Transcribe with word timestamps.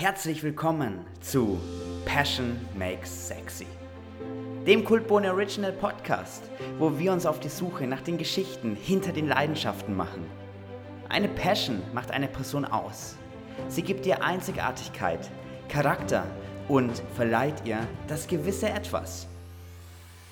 Herzlich 0.00 0.44
willkommen 0.44 1.04
zu 1.20 1.60
Passion 2.04 2.56
Makes 2.78 3.26
Sexy, 3.26 3.66
dem 4.64 4.84
Kultbohne 4.84 5.32
Original 5.32 5.72
Podcast, 5.72 6.44
wo 6.78 6.96
wir 7.00 7.10
uns 7.10 7.26
auf 7.26 7.40
die 7.40 7.48
Suche 7.48 7.84
nach 7.84 8.02
den 8.02 8.16
Geschichten 8.16 8.76
hinter 8.76 9.10
den 9.10 9.26
Leidenschaften 9.26 9.96
machen. 9.96 10.24
Eine 11.08 11.26
Passion 11.26 11.82
macht 11.94 12.12
eine 12.12 12.28
Person 12.28 12.64
aus. 12.64 13.16
Sie 13.66 13.82
gibt 13.82 14.06
ihr 14.06 14.22
Einzigartigkeit, 14.22 15.28
Charakter 15.68 16.24
und 16.68 17.02
verleiht 17.16 17.66
ihr 17.66 17.80
das 18.06 18.28
gewisse 18.28 18.68
Etwas. 18.68 19.26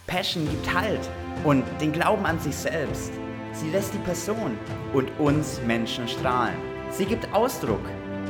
Passion 0.07 0.49
gibt 0.49 0.73
Halt 0.73 1.11
und 1.43 1.65
den 1.81 1.91
Glauben 1.91 2.25
an 2.25 2.39
sich 2.39 2.55
selbst. 2.55 3.11
Sie 3.53 3.71
lässt 3.71 3.93
die 3.93 3.99
Person 3.99 4.57
und 4.93 5.11
uns 5.19 5.61
Menschen 5.67 6.07
strahlen. 6.07 6.55
Sie 6.93 7.05
gibt 7.05 7.35
Ausdruck. 7.35 7.83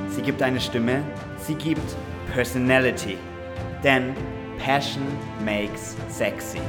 Sie 0.09 0.23
gibt 0.23 0.43
eine 0.43 0.61
Stimme. 0.61 1.03
Sie 1.39 1.55
gibt 1.55 1.97
Personality. 2.33 3.19
Denn 3.83 4.15
Passion 4.59 5.05
makes 5.45 5.97
sexy. 6.09 6.61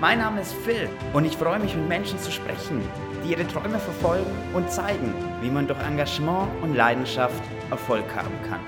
Mein 0.00 0.18
Name 0.18 0.40
ist 0.40 0.54
Phil 0.54 0.88
und 1.12 1.26
ich 1.26 1.36
freue 1.36 1.58
mich, 1.58 1.76
mit 1.76 1.86
Menschen 1.86 2.18
zu 2.18 2.30
sprechen, 2.30 2.80
die 3.22 3.32
ihre 3.32 3.46
Träume 3.46 3.78
verfolgen 3.78 4.30
und 4.54 4.70
zeigen, 4.70 5.12
wie 5.42 5.50
man 5.50 5.66
durch 5.66 5.78
Engagement 5.80 6.48
und 6.62 6.74
Leidenschaft 6.74 7.42
Erfolg 7.70 8.04
haben 8.16 8.32
kann. 8.48 8.60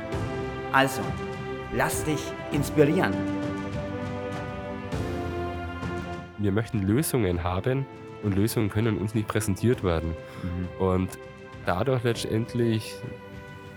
Also, 0.73 1.01
lass 1.75 2.05
dich 2.05 2.21
inspirieren. 2.53 3.15
Wir 6.37 6.53
möchten 6.53 6.83
Lösungen 6.83 7.43
haben 7.43 7.87
und 8.23 8.37
Lösungen 8.37 8.69
können 8.69 8.99
uns 8.99 9.15
nicht 9.15 9.29
präsentiert 9.29 9.83
werden. 9.83 10.15
Mhm. 10.43 10.85
Und 10.85 11.19
dadurch 11.65 12.03
letztendlich 12.03 12.95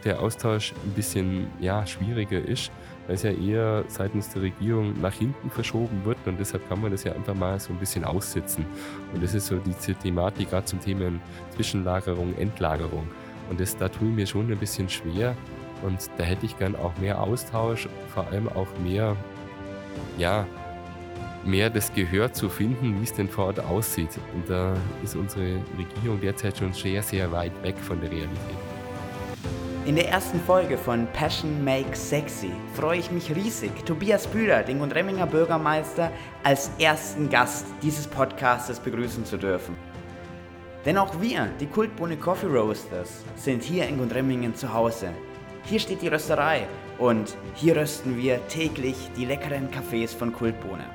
der 0.05 0.21
Austausch 0.21 0.73
ein 0.85 0.91
bisschen 0.91 1.47
ja, 1.59 1.85
schwieriger 1.85 2.39
ist, 2.39 2.71
weil 3.07 3.15
es 3.15 3.23
ja 3.23 3.31
eher 3.31 3.83
seitens 3.87 4.29
der 4.29 4.43
Regierung 4.43 4.99
nach 5.01 5.13
hinten 5.13 5.49
verschoben 5.49 6.05
wird 6.05 6.17
und 6.25 6.39
deshalb 6.39 6.67
kann 6.69 6.81
man 6.81 6.91
das 6.91 7.03
ja 7.03 7.13
einfach 7.13 7.33
mal 7.33 7.59
so 7.59 7.73
ein 7.73 7.79
bisschen 7.79 8.03
aussitzen. 8.03 8.65
Und 9.13 9.23
das 9.23 9.33
ist 9.33 9.47
so 9.47 9.57
diese 9.57 9.95
Thematik 9.95 10.51
gerade 10.51 10.65
zum 10.65 10.79
Thema 10.79 11.11
Zwischenlagerung, 11.55 12.35
Endlagerung. 12.37 13.07
Und 13.49 13.59
das, 13.59 13.75
da 13.77 13.89
tue 13.89 14.09
ich 14.09 14.15
mir 14.15 14.27
schon 14.27 14.51
ein 14.51 14.57
bisschen 14.57 14.87
schwer 14.89 15.35
und 15.83 16.09
da 16.17 16.23
hätte 16.23 16.45
ich 16.45 16.57
gern 16.57 16.75
auch 16.75 16.95
mehr 16.97 17.21
Austausch, 17.21 17.87
vor 18.13 18.27
allem 18.27 18.47
auch 18.49 18.67
mehr, 18.83 19.15
ja, 20.17 20.47
mehr 21.43 21.69
das 21.69 21.93
Gehör 21.93 22.33
zu 22.33 22.49
finden, 22.49 22.99
wie 22.99 23.03
es 23.03 23.13
denn 23.13 23.29
vor 23.29 23.45
Ort 23.45 23.59
aussieht. 23.59 24.09
Und 24.33 24.49
da 24.49 24.75
ist 25.03 25.15
unsere 25.15 25.59
Regierung 25.77 26.19
derzeit 26.19 26.57
schon 26.57 26.73
sehr, 26.73 27.03
sehr 27.03 27.31
weit 27.31 27.51
weg 27.61 27.77
von 27.77 28.01
der 28.01 28.09
Realität. 28.11 28.64
In 29.85 29.95
der 29.95 30.09
ersten 30.09 30.39
Folge 30.39 30.79
von 30.79 31.05
Passion 31.13 31.63
Makes 31.63 32.09
Sexy 32.09 32.49
freue 32.73 32.97
ich 32.97 33.11
mich 33.11 33.35
riesig, 33.35 33.85
Tobias 33.85 34.25
Bühler, 34.25 34.63
den 34.63 34.79
Gundremminger 34.79 35.27
Bürgermeister, 35.27 36.11
als 36.41 36.71
ersten 36.79 37.29
Gast 37.29 37.67
dieses 37.83 38.07
Podcastes 38.07 38.79
begrüßen 38.79 39.25
zu 39.25 39.37
dürfen. 39.37 39.75
Denn 40.85 40.97
auch 40.97 41.21
wir, 41.21 41.49
die 41.59 41.67
Kultbohne 41.67 42.17
Coffee 42.17 42.47
Roasters, 42.47 43.23
sind 43.35 43.61
hier 43.61 43.87
in 43.87 43.99
Gundremmingen 43.99 44.55
zu 44.55 44.73
Hause. 44.73 45.09
Hier 45.65 45.79
steht 45.79 46.01
die 46.01 46.07
Rösterei 46.07 46.67
und 46.97 47.37
hier 47.53 47.75
rösten 47.75 48.17
wir 48.17 48.39
täglich 48.47 49.11
die 49.15 49.25
leckeren 49.25 49.69
Kaffees 49.69 50.15
von 50.15 50.33
Kultbohne. 50.33 50.85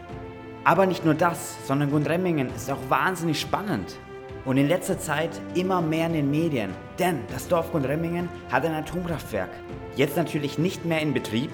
Aber 0.64 0.86
nicht 0.86 1.04
nur 1.04 1.14
das, 1.14 1.54
sondern 1.64 1.92
Gundremmingen 1.92 2.52
ist 2.56 2.68
auch 2.68 2.90
wahnsinnig 2.90 3.40
spannend 3.40 4.00
und 4.44 4.56
in 4.56 4.68
letzter 4.68 4.98
Zeit 4.98 5.40
immer 5.54 5.80
mehr 5.80 6.06
in 6.06 6.14
den 6.14 6.30
Medien. 6.30 6.70
Denn 6.98 7.20
das 7.32 7.48
Dorf 7.48 7.72
Gundremmingen 7.72 8.28
hat 8.50 8.64
ein 8.64 8.74
Atomkraftwerk. 8.74 9.50
Jetzt 9.96 10.16
natürlich 10.16 10.58
nicht 10.58 10.84
mehr 10.84 11.00
in 11.00 11.12
Betrieb, 11.14 11.50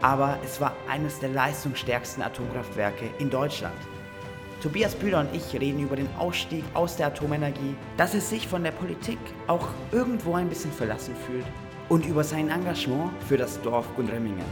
aber 0.00 0.38
es 0.44 0.60
war 0.60 0.74
eines 0.88 1.20
der 1.20 1.30
leistungsstärksten 1.30 2.22
Atomkraftwerke 2.22 3.06
in 3.18 3.30
Deutschland. 3.30 3.76
Tobias 4.62 4.94
Bühler 4.94 5.20
und 5.20 5.34
ich 5.34 5.60
reden 5.60 5.80
über 5.80 5.96
den 5.96 6.08
Ausstieg 6.18 6.64
aus 6.74 6.96
der 6.96 7.08
Atomenergie, 7.08 7.74
dass 7.96 8.14
er 8.14 8.20
sich 8.20 8.46
von 8.46 8.62
der 8.62 8.70
Politik 8.70 9.18
auch 9.48 9.68
irgendwo 9.90 10.34
ein 10.34 10.48
bisschen 10.48 10.70
verlassen 10.70 11.16
fühlt 11.26 11.44
und 11.88 12.06
über 12.06 12.22
sein 12.22 12.48
Engagement 12.48 13.10
für 13.28 13.36
das 13.36 13.60
Dorf 13.62 13.86
Gundremmingen. 13.96 14.44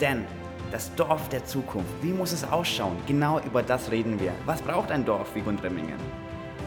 Denn 0.00 0.24
das 0.72 0.94
Dorf 0.94 1.28
der 1.28 1.44
Zukunft, 1.44 1.90
wie 2.00 2.12
muss 2.12 2.32
es 2.32 2.44
ausschauen? 2.44 2.96
Genau 3.06 3.38
über 3.40 3.62
das 3.62 3.90
reden 3.90 4.18
wir. 4.18 4.32
Was 4.46 4.62
braucht 4.62 4.90
ein 4.90 5.04
Dorf 5.04 5.34
wie 5.34 5.40
Gundremmingen? 5.40 5.98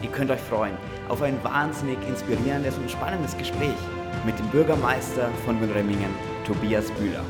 Ihr 0.02 0.10
könnt 0.10 0.30
euch 0.30 0.40
freuen 0.40 0.76
auf 1.08 1.22
ein 1.22 1.42
wahnsinnig 1.42 1.98
inspirierendes 2.08 2.76
und 2.78 2.90
spannendes 2.90 3.36
Gespräch 3.36 3.74
mit 4.24 4.38
dem 4.38 4.46
Bürgermeister 4.48 5.28
von 5.44 5.58
Gundremmingen, 5.60 6.10
Tobias 6.46 6.90
Bühler. 6.92 7.22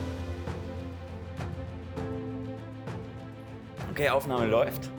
Okay, 3.90 4.08
Aufnahme 4.08 4.46
läuft. 4.46 4.90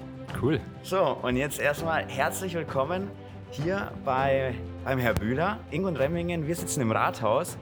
Cool. 0.42 0.60
So, 0.84 1.18
und 1.22 1.38
jetzt 1.38 1.60
erstmal 1.60 2.06
herzlich 2.08 2.54
willkommen 2.54 3.10
hier 3.52 3.92
bei, 4.04 4.54
beim 4.84 5.00
Herr 5.00 5.14
Bühler 5.14 5.60
in 5.72 5.84
Gundremmingen. 5.84 6.48
Wir 6.48 6.56
sitzen 6.56 6.82
im 6.82 6.92
Rathaus 6.92 7.58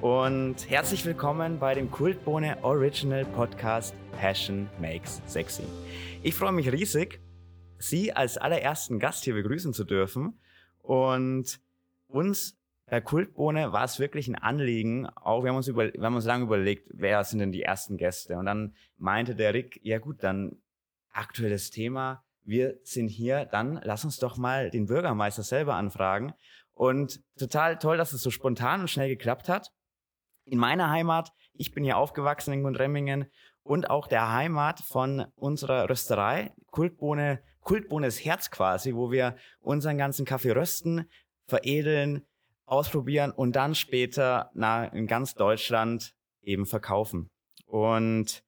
und 0.00 0.56
herzlich 0.68 1.04
willkommen 1.04 1.58
bei 1.58 1.74
dem 1.74 1.90
Kultbohne 1.90 2.56
Original 2.62 3.24
Podcast 3.24 3.94
Passion 4.18 4.68
Makes 4.80 5.22
Sexy. 5.26 5.64
Ich 6.22 6.34
freue 6.34 6.52
mich 6.52 6.70
riesig, 6.70 7.20
Sie 7.80 8.12
als 8.12 8.36
allerersten 8.36 8.98
Gast 8.98 9.24
hier 9.24 9.34
begrüßen 9.34 9.72
zu 9.72 9.84
dürfen. 9.84 10.38
Und 10.82 11.60
uns 12.08 12.58
bei 12.86 13.00
Kultbohne 13.00 13.72
war 13.72 13.84
es 13.84 13.98
wirklich 13.98 14.28
ein 14.28 14.34
Anliegen, 14.34 15.06
auch 15.06 15.42
wir 15.42 15.50
haben 15.50 15.56
uns, 15.56 15.68
über, 15.68 15.92
wir 15.92 16.02
haben 16.02 16.16
uns 16.16 16.24
lange 16.24 16.44
überlegt, 16.44 16.88
wer 16.92 17.22
sind 17.24 17.38
denn 17.38 17.52
die 17.52 17.62
ersten 17.62 17.96
Gäste? 17.96 18.36
Und 18.36 18.46
dann 18.46 18.74
meinte 18.98 19.34
der 19.36 19.54
Rick, 19.54 19.80
ja 19.82 19.98
gut, 19.98 20.22
dann 20.22 20.56
aktuelles 21.12 21.70
Thema, 21.70 22.24
wir 22.42 22.78
sind 22.82 23.08
hier, 23.08 23.44
dann 23.44 23.80
lass 23.84 24.04
uns 24.04 24.18
doch 24.18 24.36
mal 24.36 24.70
den 24.70 24.86
Bürgermeister 24.86 25.42
selber 25.42 25.74
anfragen. 25.76 26.34
Und 26.72 27.22
total 27.38 27.78
toll, 27.78 27.96
dass 27.96 28.12
es 28.12 28.22
so 28.22 28.30
spontan 28.30 28.80
und 28.80 28.90
schnell 28.90 29.08
geklappt 29.08 29.48
hat. 29.48 29.70
In 30.44 30.58
meiner 30.58 30.90
Heimat, 30.90 31.32
ich 31.52 31.72
bin 31.72 31.84
hier 31.84 31.96
aufgewachsen 31.96 32.52
in 32.52 32.64
Gundremmingen 32.64 33.26
und 33.62 33.88
auch 33.88 34.08
der 34.08 34.32
Heimat 34.32 34.80
von 34.80 35.26
unserer 35.36 35.88
Rösterei, 35.88 36.52
Kultbohne 36.72 37.40
Kultbohnes 37.60 38.24
Herz 38.24 38.50
quasi, 38.50 38.94
wo 38.94 39.10
wir 39.10 39.36
unseren 39.60 39.98
ganzen 39.98 40.24
Kaffee 40.24 40.52
rösten, 40.52 41.08
veredeln, 41.46 42.26
ausprobieren 42.66 43.32
und 43.32 43.56
dann 43.56 43.74
später 43.74 44.50
na, 44.54 44.84
in 44.84 45.06
ganz 45.06 45.34
Deutschland 45.34 46.14
eben 46.42 46.66
verkaufen. 46.66 47.28
Und 47.66 48.42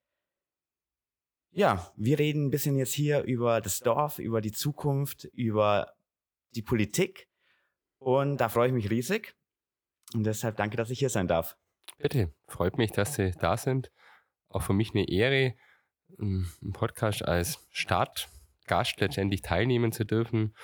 ja, 1.51 1.93
wir 1.97 2.19
reden 2.19 2.47
ein 2.47 2.51
bisschen 2.51 2.77
jetzt 2.77 2.95
hier 2.95 3.23
über 3.23 3.61
das 3.61 3.81
Dorf, 3.81 4.19
über 4.19 4.41
die 4.41 4.53
Zukunft, 4.53 5.25
über 5.35 5.93
die 6.55 6.63
Politik. 6.63 7.29
Und 7.99 8.39
da 8.39 8.49
freue 8.49 8.69
ich 8.69 8.75
mich 8.75 8.91
riesig. 8.91 9.35
Und 10.15 10.25
deshalb 10.25 10.57
danke, 10.57 10.77
dass 10.77 10.91
ich 10.91 10.99
hier 10.99 11.11
sein 11.11 11.29
darf. 11.29 11.57
Bitte, 11.99 12.33
freut 12.47 12.79
mich, 12.79 12.93
dass 12.93 13.15
Sie 13.15 13.33
da 13.33 13.57
sind. 13.57 13.91
Auch 14.49 14.63
für 14.63 14.73
mich 14.73 14.95
eine 14.95 15.09
Ehre, 15.09 15.55
im 16.19 16.73
Podcast 16.73 17.25
als 17.25 17.67
Start 17.71 18.29
Gast 18.67 19.01
letztendlich 19.01 19.43
teilnehmen 19.43 19.93
zu 19.93 20.05
dürfen 20.05 20.55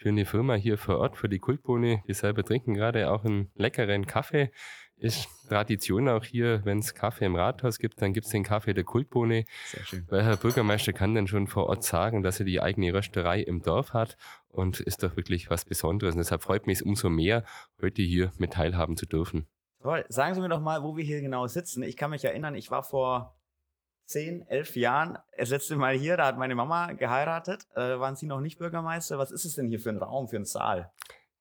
für 0.00 0.08
eine 0.08 0.24
Firma 0.24 0.54
hier 0.54 0.78
vor 0.78 0.98
Ort, 0.98 1.18
für 1.18 1.28
die 1.28 1.38
Kultbohne. 1.38 2.02
Wir 2.06 2.14
selber 2.14 2.42
trinken 2.42 2.74
gerade 2.74 3.10
auch 3.10 3.24
einen 3.24 3.50
leckeren 3.54 4.06
Kaffee. 4.06 4.50
Ist 4.96 5.28
Tradition 5.48 6.08
auch 6.08 6.24
hier, 6.24 6.62
wenn 6.64 6.78
es 6.78 6.94
Kaffee 6.94 7.24
im 7.24 7.34
Rathaus 7.34 7.78
gibt, 7.78 8.00
dann 8.02 8.12
gibt 8.12 8.26
es 8.26 8.32
den 8.32 8.44
Kaffee 8.44 8.74
der 8.74 8.84
Kultbohne. 8.84 9.44
Sehr 9.66 9.84
schön. 9.84 10.06
Weil 10.08 10.24
Herr 10.24 10.36
Bürgermeister 10.36 10.92
kann 10.92 11.14
dann 11.14 11.26
schon 11.26 11.46
vor 11.46 11.66
Ort 11.66 11.84
sagen, 11.84 12.22
dass 12.22 12.38
er 12.38 12.46
die 12.46 12.60
eigene 12.60 12.92
Rösterei 12.92 13.40
im 13.40 13.62
Dorf 13.62 13.92
hat 13.92 14.16
und 14.48 14.80
ist 14.80 15.02
doch 15.02 15.16
wirklich 15.16 15.48
was 15.50 15.64
Besonderes. 15.64 16.14
Und 16.14 16.18
deshalb 16.18 16.42
freut 16.42 16.66
mich 16.66 16.78
es 16.78 16.82
umso 16.82 17.08
mehr, 17.08 17.44
heute 17.80 18.02
hier 18.02 18.32
mit 18.38 18.52
teilhaben 18.52 18.96
zu 18.96 19.06
dürfen. 19.06 19.46
Toll. 19.82 20.04
Sagen 20.08 20.34
Sie 20.34 20.40
mir 20.42 20.50
doch 20.50 20.60
mal, 20.60 20.82
wo 20.82 20.96
wir 20.96 21.04
hier 21.04 21.22
genau 21.22 21.46
sitzen. 21.46 21.82
Ich 21.82 21.96
kann 21.96 22.10
mich 22.10 22.24
erinnern, 22.24 22.54
ich 22.54 22.70
war 22.70 22.82
vor 22.82 23.39
zehn, 24.10 24.46
elf 24.48 24.76
Jahren 24.76 25.18
das 25.38 25.50
letzte 25.50 25.76
Mal 25.76 25.94
hier, 25.94 26.16
da 26.16 26.26
hat 26.26 26.36
meine 26.36 26.54
Mama 26.54 26.92
geheiratet. 26.92 27.66
Äh, 27.74 27.98
waren 27.98 28.16
Sie 28.16 28.26
noch 28.26 28.40
nicht 28.40 28.58
Bürgermeister? 28.58 29.18
Was 29.18 29.30
ist 29.30 29.44
es 29.44 29.54
denn 29.54 29.68
hier 29.68 29.78
für 29.78 29.90
ein 29.90 29.98
Raum, 29.98 30.28
für 30.28 30.36
ein 30.36 30.44
Saal? 30.44 30.90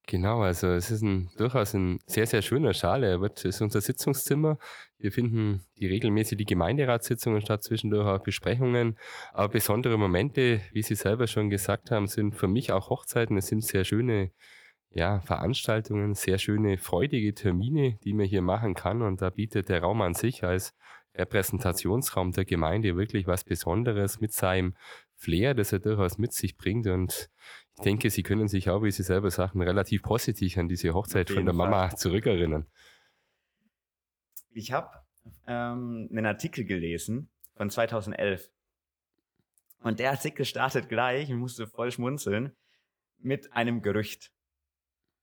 Genau, 0.06 0.42
also 0.42 0.68
es 0.68 0.90
ist 0.90 1.04
ein, 1.04 1.30
durchaus 1.38 1.74
ein 1.76 2.00
sehr, 2.08 2.26
sehr 2.26 2.42
schöner. 2.42 2.72
Er 2.84 3.22
wird, 3.22 3.46
ist 3.46 3.62
unser 3.62 3.82
Sitzungszimmer. 3.82 4.58
Wir 4.98 5.12
finden 5.12 5.66
die 5.78 5.88
regelmäßig 5.88 6.38
die 6.38 6.46
Gemeinderatssitzungen 6.46 7.42
statt, 7.42 7.64
zwischendurch 7.64 8.08
auch 8.08 8.24
Besprechungen. 8.24 8.98
Aber 9.34 9.50
besondere 9.50 9.98
Momente, 9.98 10.62
wie 10.72 10.82
Sie 10.82 10.96
selber 10.96 11.28
schon 11.28 11.50
gesagt 11.50 11.92
haben, 11.92 12.08
sind 12.08 12.36
für 12.36 12.48
mich 12.48 12.72
auch 12.72 12.90
Hochzeiten. 12.90 13.38
Es 13.38 13.48
sind 13.48 13.64
sehr 13.64 13.84
schöne 13.84 14.32
ja, 14.90 15.20
Veranstaltungen, 15.20 16.16
sehr 16.16 16.40
schöne, 16.40 16.80
freudige 16.80 17.36
Termine, 17.36 18.00
die 18.04 18.14
man 18.14 18.26
hier 18.26 18.42
machen 18.42 18.74
kann. 18.74 19.04
Und 19.04 19.22
da 19.22 19.30
bietet 19.30 19.70
der 19.70 19.82
Raum 19.82 20.02
an 20.02 20.16
sich 20.16 20.44
als 20.44 20.74
Repräsentationsraum 21.20 22.32
der 22.32 22.46
Gemeinde 22.46 22.96
wirklich 22.96 23.28
was 23.28 23.44
Besonderes 23.44 24.20
mit 24.20 24.34
seinem 24.34 24.76
Flair, 25.16 25.54
das 25.54 25.72
er 25.72 25.80
durchaus 25.80 26.18
mit 26.18 26.34
sich 26.34 26.58
bringt. 26.58 26.88
Und 26.88 27.30
ich 27.76 27.84
denke, 27.84 28.10
Sie 28.10 28.24
können 28.24 28.48
sich 28.48 28.70
auch, 28.70 28.82
wie 28.84 28.92
Sie 28.92 29.04
selber 29.04 29.30
sagen, 29.30 29.62
relativ 29.62 30.02
positiv 30.02 30.58
an 30.58 30.68
diese 30.68 30.94
Hochzeit 30.94 31.30
von 31.30 31.46
der 31.46 31.54
Mama 31.54 31.90
Fall. 31.90 31.98
zurückerinnern. 31.98 32.66
Ich 34.52 34.72
habe 34.72 34.90
ähm, 35.48 36.08
einen 36.12 36.26
Artikel 36.26 36.66
gelesen 36.66 37.30
von 37.56 37.70
2011. 37.70 38.50
Und 39.82 40.00
der 40.00 40.12
Artikel 40.12 40.46
startet 40.46 40.90
gleich, 40.90 41.30
ich 41.30 41.36
musste 41.36 41.68
voll 41.68 41.92
schmunzeln, 41.92 42.56
mit 43.20 43.54
einem 43.54 43.82
Gerücht. 43.82 44.32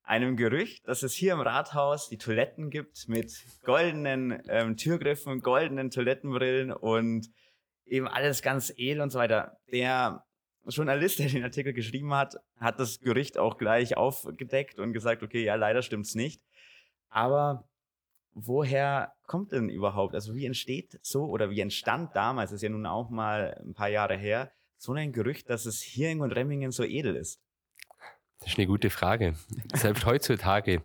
Einem 0.06 0.36
Gerücht, 0.36 0.86
dass 0.86 1.02
es 1.02 1.14
hier 1.14 1.32
im 1.32 1.40
Rathaus 1.40 2.08
die 2.08 2.16
Toiletten 2.16 2.70
gibt 2.70 3.08
mit 3.08 3.44
goldenen 3.64 4.40
ähm, 4.48 4.76
Türgriffen, 4.76 5.40
goldenen 5.40 5.90
Toilettenbrillen 5.90 6.72
und 6.72 7.28
eben 7.86 8.06
alles 8.06 8.40
ganz 8.40 8.72
edel 8.76 9.00
und 9.00 9.10
so 9.10 9.18
weiter. 9.18 9.58
Der 9.72 10.24
Journalist, 10.64 11.18
der 11.18 11.26
den 11.26 11.42
Artikel 11.42 11.72
geschrieben 11.72 12.14
hat, 12.14 12.36
hat 12.60 12.78
das 12.78 13.00
Gerücht 13.00 13.36
auch 13.36 13.58
gleich 13.58 13.96
aufgedeckt 13.96 14.78
und 14.78 14.92
gesagt, 14.92 15.24
okay, 15.24 15.42
ja, 15.42 15.56
leider 15.56 15.82
stimmt's 15.82 16.14
nicht. 16.14 16.40
Aber 17.08 17.68
woher 18.32 19.12
kommt 19.26 19.50
denn 19.50 19.68
überhaupt, 19.68 20.14
also 20.14 20.36
wie 20.36 20.46
entsteht 20.46 21.00
so 21.02 21.24
oder 21.24 21.50
wie 21.50 21.60
entstand 21.60 22.14
damals, 22.14 22.52
ist 22.52 22.62
ja 22.62 22.68
nun 22.68 22.86
auch 22.86 23.10
mal 23.10 23.60
ein 23.60 23.74
paar 23.74 23.88
Jahre 23.88 24.16
her, 24.16 24.52
so 24.76 24.92
ein 24.92 25.12
Gerücht, 25.12 25.50
dass 25.50 25.66
es 25.66 25.82
hier 25.82 26.10
in 26.10 26.22
Remmingen 26.22 26.70
so 26.70 26.84
edel 26.84 27.16
ist? 27.16 27.40
Das 28.46 28.52
ist 28.52 28.60
eine 28.60 28.68
gute 28.68 28.90
Frage. 28.90 29.34
Selbst 29.74 30.06
heutzutage 30.06 30.84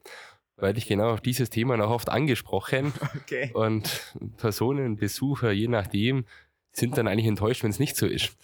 werde 0.58 0.80
ich 0.80 0.88
genau 0.88 1.12
auf 1.12 1.22
dieses 1.22 1.52
Thema 1.52 1.78
noch 1.78 1.92
oft 1.92 2.10
angesprochen. 2.10 2.92
Okay. 3.18 3.52
Und 3.54 4.16
Personen, 4.38 4.96
Besucher, 4.96 5.52
je 5.52 5.68
nachdem, 5.68 6.26
sind 6.72 6.98
dann 6.98 7.08
eigentlich 7.08 7.28
enttäuscht, 7.28 7.62
wenn 7.62 7.70
es 7.70 7.78
nicht 7.78 7.96
so 7.96 8.08
ist. 8.08 8.36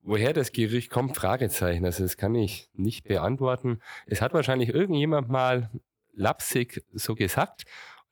Woher 0.00 0.32
das 0.32 0.52
Gerücht 0.52 0.88
kommt, 0.88 1.14
Fragezeichen. 1.14 1.84
Also 1.84 2.04
das 2.04 2.16
kann 2.16 2.34
ich 2.34 2.70
nicht 2.72 3.04
beantworten. 3.04 3.80
Es 4.06 4.22
hat 4.22 4.32
wahrscheinlich 4.32 4.70
irgendjemand 4.70 5.28
mal 5.28 5.68
lapsig 6.14 6.82
so 6.94 7.14
gesagt 7.14 7.66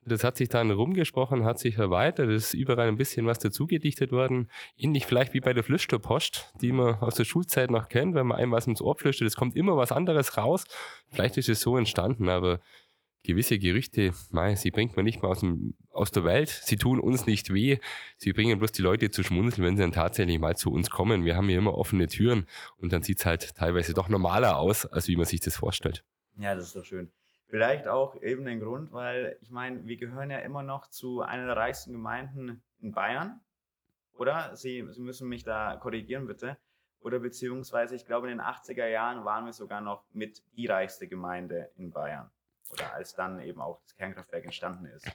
das 0.05 0.23
hat 0.23 0.37
sich 0.37 0.49
dann 0.49 0.71
rumgesprochen, 0.71 1.45
hat 1.45 1.59
sich 1.59 1.77
erweitert, 1.77 2.29
es 2.29 2.45
ist 2.45 2.53
überall 2.53 2.87
ein 2.87 2.97
bisschen 2.97 3.25
was 3.25 3.39
dazugedichtet 3.39 4.11
worden. 4.11 4.49
Ähnlich 4.77 5.05
vielleicht 5.05 5.33
wie 5.33 5.39
bei 5.39 5.53
der 5.53 5.63
Flüsterpost, 5.63 6.53
die 6.61 6.71
man 6.71 6.95
aus 6.95 7.15
der 7.15 7.25
Schulzeit 7.25 7.71
noch 7.71 7.89
kennt, 7.89 8.15
wenn 8.15 8.27
man 8.27 8.37
einem 8.37 8.51
was 8.51 8.67
ins 8.67 8.81
Ohr 8.81 8.95
flüstert, 8.95 9.27
es 9.27 9.35
kommt 9.35 9.55
immer 9.55 9.77
was 9.77 9.91
anderes 9.91 10.37
raus. 10.37 10.65
Vielleicht 11.09 11.37
ist 11.37 11.49
es 11.49 11.61
so 11.61 11.77
entstanden, 11.77 12.29
aber 12.29 12.59
gewisse 13.23 13.57
Gerüchte, 13.57 14.13
mei, 14.31 14.55
sie 14.55 14.71
bringt 14.71 14.95
man 14.95 15.05
nicht 15.05 15.21
mal 15.21 15.29
aus, 15.29 15.39
dem, 15.39 15.75
aus 15.91 16.11
der 16.11 16.25
Welt, 16.25 16.49
sie 16.49 16.75
tun 16.75 16.99
uns 16.99 17.25
nicht 17.25 17.53
weh, 17.53 17.77
sie 18.17 18.33
bringen 18.33 18.59
bloß 18.59 18.73
die 18.73 18.81
Leute 18.81 19.11
zu 19.11 19.23
schmunzeln, 19.23 19.65
wenn 19.65 19.77
sie 19.77 19.83
dann 19.83 19.93
tatsächlich 19.93 20.39
mal 20.39 20.57
zu 20.57 20.71
uns 20.71 20.89
kommen. 20.89 21.23
Wir 21.23 21.35
haben 21.35 21.47
hier 21.47 21.57
immer 21.57 21.77
offene 21.77 22.07
Türen 22.07 22.45
und 22.77 22.91
dann 22.91 23.01
sieht's 23.01 23.25
halt 23.25 23.55
teilweise 23.55 23.93
doch 23.93 24.09
normaler 24.09 24.57
aus, 24.57 24.85
als 24.85 25.07
wie 25.07 25.15
man 25.15 25.25
sich 25.25 25.39
das 25.39 25.55
vorstellt. 25.55 26.03
Ja, 26.37 26.55
das 26.55 26.67
ist 26.67 26.75
doch 26.75 26.85
schön. 26.85 27.11
Vielleicht 27.53 27.87
auch 27.87 28.19
eben 28.19 28.45
den 28.45 28.59
Grund, 28.59 28.91
weil 28.93 29.37
ich 29.41 29.51
meine, 29.51 29.85
wir 29.85 29.97
gehören 29.97 30.31
ja 30.31 30.39
immer 30.39 30.63
noch 30.63 30.89
zu 30.89 31.21
einer 31.21 31.45
der 31.45 31.55
reichsten 31.55 31.91
Gemeinden 31.91 32.63
in 32.79 32.93
Bayern, 32.93 33.41
oder? 34.13 34.55
Sie, 34.55 34.83
Sie 34.89 35.01
müssen 35.01 35.29
mich 35.29 35.43
da 35.43 35.75
korrigieren, 35.75 36.25
bitte. 36.25 36.57
Oder 37.01 37.19
beziehungsweise, 37.19 37.95
ich 37.95 38.07
glaube, 38.07 38.31
in 38.31 38.39
den 38.39 38.43
80er 38.43 38.87
Jahren 38.87 39.23
waren 39.23 39.45
wir 39.45 39.53
sogar 39.53 39.81
noch 39.81 40.03
mit 40.13 40.41
die 40.57 40.65
reichste 40.65 41.07
Gemeinde 41.07 41.69
in 41.75 41.91
Bayern. 41.91 42.31
Oder 42.71 42.91
als 42.95 43.13
dann 43.13 43.39
eben 43.39 43.61
auch 43.61 43.79
das 43.83 43.95
Kernkraftwerk 43.97 44.45
entstanden 44.45 44.87
ist. 44.87 45.07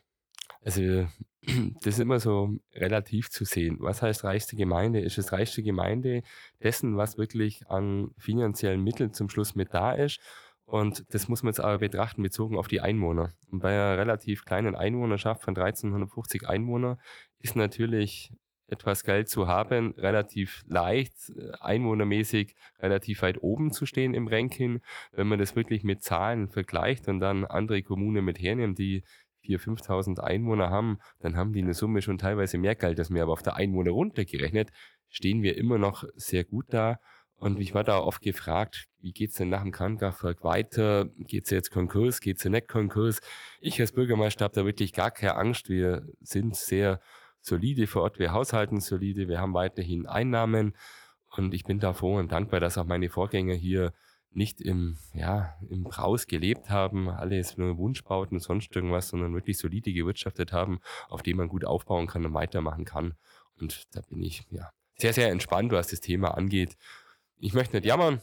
Also, 0.64 1.08
das 1.82 1.94
ist 1.94 1.99
immer 1.99 2.20
so 2.20 2.55
relativ 2.73 3.31
zu 3.31 3.46
sehen. 3.46 3.79
Was 3.81 4.00
heißt 4.00 4.23
reichste 4.23 4.55
Gemeinde? 4.55 5.00
Ist 5.00 5.19
es 5.19 5.32
reichste 5.32 5.64
Gemeinde 5.64 6.23
dessen, 6.62 6.96
was 6.96 7.19
wirklich 7.19 7.69
an 7.69 8.12
finanziellen 8.17 8.85
Mitteln 8.85 9.12
zum 9.12 9.29
Schluss 9.29 9.56
mit 9.56 9.75
da 9.75 9.90
ist? 9.90 10.20
Und 10.69 11.03
das 11.15 11.29
muss 11.29 11.43
man 11.43 11.53
jetzt 11.53 11.61
aber 11.61 11.79
betrachten, 11.79 12.23
bezogen 12.23 12.59
auf 12.59 12.69
die 12.69 12.82
Einwohner. 12.82 13.32
Und 13.50 13.61
bei 13.61 13.70
einer 13.70 13.97
relativ 13.97 14.44
kleinen 14.44 14.76
Einwohnerschaft 14.76 15.43
von 15.43 15.56
1350 15.56 16.47
Einwohner 16.47 16.99
ist 17.38 17.56
natürlich 17.56 18.35
etwas 18.67 19.03
Geld 19.03 19.31
zu 19.31 19.49
haben, 19.49 19.94
relativ 19.97 20.62
leicht, 20.67 21.15
äh, 21.31 21.53
einwohnermäßig 21.61 22.55
relativ 22.81 23.23
weit 23.23 23.43
oben 23.43 23.73
zu 23.73 23.87
stehen 23.87 24.12
im 24.12 24.29
Ranking. 24.29 24.82
Wenn 25.12 25.26
man 25.26 25.38
das 25.38 25.56
wirklich 25.56 25.85
mit 25.85 26.03
Zahlen 26.03 26.50
vergleicht 26.50 27.09
und 27.09 27.21
dann 27.21 27.47
andere 27.47 27.82
Kommunen 27.82 28.26
mit 28.26 28.38
hernimmt, 28.38 28.79
die 28.79 29.05
4.000, 29.47 29.87
5.000 29.87 30.21
Einwohner 30.21 30.69
haben, 30.69 30.99
dann 31.21 31.35
haben 31.35 31.55
die 31.55 31.62
eine 31.62 31.73
Summe 31.73 32.03
schon 32.03 32.19
teilweise 32.19 32.59
mehr 32.59 32.75
Geld 32.75 32.99
als 32.99 33.09
mir. 33.09 33.23
Aber 33.23 33.32
auf 33.32 33.43
der 33.43 33.56
Einwohner 33.56 33.93
runtergerechnet 33.93 34.71
stehen 35.09 35.43
wir 35.43 35.56
immer 35.56 35.79
noch 35.79 36.05
sehr 36.14 36.44
gut 36.44 36.67
da. 36.69 37.00
Und 37.38 37.61
ich 37.61 37.73
war 37.73 37.85
da 37.85 38.00
oft 38.00 38.20
gefragt, 38.20 38.88
wie 39.00 39.12
geht's 39.12 39.37
denn 39.37 39.49
nach 39.49 39.62
dem 39.62 39.70
Kernkraftwerk 39.70 40.43
weiter? 40.43 41.08
Geht's 41.19 41.50
jetzt 41.50 41.70
Konkurs? 41.70 42.20
Geht's 42.20 42.43
ja 42.43 42.50
nicht 42.50 42.67
Konkurs? 42.67 43.20
Ich 43.61 43.81
als 43.81 43.93
Bürgermeister 43.93 44.44
habe 44.44 44.55
da 44.55 44.64
wirklich 44.64 44.93
gar 44.93 45.12
keine 45.12 45.37
Angst. 45.37 45.69
Wir 45.69 46.05
sind 46.20 46.56
sehr 46.56 47.00
solide 47.40 47.87
vor 47.87 48.02
Ort. 48.02 48.19
Wir 48.19 48.32
haushalten 48.32 48.81
solide. 48.81 49.29
Wir 49.29 49.40
haben 49.40 49.55
weiterhin 49.55 50.06
Einnahmen. 50.06 50.76
Und 51.37 51.55
ich 51.55 51.62
bin 51.62 51.79
da 51.79 51.93
froh 51.93 52.17
und 52.17 52.32
dankbar, 52.32 52.58
dass 52.58 52.76
auch 52.76 52.87
meine 52.87 53.08
Vorgänger 53.08 53.55
hier 53.55 53.93
nicht 54.32 54.61
im, 54.61 54.99
ja, 55.14 55.55
im 55.70 55.85
Braus 55.85 56.26
gelebt 56.26 56.70
haben, 56.70 57.08
alles 57.08 57.56
nur 57.56 57.79
Wunschbauten 57.79 58.40
sonst 58.40 58.75
irgendwas, 58.75 59.08
sondern 59.08 59.32
wirklich 59.32 59.58
solide 59.58 59.93
gewirtschaftet 59.93 60.52
haben, 60.52 60.81
auf 61.08 61.23
dem 61.23 61.37
man 61.37 61.49
gut 61.49 61.64
aufbauen 61.64 62.08
kann 62.08 62.26
und 62.26 62.35
weitermachen 62.35 62.85
kann. 62.85 63.14
Und 63.61 63.87
da 63.94 64.00
bin 64.02 64.23
ich, 64.23 64.44
ja, 64.50 64.70
sehr, 64.96 65.12
sehr 65.12 65.31
entspannt, 65.31 65.70
was 65.73 65.88
das 65.88 66.00
Thema 66.00 66.37
angeht 66.37 66.76
ich 67.40 67.55
möchte 67.55 67.76
nicht 67.76 67.87
jammern. 67.87 68.20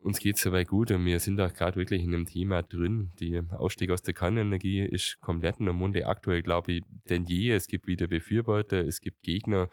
Uns 0.00 0.20
geht 0.20 0.36
es 0.36 0.42
soweit 0.42 0.68
gut 0.68 0.90
und 0.92 1.04
wir 1.04 1.18
sind 1.18 1.40
auch 1.40 1.52
gerade 1.52 1.76
wirklich 1.76 2.02
in 2.02 2.14
einem 2.14 2.26
Thema 2.26 2.62
drin. 2.62 3.12
Die 3.18 3.42
Ausstieg 3.50 3.90
aus 3.90 4.02
der 4.02 4.14
Kernenergie 4.14 4.82
ist 4.82 5.20
komplett 5.20 5.58
in 5.58 5.64
der 5.64 5.74
Munde 5.74 6.06
aktuell, 6.06 6.42
glaube 6.42 6.72
ich, 6.72 6.84
denn 7.08 7.24
je. 7.24 7.50
Es 7.50 7.66
gibt 7.66 7.86
wieder 7.86 8.06
Befürworter, 8.06 8.86
es 8.86 9.00
gibt 9.00 9.22
Gegner. 9.22 9.68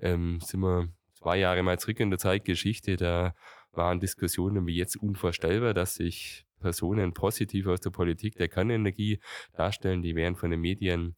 Ähm, 0.00 0.40
sind 0.40 0.60
wir 0.60 0.88
zwei 1.12 1.38
Jahre 1.38 1.62
mal 1.62 1.78
zurück 1.78 2.00
in 2.00 2.10
der 2.10 2.18
Zeitgeschichte, 2.18 2.96
da 2.96 3.34
waren 3.72 4.00
Diskussionen 4.00 4.66
wie 4.66 4.76
jetzt 4.76 4.96
unvorstellbar, 4.96 5.74
dass 5.74 5.94
sich 5.94 6.46
Personen 6.58 7.12
positiv 7.12 7.66
aus 7.66 7.80
der 7.80 7.90
Politik 7.90 8.36
der 8.36 8.48
Kernenergie 8.48 9.20
darstellen. 9.52 10.02
Die 10.02 10.16
wären 10.16 10.34
von 10.34 10.50
den 10.50 10.60
Medien 10.60 11.14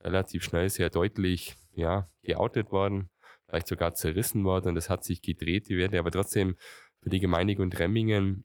relativ 0.00 0.44
schnell 0.44 0.68
sehr 0.68 0.90
deutlich 0.90 1.56
ja, 1.74 2.08
geoutet 2.22 2.70
worden 2.70 3.08
vielleicht 3.54 3.68
sogar 3.68 3.94
zerrissen 3.94 4.44
worden 4.44 4.70
und 4.70 4.74
das 4.74 4.90
hat 4.90 5.04
sich 5.04 5.22
gedreht, 5.22 5.68
die 5.68 5.76
Werte. 5.76 5.98
Aber 5.98 6.10
trotzdem 6.10 6.56
für 7.00 7.10
die 7.10 7.20
Gemeinde 7.20 7.60
und 7.62 7.78
Remmingen 7.78 8.44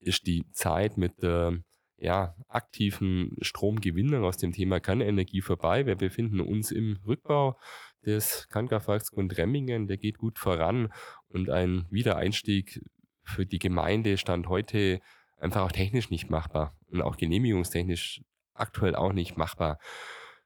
ist 0.00 0.26
die 0.26 0.44
Zeit 0.52 0.96
mit 0.96 1.22
der 1.22 1.62
ja, 1.96 2.34
aktiven 2.48 3.36
Stromgewinnung 3.40 4.24
aus 4.24 4.36
dem 4.36 4.52
Thema 4.52 4.80
Kernenergie 4.80 5.40
vorbei. 5.40 5.86
Wir 5.86 5.94
befinden 5.94 6.40
uns 6.40 6.72
im 6.72 6.98
Rückbau 7.06 7.56
des 8.04 8.48
Kernkraftwerks 8.50 9.12
Remmingen. 9.16 9.86
Der 9.86 9.96
geht 9.96 10.18
gut 10.18 10.38
voran 10.38 10.92
und 11.28 11.48
ein 11.48 11.86
Wiedereinstieg 11.90 12.80
für 13.22 13.46
die 13.46 13.60
Gemeinde 13.60 14.18
stand 14.18 14.48
heute 14.48 15.00
einfach 15.38 15.62
auch 15.62 15.72
technisch 15.72 16.10
nicht 16.10 16.28
machbar 16.28 16.76
und 16.90 17.00
auch 17.02 17.16
genehmigungstechnisch 17.16 18.22
aktuell 18.52 18.96
auch 18.96 19.12
nicht 19.12 19.36
machbar. 19.36 19.78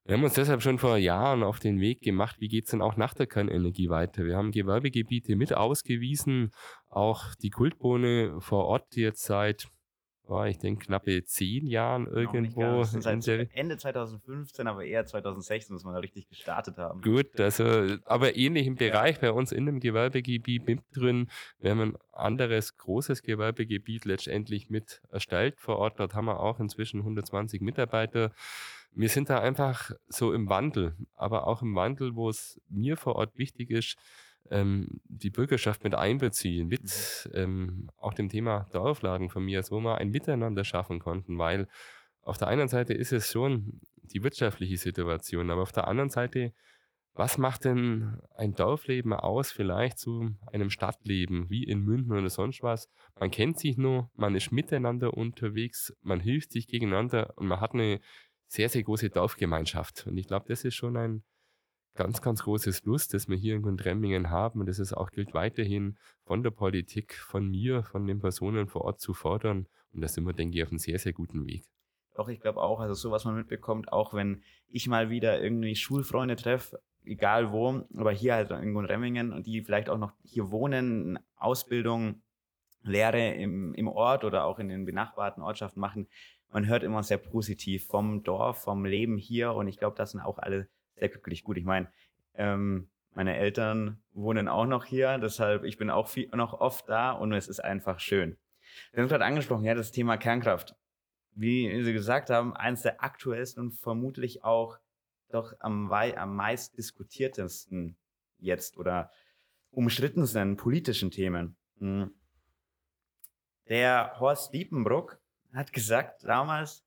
Wir 0.08 0.16
haben 0.16 0.24
uns 0.24 0.32
deshalb 0.32 0.62
schon 0.62 0.78
vor 0.78 0.96
Jahren 0.96 1.42
auf 1.42 1.60
den 1.60 1.80
Weg 1.80 2.00
gemacht, 2.00 2.36
wie 2.40 2.48
geht's 2.48 2.70
denn 2.70 2.80
auch 2.80 2.96
nach 2.96 3.12
der 3.12 3.26
Kernenergie 3.26 3.90
weiter. 3.90 4.24
Wir 4.24 4.38
haben 4.38 4.52
Gewerbegebiete 4.52 5.36
mit 5.36 5.52
ausgewiesen, 5.52 6.50
auch 6.88 7.34
die 7.34 7.50
Kultbohne 7.50 8.40
vor 8.40 8.64
Ort 8.64 8.96
jetzt 8.96 9.24
seit, 9.24 9.68
oh, 10.26 10.44
ich 10.44 10.56
denke, 10.56 10.86
knappe 10.86 11.24
zehn 11.24 11.66
Jahren 11.66 12.06
irgendwo. 12.06 12.84
Seit 12.84 13.28
Ende 13.52 13.76
2015, 13.76 14.66
aber 14.66 14.82
eher 14.82 15.04
2016 15.04 15.74
muss 15.74 15.84
man 15.84 15.92
da 15.92 16.00
richtig 16.00 16.26
gestartet 16.30 16.78
haben. 16.78 17.02
Gut, 17.02 17.38
also, 17.38 17.64
aber 18.06 18.34
ähnlich 18.34 18.66
im 18.66 18.76
Bereich 18.76 19.20
bei 19.20 19.30
uns 19.30 19.52
in 19.52 19.66
dem 19.66 19.78
Gewerbegebiet 19.78 20.66
mit 20.66 20.80
drin. 20.94 21.28
Wir 21.58 21.72
haben 21.72 21.80
ein 21.82 21.98
anderes 22.12 22.78
großes 22.78 23.22
Gewerbegebiet 23.22 24.06
letztendlich 24.06 24.70
mit 24.70 25.02
erstellt 25.10 25.60
vor 25.60 25.76
Ort. 25.76 26.00
Dort 26.00 26.14
haben 26.14 26.24
wir 26.24 26.40
auch 26.40 26.60
inzwischen 26.60 27.00
120 27.00 27.60
Mitarbeiter 27.60 28.32
wir 28.92 29.08
sind 29.08 29.30
da 29.30 29.40
einfach 29.40 29.92
so 30.08 30.32
im 30.32 30.48
Wandel, 30.48 30.96
aber 31.14 31.46
auch 31.46 31.62
im 31.62 31.74
Wandel, 31.74 32.14
wo 32.14 32.28
es 32.28 32.60
mir 32.68 32.96
vor 32.96 33.16
Ort 33.16 33.36
wichtig 33.38 33.70
ist, 33.70 33.96
ähm, 34.50 35.00
die 35.04 35.30
Bürgerschaft 35.30 35.84
mit 35.84 35.94
einbeziehen, 35.94 36.68
mit 36.68 36.82
mhm. 36.82 37.38
ähm, 37.38 37.90
auch 37.98 38.14
dem 38.14 38.28
Thema 38.28 38.66
Dorfladen 38.72 39.28
von 39.28 39.44
mir, 39.44 39.62
wo 39.70 39.80
wir 39.80 39.98
ein 39.98 40.10
Miteinander 40.10 40.64
schaffen 40.64 40.98
konnten, 40.98 41.38
weil 41.38 41.68
auf 42.22 42.38
der 42.38 42.48
einen 42.48 42.68
Seite 42.68 42.94
ist 42.94 43.12
es 43.12 43.30
schon 43.30 43.80
die 43.96 44.22
wirtschaftliche 44.22 44.76
Situation, 44.76 45.50
aber 45.50 45.62
auf 45.62 45.72
der 45.72 45.88
anderen 45.88 46.10
Seite, 46.10 46.52
was 47.14 47.36
macht 47.36 47.64
denn 47.64 48.20
ein 48.36 48.54
Dorfleben 48.54 49.12
aus, 49.12 49.50
vielleicht 49.50 49.98
zu 49.98 50.36
einem 50.52 50.70
Stadtleben, 50.70 51.50
wie 51.50 51.64
in 51.64 51.80
München 51.80 52.12
oder 52.12 52.30
sonst 52.30 52.62
was? 52.62 52.88
Man 53.18 53.30
kennt 53.30 53.58
sich 53.58 53.76
nur, 53.76 54.10
man 54.14 54.36
ist 54.36 54.52
miteinander 54.52 55.14
unterwegs, 55.14 55.92
man 56.02 56.20
hilft 56.20 56.52
sich 56.52 56.68
gegeneinander 56.68 57.32
und 57.36 57.48
man 57.48 57.60
hat 57.60 57.74
eine 57.74 58.00
sehr, 58.48 58.68
sehr 58.68 58.82
große 58.82 59.10
Dorfgemeinschaft. 59.10 60.06
Und 60.06 60.16
ich 60.16 60.26
glaube, 60.26 60.46
das 60.48 60.64
ist 60.64 60.74
schon 60.74 60.96
ein 60.96 61.22
ganz, 61.94 62.22
ganz 62.22 62.42
großes 62.42 62.80
Plus, 62.80 63.08
das 63.08 63.28
wir 63.28 63.36
hier 63.36 63.56
in 63.56 63.62
Grundremmingen 63.62 64.30
haben 64.30 64.60
und 64.60 64.66
das 64.66 64.78
es 64.78 64.92
auch 64.92 65.10
gilt 65.10 65.34
weiterhin 65.34 65.98
von 66.24 66.42
der 66.42 66.50
Politik, 66.50 67.14
von 67.14 67.48
mir, 67.48 67.82
von 67.82 68.06
den 68.06 68.20
Personen 68.20 68.68
vor 68.68 68.82
Ort 68.82 69.00
zu 69.00 69.14
fordern. 69.14 69.66
Und 69.92 70.00
da 70.00 70.08
sind 70.08 70.24
wir, 70.24 70.32
denke 70.32 70.56
ich, 70.56 70.62
auf 70.62 70.70
einem 70.70 70.78
sehr, 70.78 70.98
sehr 70.98 71.12
guten 71.12 71.46
Weg. 71.46 71.64
doch, 72.14 72.28
ich 72.28 72.40
glaube 72.40 72.60
auch, 72.60 72.80
also 72.80 72.94
so 72.94 73.10
was 73.10 73.24
man 73.24 73.36
mitbekommt, 73.36 73.92
auch 73.92 74.14
wenn 74.14 74.42
ich 74.68 74.88
mal 74.88 75.10
wieder 75.10 75.42
irgendwie 75.42 75.74
Schulfreunde 75.74 76.36
treffe, 76.36 76.80
egal 77.04 77.52
wo, 77.52 77.84
aber 77.96 78.12
hier 78.12 78.34
halt 78.34 78.50
in 78.50 78.76
Remmingen 78.76 79.32
und 79.32 79.46
die 79.46 79.62
vielleicht 79.62 79.88
auch 79.88 79.98
noch 79.98 80.12
hier 80.24 80.50
wohnen, 80.50 81.18
Ausbildung, 81.36 82.22
Lehre 82.82 83.34
im, 83.34 83.74
im 83.74 83.88
Ort 83.88 84.24
oder 84.24 84.44
auch 84.44 84.58
in 84.58 84.68
den 84.68 84.84
benachbarten 84.84 85.42
Ortschaften 85.42 85.80
machen, 85.80 86.08
man 86.50 86.66
hört 86.66 86.82
immer 86.82 87.02
sehr 87.02 87.18
positiv 87.18 87.86
vom 87.86 88.22
Dorf, 88.22 88.62
vom 88.62 88.84
Leben 88.84 89.16
hier 89.16 89.54
und 89.54 89.68
ich 89.68 89.78
glaube, 89.78 89.96
das 89.96 90.12
sind 90.12 90.20
auch 90.20 90.38
alle 90.38 90.68
sehr 90.94 91.08
glücklich. 91.08 91.44
Gut, 91.44 91.56
ich 91.56 91.64
meine, 91.64 91.88
ähm, 92.34 92.88
meine 93.14 93.36
Eltern 93.36 94.02
wohnen 94.12 94.48
auch 94.48 94.66
noch 94.66 94.84
hier, 94.84 95.18
deshalb 95.18 95.64
ich 95.64 95.76
bin 95.76 95.90
auch 95.90 96.08
viel, 96.08 96.28
noch 96.34 96.54
oft 96.54 96.88
da 96.88 97.12
und 97.12 97.32
es 97.32 97.48
ist 97.48 97.60
einfach 97.60 98.00
schön. 98.00 98.36
Wir 98.92 99.02
haben 99.02 99.08
gerade 99.08 99.24
angesprochen, 99.24 99.64
ja, 99.64 99.74
das 99.74 99.92
Thema 99.92 100.16
Kernkraft. 100.16 100.76
Wie 101.34 101.82
Sie 101.84 101.92
gesagt 101.92 102.30
haben, 102.30 102.56
eines 102.56 102.82
der 102.82 103.02
aktuellsten 103.02 103.62
und 103.62 103.72
vermutlich 103.72 104.44
auch 104.44 104.78
doch 105.30 105.54
am, 105.60 105.92
am 105.92 106.36
meist 106.36 106.76
diskutiertesten 106.76 107.96
jetzt 108.38 108.76
oder 108.76 109.10
umstrittensten 109.70 110.56
politischen 110.56 111.10
Themen. 111.10 111.56
Hm. 111.78 112.10
Der 113.68 114.18
Horst 114.18 114.54
Diepenbruck 114.54 115.20
hat 115.58 115.72
gesagt 115.72 116.22
damals, 116.24 116.86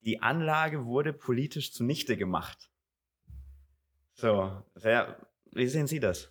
die 0.00 0.20
Anlage 0.20 0.84
wurde 0.84 1.12
politisch 1.12 1.72
zunichte 1.72 2.16
gemacht. 2.16 2.70
So, 4.12 4.62
wer, 4.74 5.26
wie 5.52 5.66
sehen 5.66 5.86
Sie 5.86 5.98
das? 5.98 6.30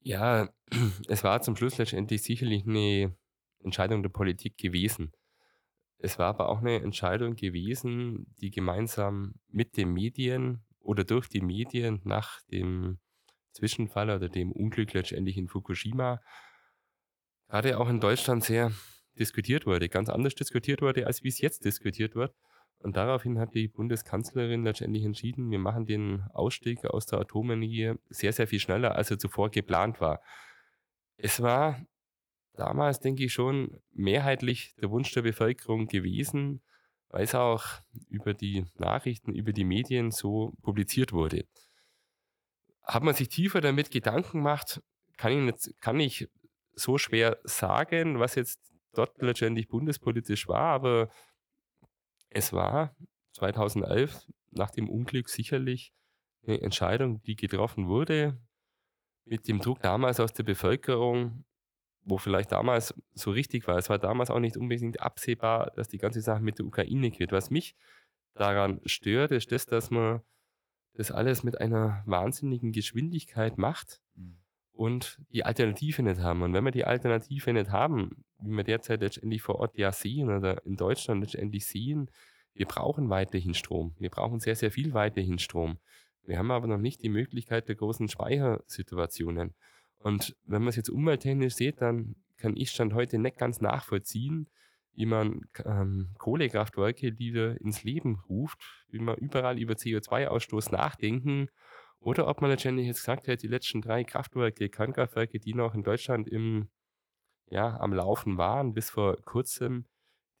Ja, 0.00 0.52
es 1.08 1.22
war 1.22 1.40
zum 1.42 1.54
Schluss 1.56 1.78
letztendlich 1.78 2.22
sicherlich 2.22 2.66
eine 2.66 3.16
Entscheidung 3.62 4.02
der 4.02 4.10
Politik 4.10 4.58
gewesen. 4.58 5.12
Es 5.98 6.18
war 6.18 6.26
aber 6.26 6.48
auch 6.48 6.58
eine 6.58 6.82
Entscheidung 6.82 7.36
gewesen, 7.36 8.26
die 8.40 8.50
gemeinsam 8.50 9.36
mit 9.48 9.76
den 9.76 9.92
Medien 9.92 10.64
oder 10.80 11.04
durch 11.04 11.28
die 11.28 11.40
Medien 11.40 12.00
nach 12.04 12.42
dem 12.50 12.98
Zwischenfall 13.52 14.10
oder 14.10 14.28
dem 14.28 14.50
Unglück 14.50 14.92
letztendlich 14.92 15.36
in 15.36 15.48
Fukushima 15.48 16.20
gerade 17.46 17.78
auch 17.78 17.88
in 17.88 18.00
Deutschland 18.00 18.42
sehr 18.42 18.72
diskutiert 19.18 19.66
wurde, 19.66 19.88
ganz 19.88 20.08
anders 20.08 20.34
diskutiert 20.34 20.82
wurde, 20.82 21.06
als 21.06 21.22
wie 21.22 21.28
es 21.28 21.40
jetzt 21.40 21.64
diskutiert 21.64 22.14
wird. 22.14 22.34
Und 22.78 22.96
daraufhin 22.96 23.38
hat 23.38 23.54
die 23.54 23.68
Bundeskanzlerin 23.68 24.64
letztendlich 24.64 25.04
entschieden, 25.04 25.50
wir 25.50 25.58
machen 25.58 25.86
den 25.86 26.22
Ausstieg 26.32 26.84
aus 26.84 27.06
der 27.06 27.20
Atomenergie 27.20 27.94
sehr, 28.10 28.32
sehr 28.32 28.46
viel 28.46 28.60
schneller, 28.60 28.94
als 28.94 29.10
er 29.10 29.18
zuvor 29.18 29.50
geplant 29.50 30.00
war. 30.00 30.20
Es 31.16 31.40
war 31.40 31.80
damals, 32.52 33.00
denke 33.00 33.24
ich, 33.24 33.32
schon 33.32 33.80
mehrheitlich 33.92 34.74
der 34.82 34.90
Wunsch 34.90 35.12
der 35.12 35.22
Bevölkerung 35.22 35.86
gewesen, 35.86 36.62
weil 37.08 37.24
es 37.24 37.34
auch 37.34 37.64
über 38.08 38.34
die 38.34 38.66
Nachrichten, 38.74 39.34
über 39.34 39.52
die 39.52 39.64
Medien 39.64 40.10
so 40.10 40.52
publiziert 40.62 41.12
wurde. 41.12 41.46
Hat 42.82 43.02
man 43.02 43.14
sich 43.14 43.28
tiefer 43.28 43.60
damit 43.60 43.90
Gedanken 43.90 44.38
gemacht, 44.38 44.82
kann 45.16 45.32
ich, 45.32 45.38
nicht, 45.38 45.80
kann 45.80 46.00
ich 46.00 46.28
so 46.74 46.98
schwer 46.98 47.38
sagen, 47.44 48.18
was 48.18 48.34
jetzt 48.34 48.60
dort 48.94 49.20
letztendlich 49.20 49.68
bundespolitisch 49.68 50.48
war, 50.48 50.72
aber 50.72 51.08
es 52.30 52.52
war 52.52 52.94
2011 53.32 54.26
nach 54.50 54.70
dem 54.70 54.88
Unglück 54.88 55.28
sicherlich 55.28 55.92
eine 56.46 56.60
Entscheidung, 56.60 57.22
die 57.22 57.36
getroffen 57.36 57.88
wurde 57.88 58.38
mit 59.24 59.48
dem 59.48 59.60
Druck 59.60 59.80
damals 59.80 60.20
aus 60.20 60.32
der 60.32 60.42
Bevölkerung, 60.42 61.44
wo 62.02 62.18
vielleicht 62.18 62.52
damals 62.52 62.94
so 63.14 63.30
richtig 63.30 63.66
war. 63.66 63.78
Es 63.78 63.88
war 63.88 63.98
damals 63.98 64.30
auch 64.30 64.40
nicht 64.40 64.56
unbedingt 64.56 65.00
absehbar, 65.00 65.70
dass 65.74 65.88
die 65.88 65.98
ganze 65.98 66.20
Sache 66.20 66.42
mit 66.42 66.58
der 66.58 66.66
Ukraine 66.66 67.10
geht. 67.10 67.32
Was 67.32 67.50
mich 67.50 67.74
daran 68.34 68.80
stört, 68.84 69.30
ist 69.30 69.52
das, 69.52 69.64
dass 69.64 69.90
man 69.90 70.22
das 70.92 71.10
alles 71.10 71.42
mit 71.42 71.60
einer 71.60 72.02
wahnsinnigen 72.06 72.72
Geschwindigkeit 72.72 73.58
macht 73.58 74.02
mhm. 74.14 74.43
Und 74.74 75.20
die 75.32 75.44
Alternative 75.44 76.02
nicht 76.02 76.20
haben. 76.20 76.42
Und 76.42 76.52
wenn 76.52 76.64
wir 76.64 76.72
die 76.72 76.84
Alternative 76.84 77.52
nicht 77.52 77.70
haben, 77.70 78.24
wie 78.40 78.50
wir 78.50 78.64
derzeit 78.64 79.00
letztendlich 79.00 79.40
vor 79.40 79.56
Ort 79.56 79.78
ja 79.78 79.92
sehen 79.92 80.30
oder 80.30 80.64
in 80.66 80.76
Deutschland 80.76 81.22
letztendlich 81.22 81.66
sehen, 81.66 82.10
wir 82.54 82.66
brauchen 82.66 83.08
weiterhin 83.08 83.54
Strom. 83.54 83.94
Wir 83.98 84.10
brauchen 84.10 84.40
sehr, 84.40 84.56
sehr 84.56 84.70
viel 84.70 84.92
weiterhin 84.92 85.38
Strom. 85.38 85.78
Wir 86.24 86.38
haben 86.38 86.50
aber 86.50 86.66
noch 86.66 86.78
nicht 86.78 87.02
die 87.02 87.08
Möglichkeit 87.08 87.68
der 87.68 87.76
großen 87.76 88.08
Speichersituationen. 88.08 89.54
Und 89.98 90.36
wenn 90.44 90.62
man 90.62 90.68
es 90.68 90.76
jetzt 90.76 90.90
umwelttechnisch 90.90 91.54
sieht, 91.54 91.80
dann 91.80 92.16
kann 92.36 92.56
ich 92.56 92.70
Stand 92.70 92.94
heute 92.94 93.18
nicht 93.18 93.38
ganz 93.38 93.60
nachvollziehen, 93.60 94.48
wie 94.94 95.06
man 95.06 95.42
ähm, 95.64 96.10
Kohlekraftwerke 96.18 97.18
wieder 97.18 97.60
ins 97.60 97.84
Leben 97.84 98.20
ruft, 98.28 98.58
wie 98.88 99.00
man 99.00 99.16
überall 99.16 99.58
über 99.58 99.74
CO2-Ausstoß 99.74 100.72
nachdenken 100.72 101.48
oder 102.00 102.26
ob 102.28 102.40
man 102.40 102.50
letztendlich 102.50 102.86
jetzt 102.86 103.00
gesagt 103.00 103.28
hat, 103.28 103.42
die 103.42 103.48
letzten 103.48 103.80
drei 103.80 104.04
Kraftwerke, 104.04 104.68
Kernkraftwerke, 104.68 105.38
die 105.38 105.54
noch 105.54 105.74
in 105.74 105.82
Deutschland 105.82 106.28
im 106.28 106.68
ja, 107.48 107.78
am 107.78 107.92
Laufen 107.92 108.38
waren, 108.38 108.74
bis 108.74 108.90
vor 108.90 109.16
kurzem, 109.22 109.86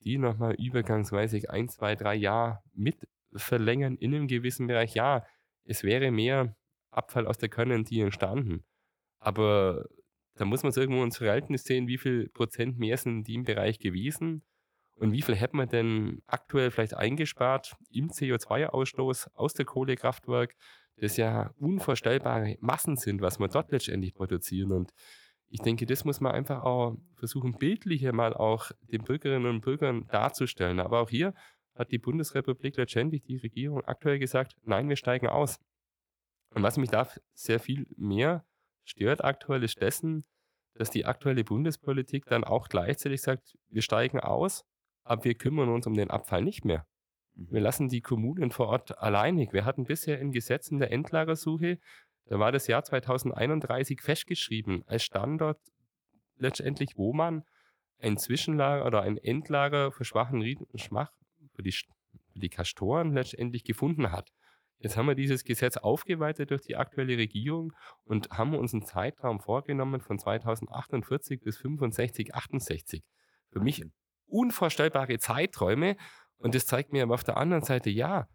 die 0.00 0.18
nochmal 0.18 0.54
übergangsweise 0.54 1.48
ein, 1.50 1.68
zwei, 1.68 1.94
drei 1.94 2.14
Jahre 2.14 2.62
mit 2.72 2.96
verlängern 3.34 3.96
in 3.96 4.14
einem 4.14 4.28
gewissen 4.28 4.66
Bereich. 4.66 4.94
Ja, 4.94 5.24
es 5.64 5.82
wäre 5.82 6.10
mehr 6.10 6.56
Abfall 6.90 7.26
aus 7.26 7.38
der 7.38 7.48
Kernentity 7.48 8.00
entstanden. 8.00 8.64
Aber 9.18 9.86
da 10.34 10.44
muss 10.44 10.62
man 10.62 10.70
es 10.70 10.76
irgendwo 10.76 11.02
ins 11.02 11.18
Verhältnis 11.18 11.64
sehen, 11.64 11.86
wie 11.86 11.98
viel 11.98 12.28
Prozent 12.28 12.78
mehr 12.78 12.96
sind 12.96 13.24
die 13.24 13.34
im 13.34 13.44
Bereich 13.44 13.78
gewesen 13.78 14.42
und 14.96 15.12
wie 15.12 15.22
viel 15.22 15.34
hätte 15.34 15.56
man 15.56 15.68
denn 15.68 16.22
aktuell 16.26 16.70
vielleicht 16.70 16.94
eingespart 16.94 17.76
im 17.90 18.10
CO2-Ausstoß 18.10 19.30
aus 19.34 19.54
der 19.54 19.64
Kohlekraftwerk, 19.64 20.54
das 20.96 21.16
ja 21.16 21.52
unvorstellbare 21.58 22.56
Massen 22.60 22.96
sind, 22.96 23.20
was 23.20 23.38
wir 23.38 23.48
dort 23.48 23.72
letztendlich 23.72 24.14
produzieren. 24.14 24.72
Und 24.72 24.92
ich 25.48 25.60
denke, 25.60 25.86
das 25.86 26.04
muss 26.04 26.20
man 26.20 26.32
einfach 26.32 26.62
auch 26.62 26.96
versuchen, 27.14 27.56
bildlicher 27.58 28.12
mal 28.12 28.34
auch 28.34 28.70
den 28.82 29.02
Bürgerinnen 29.02 29.46
und 29.46 29.60
Bürgern 29.60 30.06
darzustellen. 30.08 30.80
Aber 30.80 31.00
auch 31.00 31.10
hier 31.10 31.34
hat 31.74 31.90
die 31.90 31.98
Bundesrepublik 31.98 32.76
letztendlich 32.76 33.22
die 33.22 33.36
Regierung 33.36 33.84
aktuell 33.84 34.18
gesagt, 34.18 34.56
nein, 34.64 34.88
wir 34.88 34.96
steigen 34.96 35.26
aus. 35.26 35.58
Und 36.50 36.62
was 36.62 36.76
mich 36.76 36.90
da 36.90 37.08
sehr 37.32 37.58
viel 37.58 37.86
mehr 37.96 38.44
stört 38.84 39.24
aktuell 39.24 39.64
ist 39.64 39.80
dessen, 39.80 40.24
dass 40.74 40.90
die 40.90 41.04
aktuelle 41.04 41.44
Bundespolitik 41.44 42.26
dann 42.26 42.44
auch 42.44 42.68
gleichzeitig 42.68 43.22
sagt, 43.22 43.56
wir 43.68 43.82
steigen 43.82 44.20
aus, 44.20 44.64
aber 45.02 45.24
wir 45.24 45.34
kümmern 45.34 45.68
uns 45.68 45.86
um 45.86 45.94
den 45.94 46.10
Abfall 46.10 46.42
nicht 46.42 46.64
mehr. 46.64 46.86
Wir 47.34 47.60
mhm. 47.60 47.64
lassen 47.64 47.88
die 47.88 48.00
Kommunen 48.00 48.50
vor 48.50 48.68
Ort 48.68 48.98
alleinig. 48.98 49.52
Wir 49.52 49.64
hatten 49.64 49.84
bisher 49.84 50.20
in 50.20 50.32
Gesetzen 50.32 50.78
der 50.78 50.92
Endlagersuche 50.92 51.78
da 52.26 52.38
war 52.38 52.52
das 52.52 52.66
Jahr 52.66 52.82
2031 52.82 54.00
festgeschrieben 54.00 54.82
als 54.86 55.04
Standort 55.04 55.58
letztendlich, 56.36 56.96
wo 56.96 57.12
man 57.12 57.44
ein 57.98 58.16
Zwischenlager 58.16 58.86
oder 58.86 59.02
ein 59.02 59.18
Endlager 59.18 59.92
für 59.92 60.04
schwachen 60.04 60.42
Schmach, 60.74 61.12
für 61.54 61.62
die, 61.62 61.72
für 61.72 62.38
die 62.38 62.48
Kastoren 62.48 63.12
letztendlich 63.12 63.64
gefunden 63.64 64.10
hat. 64.10 64.30
Jetzt 64.78 64.96
haben 64.96 65.06
wir 65.06 65.14
dieses 65.14 65.44
Gesetz 65.44 65.76
aufgeweitet 65.76 66.50
durch 66.50 66.62
die 66.62 66.76
aktuelle 66.76 67.16
Regierung 67.16 67.72
und 68.04 68.30
haben 68.30 68.54
uns 68.54 68.74
einen 68.74 68.84
Zeitraum 68.84 69.40
vorgenommen 69.40 70.00
von 70.00 70.18
2048 70.18 71.40
bis 71.40 71.56
65, 71.58 72.34
68. 72.34 73.02
Für 73.50 73.60
mich 73.60 73.84
unvorstellbare 74.26 75.18
Zeiträume. 75.18 75.96
Und 76.44 76.54
das 76.54 76.66
zeigt 76.66 76.92
mir 76.92 77.02
aber 77.02 77.14
auf 77.14 77.24
der 77.24 77.38
anderen 77.38 77.64
Seite, 77.64 77.88
ja, 77.88 78.28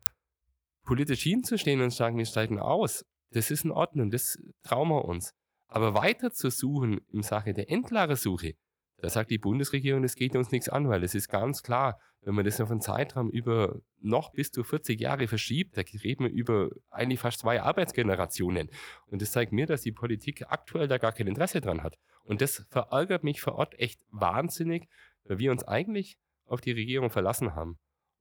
politisch 0.83 1.21
hinzustehen 1.21 1.79
und 1.79 1.91
sagen, 1.91 2.17
wir 2.17 2.25
steigen 2.25 2.59
aus, 2.59 3.05
das 3.29 3.51
ist 3.51 3.65
in 3.65 3.71
Ordnung, 3.71 4.09
das 4.09 4.39
trauen 4.63 4.89
wir 4.89 5.05
uns. 5.05 5.35
Aber 5.67 5.93
weiter 5.93 6.31
zu 6.31 6.49
suchen 6.49 7.01
im 7.13 7.21
Sache 7.21 7.53
der 7.53 7.69
Endlagersuche, 7.69 8.55
da 8.97 9.09
sagt 9.09 9.29
die 9.29 9.37
Bundesregierung, 9.37 10.01
das 10.01 10.15
geht 10.15 10.35
uns 10.35 10.49
nichts 10.49 10.69
an, 10.69 10.89
weil 10.89 11.03
es 11.03 11.13
ist 11.13 11.27
ganz 11.27 11.61
klar, 11.61 11.99
wenn 12.21 12.33
man 12.33 12.45
das 12.45 12.59
auf 12.59 12.71
einen 12.71 12.81
Zeitraum 12.81 13.29
über 13.29 13.79
noch 13.99 14.31
bis 14.31 14.49
zu 14.49 14.63
40 14.63 14.99
Jahre 14.99 15.27
verschiebt, 15.27 15.77
da 15.77 15.81
reden 16.03 16.23
wir 16.23 16.31
über 16.31 16.71
eigentlich 16.89 17.19
fast 17.19 17.41
zwei 17.41 17.61
Arbeitsgenerationen. 17.61 18.71
Und 19.05 19.21
das 19.21 19.33
zeigt 19.33 19.51
mir, 19.51 19.67
dass 19.67 19.83
die 19.83 19.91
Politik 19.91 20.45
aktuell 20.49 20.87
da 20.87 20.97
gar 20.97 21.11
kein 21.11 21.27
Interesse 21.27 21.61
dran 21.61 21.83
hat. 21.83 21.99
Und 22.23 22.41
das 22.41 22.65
verärgert 22.71 23.23
mich 23.23 23.39
vor 23.39 23.53
Ort 23.53 23.79
echt 23.79 24.01
wahnsinnig, 24.09 24.89
weil 25.25 25.37
wir 25.37 25.51
uns 25.51 25.63
eigentlich 25.63 26.17
auf 26.47 26.59
die 26.59 26.71
Regierung 26.71 27.11
verlassen 27.11 27.53
haben. 27.53 27.77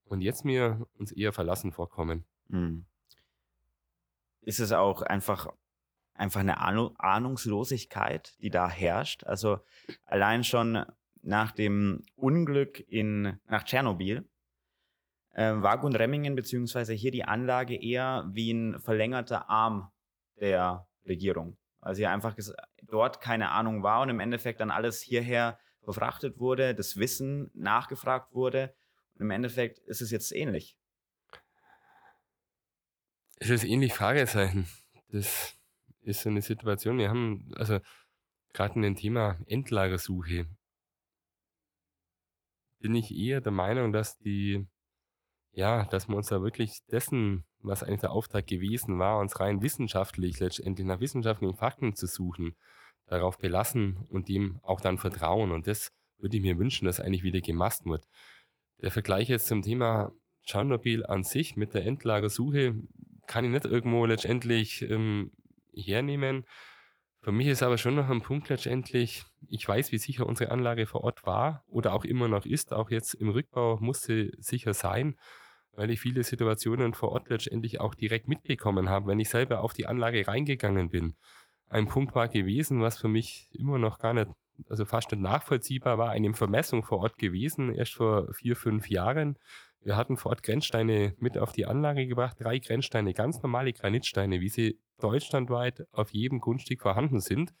Und 0.09 0.21
jetzt 0.21 0.43
mir 0.43 0.85
uns 0.97 1.11
eher 1.11 1.33
verlassen 1.33 1.71
vorkommen. 1.71 2.25
Mhm 2.47 2.85
ist 4.49 4.59
es 4.59 4.71
auch 4.71 5.03
einfach, 5.03 5.47
einfach 6.15 6.39
eine 6.39 6.57
Ahnungslosigkeit, 6.57 8.33
die 8.41 8.49
da 8.49 8.69
herrscht. 8.69 9.23
Also 9.25 9.59
allein 10.05 10.43
schon 10.43 10.85
nach 11.21 11.51
dem 11.51 12.03
Unglück 12.15 12.79
in, 12.87 13.39
nach 13.47 13.63
Tschernobyl 13.63 14.27
äh, 15.33 15.53
war 15.53 15.77
Gundremmingen 15.79 16.35
beziehungsweise 16.35 16.93
hier 16.93 17.11
die 17.11 17.25
Anlage 17.25 17.75
eher 17.75 18.27
wie 18.31 18.51
ein 18.51 18.79
verlängerter 18.79 19.49
Arm 19.49 19.91
der 20.39 20.87
Regierung. 21.05 21.57
Also 21.79 21.99
hier 21.99 22.09
einfach 22.09 22.35
dort 22.83 23.21
keine 23.21 23.51
Ahnung 23.51 23.83
war 23.83 24.01
und 24.01 24.09
im 24.09 24.19
Endeffekt 24.19 24.61
dann 24.61 24.71
alles 24.71 25.01
hierher 25.01 25.59
verfrachtet 25.83 26.39
wurde, 26.39 26.73
das 26.73 26.97
Wissen 26.97 27.51
nachgefragt 27.53 28.33
wurde 28.33 28.73
Im 29.19 29.31
Endeffekt 29.31 29.79
ist 29.79 30.01
es 30.01 30.11
jetzt 30.11 30.33
ähnlich. 30.33 30.77
Es 33.35 33.49
ist 33.49 33.65
ähnlich 33.65 33.93
Fragezeichen. 33.93 34.67
Das 35.09 35.53
ist 36.01 36.21
so 36.21 36.29
eine 36.29 36.41
Situation. 36.41 36.97
Wir 36.97 37.09
haben, 37.09 37.51
also 37.55 37.79
gerade 38.53 38.75
in 38.75 38.81
dem 38.81 38.95
Thema 38.95 39.37
Endlagersuche, 39.45 40.47
bin 42.79 42.95
ich 42.95 43.13
eher 43.13 43.41
der 43.41 43.51
Meinung, 43.51 43.91
dass 43.91 44.17
die, 44.19 44.67
ja, 45.51 45.85
dass 45.85 46.07
wir 46.07 46.15
uns 46.15 46.27
da 46.27 46.41
wirklich 46.41 46.85
dessen, 46.89 47.45
was 47.59 47.83
eigentlich 47.83 48.01
der 48.01 48.11
Auftrag 48.11 48.47
gewesen 48.47 48.99
war, 48.99 49.19
uns 49.19 49.39
rein 49.41 49.61
wissenschaftlich 49.61 50.39
letztendlich 50.39 50.87
nach 50.87 51.01
wissenschaftlichen 51.01 51.57
Fakten 51.57 51.93
zu 51.93 52.07
suchen, 52.07 52.55
darauf 53.07 53.37
belassen 53.37 53.97
und 54.09 54.29
dem 54.29 54.59
auch 54.63 54.79
dann 54.79 54.97
vertrauen. 54.97 55.51
Und 55.51 55.67
das 55.67 55.91
würde 56.17 56.37
ich 56.37 56.43
mir 56.43 56.57
wünschen, 56.57 56.85
dass 56.85 57.01
eigentlich 57.01 57.23
wieder 57.23 57.41
gemacht 57.41 57.85
wird. 57.85 58.07
Der 58.81 58.91
Vergleich 58.91 59.27
jetzt 59.29 59.47
zum 59.47 59.61
Thema 59.61 60.11
Tschernobyl 60.45 61.05
an 61.05 61.23
sich 61.23 61.55
mit 61.55 61.73
der 61.73 61.85
Endlagersuche 61.85 62.75
kann 63.27 63.45
ich 63.45 63.51
nicht 63.51 63.65
irgendwo 63.65 64.05
letztendlich 64.05 64.81
ähm, 64.81 65.31
hernehmen. 65.73 66.45
Für 67.21 67.33
mich 67.33 67.47
ist 67.47 67.61
aber 67.61 67.77
schon 67.77 67.95
noch 67.95 68.09
ein 68.09 68.21
Punkt 68.21 68.47
letztendlich, 68.47 69.25
ich 69.47 69.67
weiß, 69.67 69.91
wie 69.91 69.97
sicher 69.97 70.25
unsere 70.25 70.51
Anlage 70.51 70.85
vor 70.85 71.03
Ort 71.03 71.25
war 71.25 71.63
oder 71.67 71.93
auch 71.93 72.05
immer 72.05 72.29
noch 72.29 72.45
ist, 72.45 72.73
auch 72.73 72.89
jetzt 72.89 73.13
im 73.13 73.29
Rückbau 73.29 73.77
muss 73.81 74.03
sie 74.03 74.31
sicher 74.39 74.73
sein, 74.73 75.19
weil 75.73 75.91
ich 75.91 75.99
viele 75.99 76.23
Situationen 76.23 76.93
vor 76.93 77.11
Ort 77.11 77.29
letztendlich 77.29 77.81
auch 77.81 77.93
direkt 77.93 78.29
mitbekommen 78.29 78.89
habe, 78.89 79.07
wenn 79.07 79.19
ich 79.19 79.29
selber 79.29 79.61
auf 79.61 79.73
die 79.73 79.85
Anlage 79.85 80.25
reingegangen 80.25 80.89
bin. 80.89 81.15
Ein 81.67 81.87
Punkt 81.87 82.15
war 82.15 82.29
gewesen, 82.29 82.81
was 82.81 82.97
für 82.97 83.09
mich 83.09 83.49
immer 83.51 83.77
noch 83.77 83.99
gar 83.99 84.13
nicht, 84.13 84.29
also 84.67 84.85
fast 84.85 85.11
nicht 85.11 85.21
nachvollziehbar 85.21 85.97
war, 85.97 86.09
eine 86.09 86.33
Vermessung 86.33 86.83
vor 86.83 86.99
Ort 86.99 87.17
gewesen, 87.17 87.73
erst 87.73 87.93
vor 87.93 88.33
vier, 88.33 88.55
fünf 88.55 88.89
Jahren. 88.89 89.37
Wir 89.81 89.95
hatten 89.95 90.17
vor 90.17 90.31
Ort 90.31 90.43
Grenzsteine 90.43 91.15
mit 91.19 91.37
auf 91.37 91.51
die 91.51 91.65
Anlage 91.65 92.07
gebracht, 92.07 92.37
drei 92.39 92.59
Grenzsteine, 92.59 93.13
ganz 93.13 93.41
normale 93.41 93.71
Granitsteine, 93.71 94.41
wie 94.41 94.49
sie 94.49 94.79
deutschlandweit 94.99 95.87
auf 95.91 96.11
jedem 96.11 96.39
Grundstück 96.39 96.81
vorhanden 96.81 97.21
sind. 97.21 97.53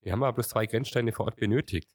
Wir 0.00 0.12
haben 0.12 0.22
aber 0.22 0.34
bloß 0.34 0.48
zwei 0.48 0.66
Grenzsteine 0.66 1.12
vor 1.12 1.26
Ort 1.26 1.36
benötigt. 1.36 1.90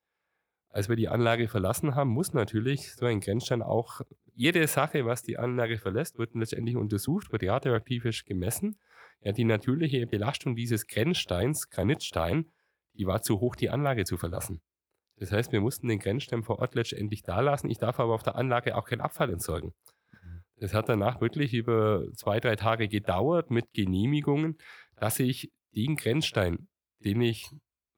Als 0.69 0.87
wir 0.87 0.95
die 0.95 1.09
Anlage 1.09 1.47
verlassen 1.47 1.95
haben, 1.95 2.11
muss 2.11 2.33
natürlich 2.33 2.93
so 2.93 3.05
ein 3.05 3.19
Grenzstein 3.19 3.61
auch, 3.61 4.01
jede 4.33 4.65
Sache, 4.67 5.05
was 5.05 5.23
die 5.23 5.37
Anlage 5.37 5.77
verlässt, 5.77 6.17
wird 6.17 6.33
letztendlich 6.33 6.77
untersucht, 6.77 7.31
wird 7.31 7.43
radioaktivisch 7.43 8.23
gemessen. 8.23 8.77
Ja, 9.21 9.33
die 9.33 9.43
natürliche 9.43 10.07
Belastung 10.07 10.55
dieses 10.55 10.87
Grenzsteins, 10.87 11.69
Granitstein, 11.69 12.45
die 13.01 13.07
war 13.07 13.23
zu 13.23 13.39
hoch, 13.39 13.55
die 13.55 13.71
Anlage 13.71 14.05
zu 14.05 14.15
verlassen. 14.15 14.61
Das 15.17 15.31
heißt, 15.31 15.51
wir 15.51 15.59
mussten 15.59 15.87
den 15.87 15.97
Grenzstein 15.97 16.43
vor 16.43 16.59
Ort 16.59 16.75
letztendlich 16.75 17.23
da 17.23 17.39
lassen. 17.39 17.67
Ich 17.71 17.79
darf 17.79 17.99
aber 17.99 18.13
auf 18.13 18.21
der 18.21 18.35
Anlage 18.35 18.77
auch 18.77 18.85
keinen 18.85 19.01
Abfall 19.01 19.31
entsorgen. 19.31 19.73
Das 20.57 20.75
hat 20.75 20.87
danach 20.87 21.19
wirklich 21.19 21.55
über 21.55 22.05
zwei, 22.13 22.39
drei 22.39 22.55
Tage 22.55 22.87
gedauert 22.87 23.49
mit 23.49 23.73
Genehmigungen, 23.73 24.59
dass 24.97 25.19
ich 25.19 25.51
den 25.75 25.95
Grenzstein, 25.95 26.67
den 26.99 27.21
ich 27.21 27.49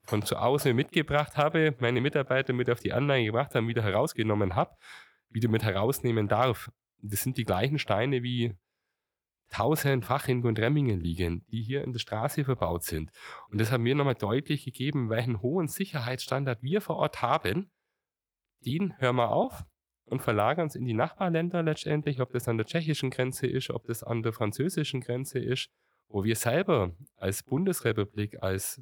von 0.03 0.21
zu 0.21 0.39
Hause 0.39 0.73
mitgebracht 0.73 1.35
habe, 1.35 1.75
meine 1.79 1.99
Mitarbeiter 1.99 2.53
mit 2.53 2.69
auf 2.69 2.79
die 2.79 2.93
Anlage 2.93 3.25
gebracht 3.25 3.55
haben, 3.55 3.67
wieder 3.67 3.83
herausgenommen 3.83 4.55
habe, 4.55 4.73
wieder 5.27 5.49
mit 5.49 5.63
herausnehmen 5.63 6.29
darf. 6.29 6.71
Das 7.01 7.21
sind 7.23 7.37
die 7.37 7.43
gleichen 7.43 7.77
Steine 7.77 8.23
wie 8.23 8.55
tausendfach 9.53 10.27
in 10.27 10.41
Gundremmingen 10.41 10.99
liegen, 10.99 11.45
die 11.51 11.61
hier 11.61 11.83
in 11.83 11.93
der 11.93 11.99
Straße 11.99 12.43
verbaut 12.43 12.83
sind. 12.83 13.11
Und 13.49 13.61
das 13.61 13.71
haben 13.71 13.83
mir 13.83 13.95
nochmal 13.95 14.15
deutlich 14.15 14.65
gegeben, 14.65 15.09
welchen 15.09 15.41
hohen 15.41 15.67
Sicherheitsstandard 15.67 16.63
wir 16.63 16.81
vor 16.81 16.97
Ort 16.97 17.21
haben. 17.21 17.71
Den 18.65 18.97
hören 18.99 19.17
wir 19.17 19.29
auf 19.29 19.63
und 20.05 20.21
verlagern 20.21 20.67
es 20.67 20.75
in 20.75 20.85
die 20.85 20.93
Nachbarländer 20.93 21.63
letztendlich, 21.63 22.19
ob 22.19 22.31
das 22.31 22.47
an 22.47 22.57
der 22.57 22.65
tschechischen 22.65 23.09
Grenze 23.09 23.47
ist, 23.47 23.69
ob 23.69 23.85
das 23.85 24.03
an 24.03 24.23
der 24.23 24.33
französischen 24.33 25.01
Grenze 25.01 25.39
ist 25.39 25.69
wo 26.13 26.23
wir 26.23 26.35
selber 26.35 26.95
als 27.17 27.43
Bundesrepublik, 27.43 28.41
als 28.41 28.81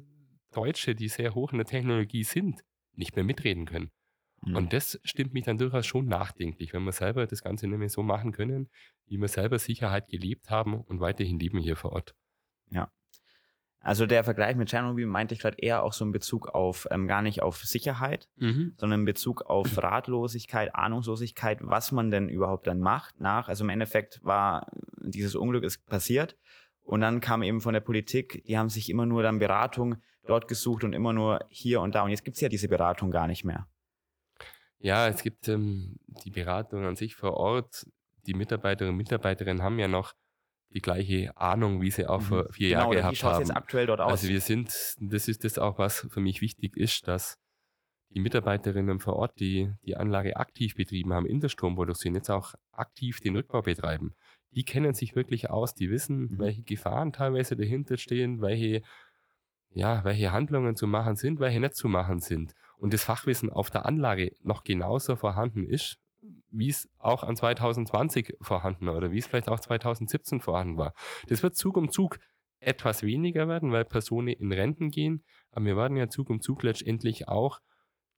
Deutsche, 0.52 0.94
die 0.94 1.08
sehr 1.08 1.34
hoch 1.34 1.52
in 1.52 1.58
der 1.58 1.66
Technologie 1.66 2.24
sind, 2.24 2.62
nicht 2.94 3.16
mehr 3.16 3.24
mitreden 3.24 3.64
können. 3.64 3.90
Mhm. 4.42 4.56
Und 4.56 4.72
das 4.72 5.00
stimmt 5.04 5.32
mich 5.32 5.44
dann 5.44 5.58
durchaus 5.58 5.86
schon 5.86 6.06
nachdenklich, 6.06 6.72
wenn 6.72 6.84
wir 6.84 6.92
selber 6.92 7.26
das 7.26 7.42
Ganze 7.42 7.66
nicht 7.66 7.78
mehr 7.78 7.88
so 7.88 8.02
machen 8.02 8.32
können, 8.32 8.68
wie 9.06 9.18
wir 9.18 9.28
selber 9.28 9.58
Sicherheit 9.58 10.08
gelebt 10.08 10.50
haben 10.50 10.74
und 10.74 11.00
weiterhin 11.00 11.38
leben 11.38 11.58
hier 11.58 11.76
vor 11.76 11.92
Ort. 11.92 12.14
Ja. 12.70 12.90
Also 13.84 14.06
der 14.06 14.22
Vergleich 14.22 14.54
mit 14.54 14.68
Tschernobyl 14.68 15.06
meinte 15.06 15.34
ich 15.34 15.40
gerade 15.40 15.58
eher 15.58 15.82
auch 15.82 15.92
so 15.92 16.04
in 16.04 16.12
Bezug 16.12 16.48
auf, 16.48 16.86
ähm, 16.92 17.08
gar 17.08 17.20
nicht 17.20 17.42
auf 17.42 17.56
Sicherheit, 17.64 18.28
mhm. 18.36 18.74
sondern 18.76 19.00
in 19.00 19.06
Bezug 19.06 19.42
auf 19.42 19.76
Ratlosigkeit, 19.82 20.74
Ahnungslosigkeit, 20.74 21.58
was 21.62 21.90
man 21.90 22.10
denn 22.10 22.28
überhaupt 22.28 22.68
dann 22.68 22.78
macht 22.78 23.20
nach. 23.20 23.48
Also 23.48 23.64
im 23.64 23.70
Endeffekt 23.70 24.20
war 24.22 24.68
dieses 24.98 25.34
Unglück 25.34 25.64
ist 25.64 25.84
passiert 25.86 26.36
und 26.82 27.00
dann 27.00 27.20
kam 27.20 27.42
eben 27.42 27.60
von 27.60 27.74
der 27.74 27.80
Politik, 27.80 28.44
die 28.46 28.56
haben 28.56 28.68
sich 28.68 28.88
immer 28.88 29.04
nur 29.04 29.24
dann 29.24 29.40
Beratung 29.40 29.96
dort 30.26 30.46
gesucht 30.46 30.84
und 30.84 30.92
immer 30.92 31.12
nur 31.12 31.40
hier 31.48 31.80
und 31.80 31.96
da. 31.96 32.02
Und 32.02 32.10
jetzt 32.10 32.24
gibt 32.24 32.36
es 32.36 32.40
ja 32.40 32.48
diese 32.48 32.68
Beratung 32.68 33.10
gar 33.10 33.26
nicht 33.26 33.44
mehr. 33.44 33.66
Ja, 34.82 35.08
es 35.08 35.22
gibt 35.22 35.48
ähm, 35.48 35.96
die 36.24 36.30
Beratung 36.30 36.84
an 36.84 36.96
sich 36.96 37.14
vor 37.14 37.34
Ort. 37.34 37.86
Die 38.26 38.34
Mitarbeiterinnen 38.34 38.94
und 38.94 38.98
Mitarbeiterinnen 38.98 39.62
haben 39.62 39.78
ja 39.78 39.88
noch 39.88 40.14
die 40.70 40.80
gleiche 40.80 41.36
Ahnung, 41.36 41.80
wie 41.82 41.90
sie 41.90 42.06
auch 42.06 42.20
mhm. 42.20 42.24
vor 42.24 42.52
vier 42.52 42.70
genau, 42.70 42.92
Jahren 42.92 42.96
gehabt 42.96 43.22
haben. 43.22 43.40
Jetzt 43.40 43.56
aktuell 43.56 43.86
dort 43.86 44.00
aus? 44.00 44.12
Also 44.12 44.28
wir 44.28 44.40
sind, 44.40 44.96
das 45.00 45.28
ist 45.28 45.44
das 45.44 45.58
auch, 45.58 45.78
was 45.78 46.06
für 46.10 46.20
mich 46.20 46.40
wichtig 46.40 46.76
ist, 46.76 47.06
dass 47.08 47.38
die 48.10 48.20
Mitarbeiterinnen 48.20 49.00
vor 49.00 49.16
Ort, 49.16 49.40
die 49.40 49.72
die 49.84 49.96
Anlage 49.96 50.36
aktiv 50.36 50.74
betrieben 50.74 51.12
haben 51.12 51.26
in 51.26 51.40
der 51.40 51.48
Stromproduktion, 51.48 52.14
jetzt 52.14 52.30
auch 52.30 52.54
aktiv 52.72 53.20
den 53.20 53.36
Rückbau 53.36 53.62
betreiben 53.62 54.14
die 54.54 54.64
kennen 54.64 54.94
sich 54.94 55.16
wirklich 55.16 55.50
aus, 55.50 55.74
die 55.74 55.90
wissen, 55.90 56.22
mhm. 56.22 56.38
welche 56.38 56.62
Gefahren 56.62 57.12
teilweise 57.12 57.56
dahinter 57.56 57.96
stehen, 57.96 58.40
welche, 58.40 58.82
ja, 59.70 60.04
welche 60.04 60.32
Handlungen 60.32 60.76
zu 60.76 60.86
machen 60.86 61.16
sind, 61.16 61.40
welche 61.40 61.60
nicht 61.60 61.74
zu 61.74 61.88
machen 61.88 62.20
sind. 62.20 62.54
Und 62.82 62.92
das 62.92 63.04
Fachwissen 63.04 63.48
auf 63.48 63.70
der 63.70 63.86
Anlage 63.86 64.34
noch 64.42 64.64
genauso 64.64 65.14
vorhanden 65.14 65.64
ist, 65.64 66.00
wie 66.50 66.68
es 66.68 66.90
auch 66.98 67.22
an 67.22 67.36
2020 67.36 68.38
vorhanden 68.40 68.86
war 68.86 68.96
oder 68.96 69.12
wie 69.12 69.18
es 69.18 69.28
vielleicht 69.28 69.48
auch 69.48 69.60
2017 69.60 70.40
vorhanden 70.40 70.76
war. 70.78 70.92
Das 71.28 71.44
wird 71.44 71.54
Zug 71.54 71.76
um 71.76 71.92
Zug 71.92 72.18
etwas 72.58 73.04
weniger 73.04 73.46
werden, 73.46 73.70
weil 73.70 73.84
Personen 73.84 74.34
in 74.34 74.50
Renten 74.50 74.90
gehen, 74.90 75.22
aber 75.52 75.66
wir 75.66 75.76
werden 75.76 75.96
ja 75.96 76.08
Zug 76.08 76.28
um 76.28 76.40
Zug 76.40 76.64
letztendlich 76.64 77.28
auch 77.28 77.60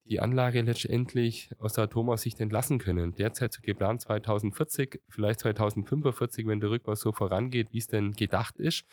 die 0.05 0.21
Anlage 0.21 0.63
letztendlich 0.63 1.51
aus 1.59 1.75
der 1.75 1.85
Atomaussicht 1.85 2.41
entlassen 2.41 2.79
können. 2.79 3.15
Derzeit 3.15 3.53
so 3.53 3.61
geplant 3.61 4.01
2040, 4.01 5.03
vielleicht 5.11 5.41
2045, 5.41 6.47
wenn 6.47 6.61
der 6.61 6.71
Rückbau 6.71 6.95
so 6.95 7.13
vorangeht, 7.13 7.69
wie 7.73 7.79
es 7.79 7.89
denn 7.89 8.13
gedacht 8.13 8.57
ist. 8.57 8.87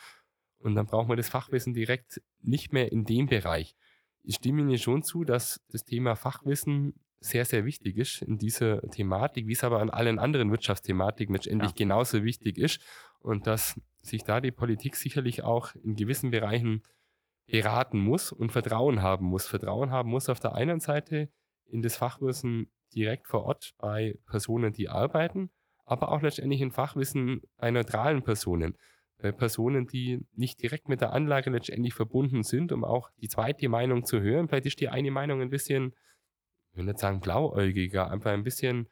Und 0.58 0.74
dann 0.74 0.84
braucht 0.84 1.08
man 1.08 1.16
das 1.16 1.30
Fachwissen 1.30 1.72
direkt 1.72 2.20
nicht 2.42 2.74
mehr 2.74 2.92
in 2.92 3.06
dem 3.06 3.26
Bereich. 3.26 3.74
Ich 4.22 4.36
stimme 4.36 4.62
Ihnen 4.62 4.78
schon 4.78 5.02
zu, 5.02 5.24
dass 5.24 5.60
das 5.70 5.84
Thema 5.84 6.14
Fachwissen 6.14 6.94
sehr, 7.20 7.44
sehr 7.44 7.64
wichtig 7.64 7.96
ist 7.96 8.22
in 8.22 8.38
dieser 8.38 8.82
Thematik, 8.90 9.46
wie 9.46 9.52
es 9.52 9.64
aber 9.64 9.80
an 9.80 9.90
allen 9.90 10.18
anderen 10.18 10.50
Wirtschaftsthematiken 10.50 11.34
letztendlich 11.34 11.70
ja. 11.70 11.76
genauso 11.76 12.24
wichtig 12.24 12.58
ist. 12.58 12.80
Und 13.20 13.46
dass 13.46 13.80
sich 14.02 14.24
da 14.24 14.40
die 14.40 14.50
Politik 14.50 14.96
sicherlich 14.96 15.44
auch 15.44 15.74
in 15.76 15.94
gewissen 15.94 16.30
Bereichen 16.30 16.82
beraten 17.46 17.98
muss 17.98 18.32
und 18.32 18.50
Vertrauen 18.50 19.02
haben 19.02 19.26
muss. 19.26 19.46
Vertrauen 19.46 19.90
haben 19.90 20.10
muss 20.10 20.28
auf 20.28 20.40
der 20.40 20.54
einen 20.54 20.80
Seite 20.80 21.28
in 21.66 21.82
das 21.82 21.96
Fachwissen 21.96 22.70
direkt 22.94 23.28
vor 23.28 23.44
Ort 23.44 23.74
bei 23.78 24.18
Personen, 24.26 24.72
die 24.72 24.88
arbeiten, 24.88 25.50
aber 25.84 26.10
auch 26.12 26.22
letztendlich 26.22 26.60
in 26.60 26.70
Fachwissen 26.70 27.42
bei 27.56 27.70
neutralen 27.70 28.22
Personen. 28.22 28.76
Bei 29.22 29.32
Personen, 29.32 29.86
die 29.86 30.26
nicht 30.34 30.60
direkt 30.60 30.88
mit 30.88 31.00
der 31.00 31.12
Anlage 31.12 31.50
letztendlich 31.50 31.94
verbunden 31.94 32.42
sind, 32.42 32.72
um 32.72 32.84
auch 32.84 33.10
die 33.20 33.28
zweite 33.28 33.68
Meinung 33.68 34.04
zu 34.04 34.20
hören. 34.20 34.48
Vielleicht 34.48 34.66
ist 34.66 34.80
die 34.80 34.88
eine 34.88 35.10
Meinung 35.10 35.40
ein 35.40 35.50
bisschen, 35.50 35.94
ich 36.72 36.78
will 36.78 36.84
nicht 36.84 36.98
sagen 36.98 37.20
blauäugiger, 37.20 38.10
einfach 38.10 38.32
ein 38.32 38.42
bisschen 38.42 38.88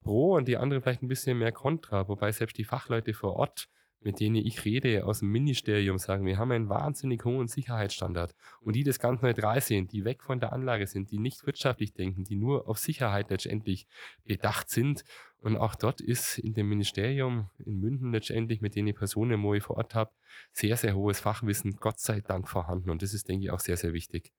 pro 0.00 0.34
und 0.34 0.46
die 0.46 0.56
andere 0.56 0.80
vielleicht 0.80 1.02
ein 1.02 1.08
bisschen 1.08 1.38
mehr 1.38 1.50
kontra, 1.50 2.06
wobei 2.08 2.30
selbst 2.30 2.56
die 2.56 2.64
Fachleute 2.64 3.14
vor 3.14 3.34
Ort 3.34 3.68
mit 4.04 4.20
denen 4.20 4.36
ich 4.36 4.64
rede 4.66 5.06
aus 5.06 5.20
dem 5.20 5.30
Ministerium, 5.30 5.98
sagen, 5.98 6.26
wir 6.26 6.36
haben 6.36 6.52
einen 6.52 6.68
wahnsinnig 6.68 7.24
hohen 7.24 7.48
Sicherheitsstandard 7.48 8.34
und 8.60 8.76
die 8.76 8.84
das 8.84 8.98
ganz 8.98 9.22
neutral 9.22 9.60
sehen, 9.62 9.88
die 9.88 10.04
weg 10.04 10.22
von 10.22 10.40
der 10.40 10.52
Anlage 10.52 10.86
sind, 10.86 11.10
die 11.10 11.18
nicht 11.18 11.46
wirtschaftlich 11.46 11.94
denken, 11.94 12.22
die 12.22 12.36
nur 12.36 12.68
auf 12.68 12.78
Sicherheit 12.78 13.30
letztendlich 13.30 13.86
bedacht 14.24 14.68
sind. 14.68 15.04
Und 15.38 15.56
auch 15.56 15.74
dort 15.74 16.02
ist 16.02 16.38
in 16.38 16.54
dem 16.54 16.68
Ministerium 16.68 17.50
in 17.64 17.80
München 17.80 18.12
letztendlich, 18.12 18.60
mit 18.60 18.74
denen 18.76 18.94
Personen, 18.94 19.42
wo 19.42 19.54
ich 19.54 19.62
vor 19.62 19.78
Ort 19.78 19.94
habe, 19.94 20.10
sehr, 20.52 20.76
sehr 20.76 20.94
hohes 20.94 21.20
Fachwissen, 21.20 21.76
Gott 21.76 21.98
sei 21.98 22.20
Dank 22.20 22.48
vorhanden. 22.48 22.90
Und 22.90 23.02
das 23.02 23.14
ist, 23.14 23.28
denke 23.28 23.46
ich, 23.46 23.50
auch 23.50 23.60
sehr, 23.60 23.78
sehr 23.78 23.94
wichtig. 23.94 24.32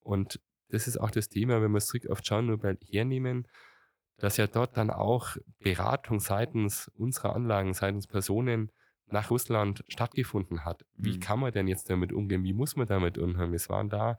Und 0.00 0.40
das 0.70 0.88
ist 0.88 0.98
auch 0.98 1.10
das 1.10 1.28
Thema, 1.28 1.60
wenn 1.60 1.72
wir 1.72 1.78
es 1.78 1.86
zurück 1.86 2.08
auf 2.08 2.22
Tschernobyl 2.22 2.78
hernehmen, 2.90 3.46
dass 4.18 4.36
ja 4.36 4.46
dort 4.46 4.76
dann 4.76 4.90
auch 4.90 5.36
Beratung 5.60 6.20
seitens 6.20 6.90
unserer 6.96 7.34
Anlagen, 7.34 7.72
seitens 7.72 8.06
Personen 8.06 8.70
nach 9.10 9.30
Russland 9.30 9.84
stattgefunden 9.88 10.64
hat. 10.64 10.84
Wie 10.96 11.16
mhm. 11.16 11.20
kann 11.20 11.40
man 11.40 11.52
denn 11.52 11.68
jetzt 11.68 11.90
damit 11.90 12.12
umgehen? 12.12 12.44
Wie 12.44 12.52
muss 12.52 12.76
man 12.76 12.86
damit 12.86 13.18
umgehen? 13.18 13.54
Es 13.54 13.68
waren 13.68 13.88
da 13.88 14.18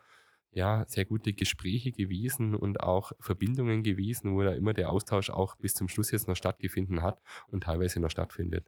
ja, 0.52 0.86
sehr 0.88 1.06
gute 1.06 1.34
Gespräche 1.34 1.92
gewesen 1.92 2.56
und 2.56 2.82
auch 2.82 3.12
Verbindungen 3.20 3.84
gewesen, 3.84 4.34
wo 4.34 4.42
da 4.42 4.54
immer 4.54 4.74
der 4.74 4.90
Austausch 4.90 5.30
auch 5.30 5.56
bis 5.58 5.76
zum 5.76 5.88
Schluss 5.88 6.12
jetzt 6.12 6.28
noch 6.28 6.36
stattgefunden 6.36 7.04
hat 7.04 7.22
und 7.50 7.66
teilweise 7.66 8.00
noch 8.00 8.10
stattfindet. 8.10 8.68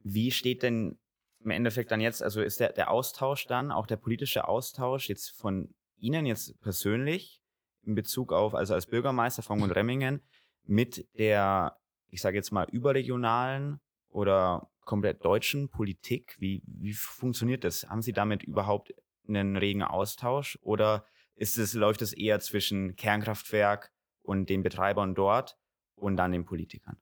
Wie 0.00 0.32
steht 0.32 0.62
denn 0.62 0.98
im 1.44 1.50
Endeffekt 1.50 1.90
dann 1.90 2.00
jetzt, 2.00 2.22
also 2.22 2.40
ist 2.40 2.60
der, 2.60 2.72
der 2.72 2.90
Austausch 2.90 3.46
dann, 3.46 3.70
auch 3.70 3.86
der 3.86 3.96
politische 3.96 4.48
Austausch 4.48 5.08
jetzt 5.08 5.30
von 5.30 5.74
Ihnen 5.98 6.26
jetzt 6.26 6.60
persönlich 6.60 7.40
in 7.84 7.94
Bezug 7.94 8.32
auf, 8.32 8.54
also 8.54 8.74
als 8.74 8.86
Bürgermeister 8.86 9.42
von 9.42 9.62
Remmingen, 9.62 10.20
mit 10.64 11.06
der, 11.18 11.76
ich 12.08 12.20
sage 12.20 12.36
jetzt 12.36 12.52
mal, 12.52 12.68
überregionalen 12.70 13.80
oder 14.08 14.68
komplett 14.84 15.24
deutschen 15.24 15.68
Politik? 15.68 16.36
Wie, 16.38 16.62
wie 16.66 16.92
funktioniert 16.92 17.64
das? 17.64 17.88
Haben 17.88 18.02
Sie 18.02 18.12
damit 18.12 18.42
überhaupt 18.42 18.94
einen 19.28 19.56
regen 19.56 19.82
Austausch 19.82 20.58
oder 20.62 21.06
ist 21.34 21.58
es, 21.58 21.74
läuft 21.74 22.02
es 22.02 22.12
eher 22.12 22.40
zwischen 22.40 22.96
Kernkraftwerk 22.96 23.92
und 24.22 24.48
den 24.48 24.62
Betreibern 24.62 25.14
dort 25.14 25.58
und 25.94 26.16
dann 26.16 26.32
den 26.32 26.44
Politikern? 26.44 26.96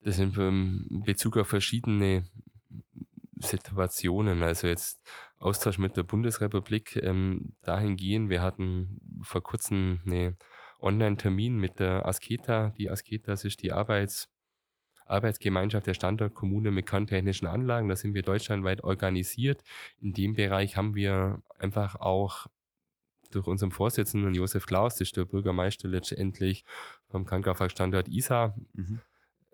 Das 0.00 0.16
sind 0.16 0.36
in 0.36 1.02
Bezug 1.04 1.36
auf 1.36 1.48
verschiedene 1.48 2.24
Situationen. 3.36 4.42
Also 4.42 4.66
jetzt 4.66 5.00
Austausch 5.38 5.78
mit 5.78 5.96
der 5.96 6.02
Bundesrepublik 6.02 6.96
ähm, 6.96 7.54
dahingehend. 7.62 8.30
Wir 8.30 8.42
hatten 8.42 9.00
vor 9.22 9.42
kurzem 9.42 10.00
eine 10.06 10.36
Online-Termin 10.80 11.56
mit 11.56 11.80
der 11.80 12.06
Asketa. 12.06 12.70
Die 12.78 12.90
Asketa 12.90 13.32
ist 13.32 13.62
die 13.62 13.72
Arbeits 13.72 14.28
Arbeitsgemeinschaft 15.08 15.86
der 15.86 15.94
Standortkommune 15.94 16.70
mit 16.70 16.86
kerntechnischen 16.86 17.48
Anlagen. 17.48 17.88
Da 17.88 17.96
sind 17.96 18.14
wir 18.14 18.22
deutschlandweit 18.22 18.84
organisiert. 18.84 19.62
In 20.00 20.12
dem 20.12 20.34
Bereich 20.34 20.76
haben 20.76 20.94
wir 20.94 21.42
einfach 21.58 21.96
auch 21.96 22.46
durch 23.30 23.46
unseren 23.46 23.70
Vorsitzenden 23.70 24.34
Josef 24.34 24.66
Klaus, 24.66 24.94
das 24.94 25.08
ist 25.08 25.16
der 25.16 25.24
Bürgermeister 25.24 25.88
letztendlich 25.88 26.64
vom 27.08 27.26
Krankenhausstandort 27.26 28.08
ISA, 28.08 28.54
mhm. 28.72 29.00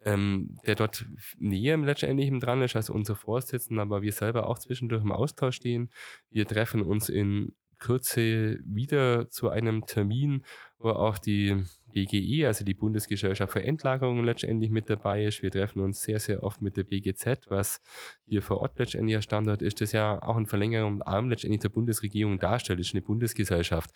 ähm, 0.04 0.58
der 0.66 0.76
dort 0.76 1.06
näher 1.38 1.76
letztendlich 1.78 2.30
dran 2.38 2.62
ist 2.62 2.76
als 2.76 2.90
unser 2.90 3.16
Vorsitzender, 3.16 3.82
aber 3.82 4.02
wir 4.02 4.12
selber 4.12 4.48
auch 4.48 4.58
zwischendurch 4.58 5.02
im 5.02 5.12
Austausch 5.12 5.56
stehen. 5.56 5.90
Wir 6.30 6.46
treffen 6.46 6.82
uns 6.82 7.08
in 7.08 7.52
Kürze 7.85 8.61
wieder 8.64 9.29
zu 9.29 9.51
einem 9.51 9.85
Termin, 9.85 10.42
wo 10.79 10.88
auch 10.88 11.18
die 11.18 11.64
BGE, 11.92 12.47
also 12.47 12.64
die 12.64 12.73
Bundesgesellschaft 12.73 13.53
für 13.53 13.62
Endlagerung 13.62 14.25
letztendlich 14.25 14.70
mit 14.70 14.88
dabei 14.88 15.27
ist. 15.27 15.42
Wir 15.42 15.51
treffen 15.51 15.81
uns 15.81 16.01
sehr, 16.01 16.18
sehr 16.18 16.42
oft 16.42 16.62
mit 16.62 16.79
der 16.79 16.85
BGZ, 16.85 17.51
was 17.51 17.83
hier 18.25 18.40
vor 18.40 18.62
Ort 18.62 18.79
letztendlich 18.79 19.16
ein 19.16 19.23
Standort 19.23 19.61
ist, 19.61 19.83
das 19.83 19.92
ja 19.92 20.20
auch 20.23 20.37
ein 20.37 20.47
Verlängerung 20.47 21.03
Arm 21.03 21.29
letztendlich 21.29 21.61
der 21.61 21.68
Bundesregierung 21.68 22.38
darstellt. 22.38 22.81
Das 22.81 22.87
ist 22.87 22.94
eine 22.94 23.03
Bundesgesellschaft. 23.03 23.90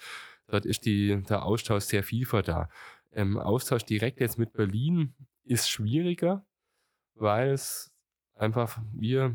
Dort 0.49 0.67
ist 0.67 0.85
die, 0.85 1.23
der 1.27 1.47
Austausch 1.47 1.85
sehr 1.85 2.03
vielfach 2.03 2.43
da. 2.43 2.69
Ähm, 3.13 3.39
Austausch 3.39 3.85
direkt 3.85 4.21
jetzt 4.21 4.39
mit 4.39 4.53
Berlin 4.53 5.15
ist 5.45 5.71
schwieriger, 5.71 6.45
weil 7.15 7.53
es 7.53 7.91
einfach 8.35 8.83
wir, 8.93 9.35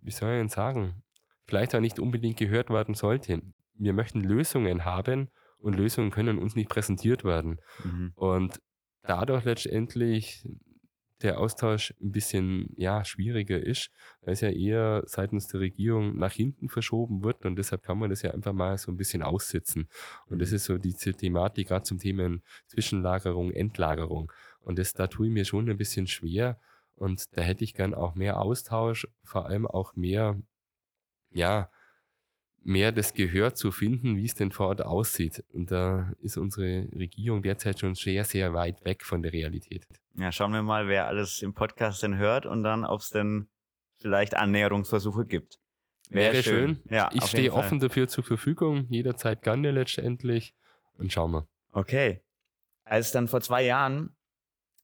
wie 0.00 0.10
soll 0.10 0.30
ich 0.30 0.38
denn 0.38 0.48
sagen, 0.48 1.02
vielleicht 1.44 1.74
auch 1.74 1.80
nicht 1.80 1.98
unbedingt 1.98 2.38
gehört 2.38 2.70
werden 2.70 2.94
sollte. 2.94 3.42
Wir 3.80 3.92
möchten 3.92 4.20
Lösungen 4.20 4.84
haben, 4.84 5.30
und 5.60 5.76
Lösungen 5.76 6.10
können 6.10 6.38
uns 6.38 6.56
nicht 6.56 6.68
präsentiert 6.68 7.24
werden. 7.24 7.60
Mhm. 7.84 8.12
Und 8.14 8.60
dadurch 9.02 9.44
letztendlich 9.44 10.46
der 11.22 11.38
Austausch 11.38 11.92
ein 12.00 12.12
bisschen 12.12 12.72
ja, 12.76 13.04
schwieriger 13.04 13.62
ist, 13.62 13.90
weil 14.22 14.32
es 14.32 14.40
ja 14.40 14.48
eher 14.48 15.02
seitens 15.04 15.48
der 15.48 15.60
Regierung 15.60 16.16
nach 16.16 16.32
hinten 16.32 16.70
verschoben 16.70 17.22
wird 17.22 17.44
und 17.44 17.56
deshalb 17.56 17.82
kann 17.82 17.98
man 17.98 18.08
das 18.08 18.22
ja 18.22 18.30
einfach 18.30 18.54
mal 18.54 18.78
so 18.78 18.90
ein 18.90 18.96
bisschen 18.96 19.22
aussitzen. 19.22 19.86
Und 20.26 20.40
das 20.40 20.50
mhm. 20.50 20.56
ist 20.56 20.64
so 20.64 20.78
diese 20.78 21.12
Thematik 21.12 21.68
gerade 21.68 21.82
zum 21.82 21.98
Thema 21.98 22.38
Zwischenlagerung, 22.68 23.50
Endlagerung. 23.50 24.32
Und 24.60 24.78
das, 24.78 24.94
da 24.94 25.08
tue 25.08 25.26
ich 25.26 25.32
mir 25.32 25.44
schon 25.44 25.68
ein 25.68 25.76
bisschen 25.76 26.06
schwer 26.06 26.58
und 26.94 27.36
da 27.36 27.42
hätte 27.42 27.64
ich 27.64 27.74
gern 27.74 27.92
auch 27.92 28.14
mehr 28.14 28.40
Austausch, 28.40 29.06
vor 29.22 29.44
allem 29.44 29.66
auch 29.66 29.94
mehr, 29.96 30.40
ja, 31.30 31.70
mehr 32.62 32.92
das 32.92 33.14
Gehör 33.14 33.54
zu 33.54 33.70
finden, 33.70 34.16
wie 34.16 34.26
es 34.26 34.34
denn 34.34 34.52
vor 34.52 34.68
Ort 34.68 34.82
aussieht. 34.82 35.44
Und 35.52 35.70
da 35.70 36.12
ist 36.20 36.36
unsere 36.36 36.88
Regierung 36.94 37.42
derzeit 37.42 37.80
schon 37.80 37.94
sehr, 37.94 38.24
sehr 38.24 38.52
weit 38.52 38.84
weg 38.84 39.04
von 39.04 39.22
der 39.22 39.32
Realität. 39.32 39.86
Ja, 40.14 40.30
schauen 40.32 40.52
wir 40.52 40.62
mal, 40.62 40.88
wer 40.88 41.06
alles 41.06 41.42
im 41.42 41.54
Podcast 41.54 42.02
denn 42.02 42.16
hört 42.18 42.46
und 42.46 42.62
dann, 42.62 42.84
ob 42.84 43.00
es 43.00 43.10
denn 43.10 43.48
vielleicht 43.98 44.36
Annäherungsversuche 44.36 45.26
gibt. 45.26 45.58
Wäre, 46.10 46.34
Wäre 46.34 46.42
schön. 46.42 46.68
schön. 46.68 46.82
Ja, 46.90 47.10
ich 47.12 47.24
stehe 47.24 47.52
offen 47.52 47.78
dafür 47.78 48.08
zur 48.08 48.24
Verfügung, 48.24 48.86
jederzeit 48.88 49.42
gerne 49.42 49.70
letztendlich. 49.70 50.54
Und 50.98 51.12
schauen 51.12 51.30
wir. 51.30 51.46
Okay. 51.72 52.20
Als 52.84 53.12
dann 53.12 53.28
vor 53.28 53.40
zwei 53.40 53.62
Jahren 53.62 54.16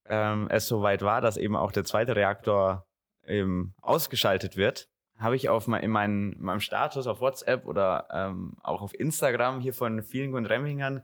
ähm, 0.09 0.49
es 0.51 0.69
soweit 0.69 1.03
war, 1.03 1.21
dass 1.21 1.37
eben 1.37 1.57
auch 1.57 1.73
der 1.73 1.85
zweite 1.85 2.15
Reaktor 2.15 2.87
eben 3.27 3.75
ausgeschaltet 3.83 4.57
wird, 4.57 4.89
habe 5.19 5.37
ich 5.37 5.49
auf 5.49 5.67
mein, 5.67 5.83
in, 5.83 5.91
mein, 5.91 6.33
in 6.33 6.43
meinem 6.43 6.61
Status 6.61 7.07
auf 7.07 7.21
WhatsApp 7.21 7.67
oder 7.67 8.09
ähm, 8.13 8.57
auch 8.63 8.83
auf 8.83 8.99
Instagram 8.99 9.61
hier 9.61 9.73
von 9.73 10.03
vielen 10.03 10.35
und 10.35 10.47
Remmingern, 10.47 11.03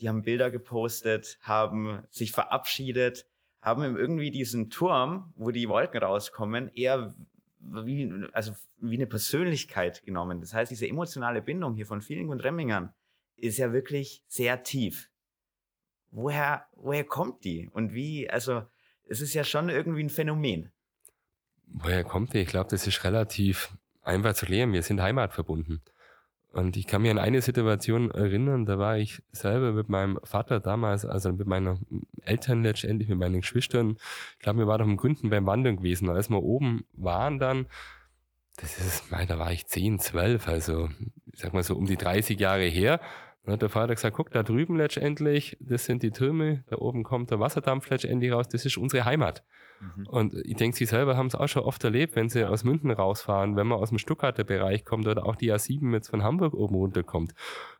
die 0.00 0.08
haben 0.08 0.22
Bilder 0.22 0.50
gepostet, 0.50 1.38
haben 1.42 2.02
sich 2.10 2.32
verabschiedet, 2.32 3.26
haben 3.60 3.96
irgendwie 3.96 4.30
diesen 4.30 4.70
Turm, 4.70 5.32
wo 5.36 5.50
die 5.50 5.68
Wolken 5.68 6.00
rauskommen, 6.00 6.70
eher 6.74 7.14
wie, 7.60 8.26
also 8.32 8.52
wie 8.78 8.94
eine 8.94 9.06
Persönlichkeit 9.06 10.04
genommen. 10.04 10.40
Das 10.40 10.54
heißt, 10.54 10.70
diese 10.70 10.86
emotionale 10.86 11.42
Bindung 11.42 11.74
hier 11.74 11.86
von 11.86 12.00
vielen 12.00 12.28
und 12.28 12.44
Remmingern 12.44 12.94
ist 13.36 13.58
ja 13.58 13.72
wirklich 13.72 14.22
sehr 14.28 14.62
tief. 14.62 15.10
Woher, 16.10 16.66
woher 16.74 17.04
kommt 17.04 17.44
die? 17.44 17.68
Und 17.72 17.92
wie, 17.92 18.30
also, 18.30 18.62
es 19.08 19.20
ist 19.20 19.34
ja 19.34 19.44
schon 19.44 19.68
irgendwie 19.68 20.02
ein 20.02 20.10
Phänomen. 20.10 20.70
Woher 21.72 22.04
kommt 22.04 22.34
die? 22.34 22.38
Ich 22.38 22.48
glaube, 22.48 22.70
das 22.70 22.86
ist 22.86 23.04
relativ 23.04 23.70
einfach 24.02 24.34
zu 24.34 24.46
lernen. 24.46 24.72
Wir 24.72 24.82
sind 24.82 25.00
heimatverbunden. 25.00 25.82
Und 26.50 26.76
ich 26.76 26.86
kann 26.86 27.02
mir 27.02 27.10
an 27.10 27.18
eine 27.18 27.42
Situation 27.42 28.10
erinnern, 28.10 28.64
da 28.64 28.78
war 28.78 28.96
ich 28.96 29.22
selber 29.32 29.72
mit 29.72 29.90
meinem 29.90 30.18
Vater 30.24 30.60
damals, 30.60 31.04
also 31.04 31.30
mit 31.32 31.46
meinen 31.46 32.06
Eltern 32.22 32.62
letztendlich, 32.62 33.08
mit 33.08 33.18
meinen 33.18 33.42
Geschwistern. 33.42 33.98
Ich 34.32 34.38
glaube, 34.38 34.60
wir 34.60 34.66
waren 34.66 34.78
doch 34.78 34.86
im 34.86 34.96
Gründen 34.96 35.28
beim 35.28 35.46
Wandern 35.46 35.76
gewesen. 35.76 36.08
Als 36.08 36.30
wir 36.30 36.42
oben 36.42 36.86
waren 36.94 37.38
dann, 37.38 37.66
das 38.56 38.78
ist, 38.78 39.04
da 39.10 39.38
war 39.38 39.52
ich 39.52 39.66
10, 39.66 40.00
12, 40.00 40.48
also 40.48 40.88
ich 41.32 41.38
sag 41.40 41.52
mal 41.52 41.62
so 41.62 41.76
um 41.76 41.86
die 41.86 41.96
30 41.96 42.40
Jahre 42.40 42.64
her. 42.64 43.00
Dann 43.44 43.52
hat 43.52 43.62
der 43.62 43.68
Vater 43.68 43.94
gesagt, 43.94 44.16
guck, 44.16 44.30
da 44.30 44.42
drüben 44.42 44.76
letztendlich, 44.76 45.56
das 45.60 45.84
sind 45.84 46.02
die 46.02 46.10
Türme, 46.10 46.64
da 46.68 46.76
oben 46.76 47.04
kommt 47.04 47.30
der 47.30 47.40
Wasserdampf 47.40 47.88
letztendlich 47.88 48.32
raus, 48.32 48.48
das 48.48 48.64
ist 48.64 48.78
unsere 48.78 49.04
Heimat. 49.04 49.44
Mhm. 49.80 50.06
Und 50.06 50.34
ich 50.34 50.56
denke, 50.56 50.76
sie 50.76 50.86
selber 50.86 51.16
haben 51.16 51.26
es 51.26 51.34
auch 51.34 51.48
schon 51.48 51.62
oft 51.62 51.82
erlebt, 51.84 52.16
wenn 52.16 52.28
sie 52.28 52.44
aus 52.44 52.64
München 52.64 52.90
rausfahren, 52.90 53.56
wenn 53.56 53.66
man 53.66 53.78
aus 53.78 53.90
dem 53.90 53.98
Stuttgarter 53.98 54.44
Bereich 54.44 54.84
kommt 54.84 55.06
oder 55.06 55.26
auch 55.26 55.36
die 55.36 55.52
A7 55.52 55.92
jetzt 55.92 56.08
von 56.08 56.22
Hamburg 56.22 56.54
oben 56.54 56.74
runterkommt. 56.74 57.34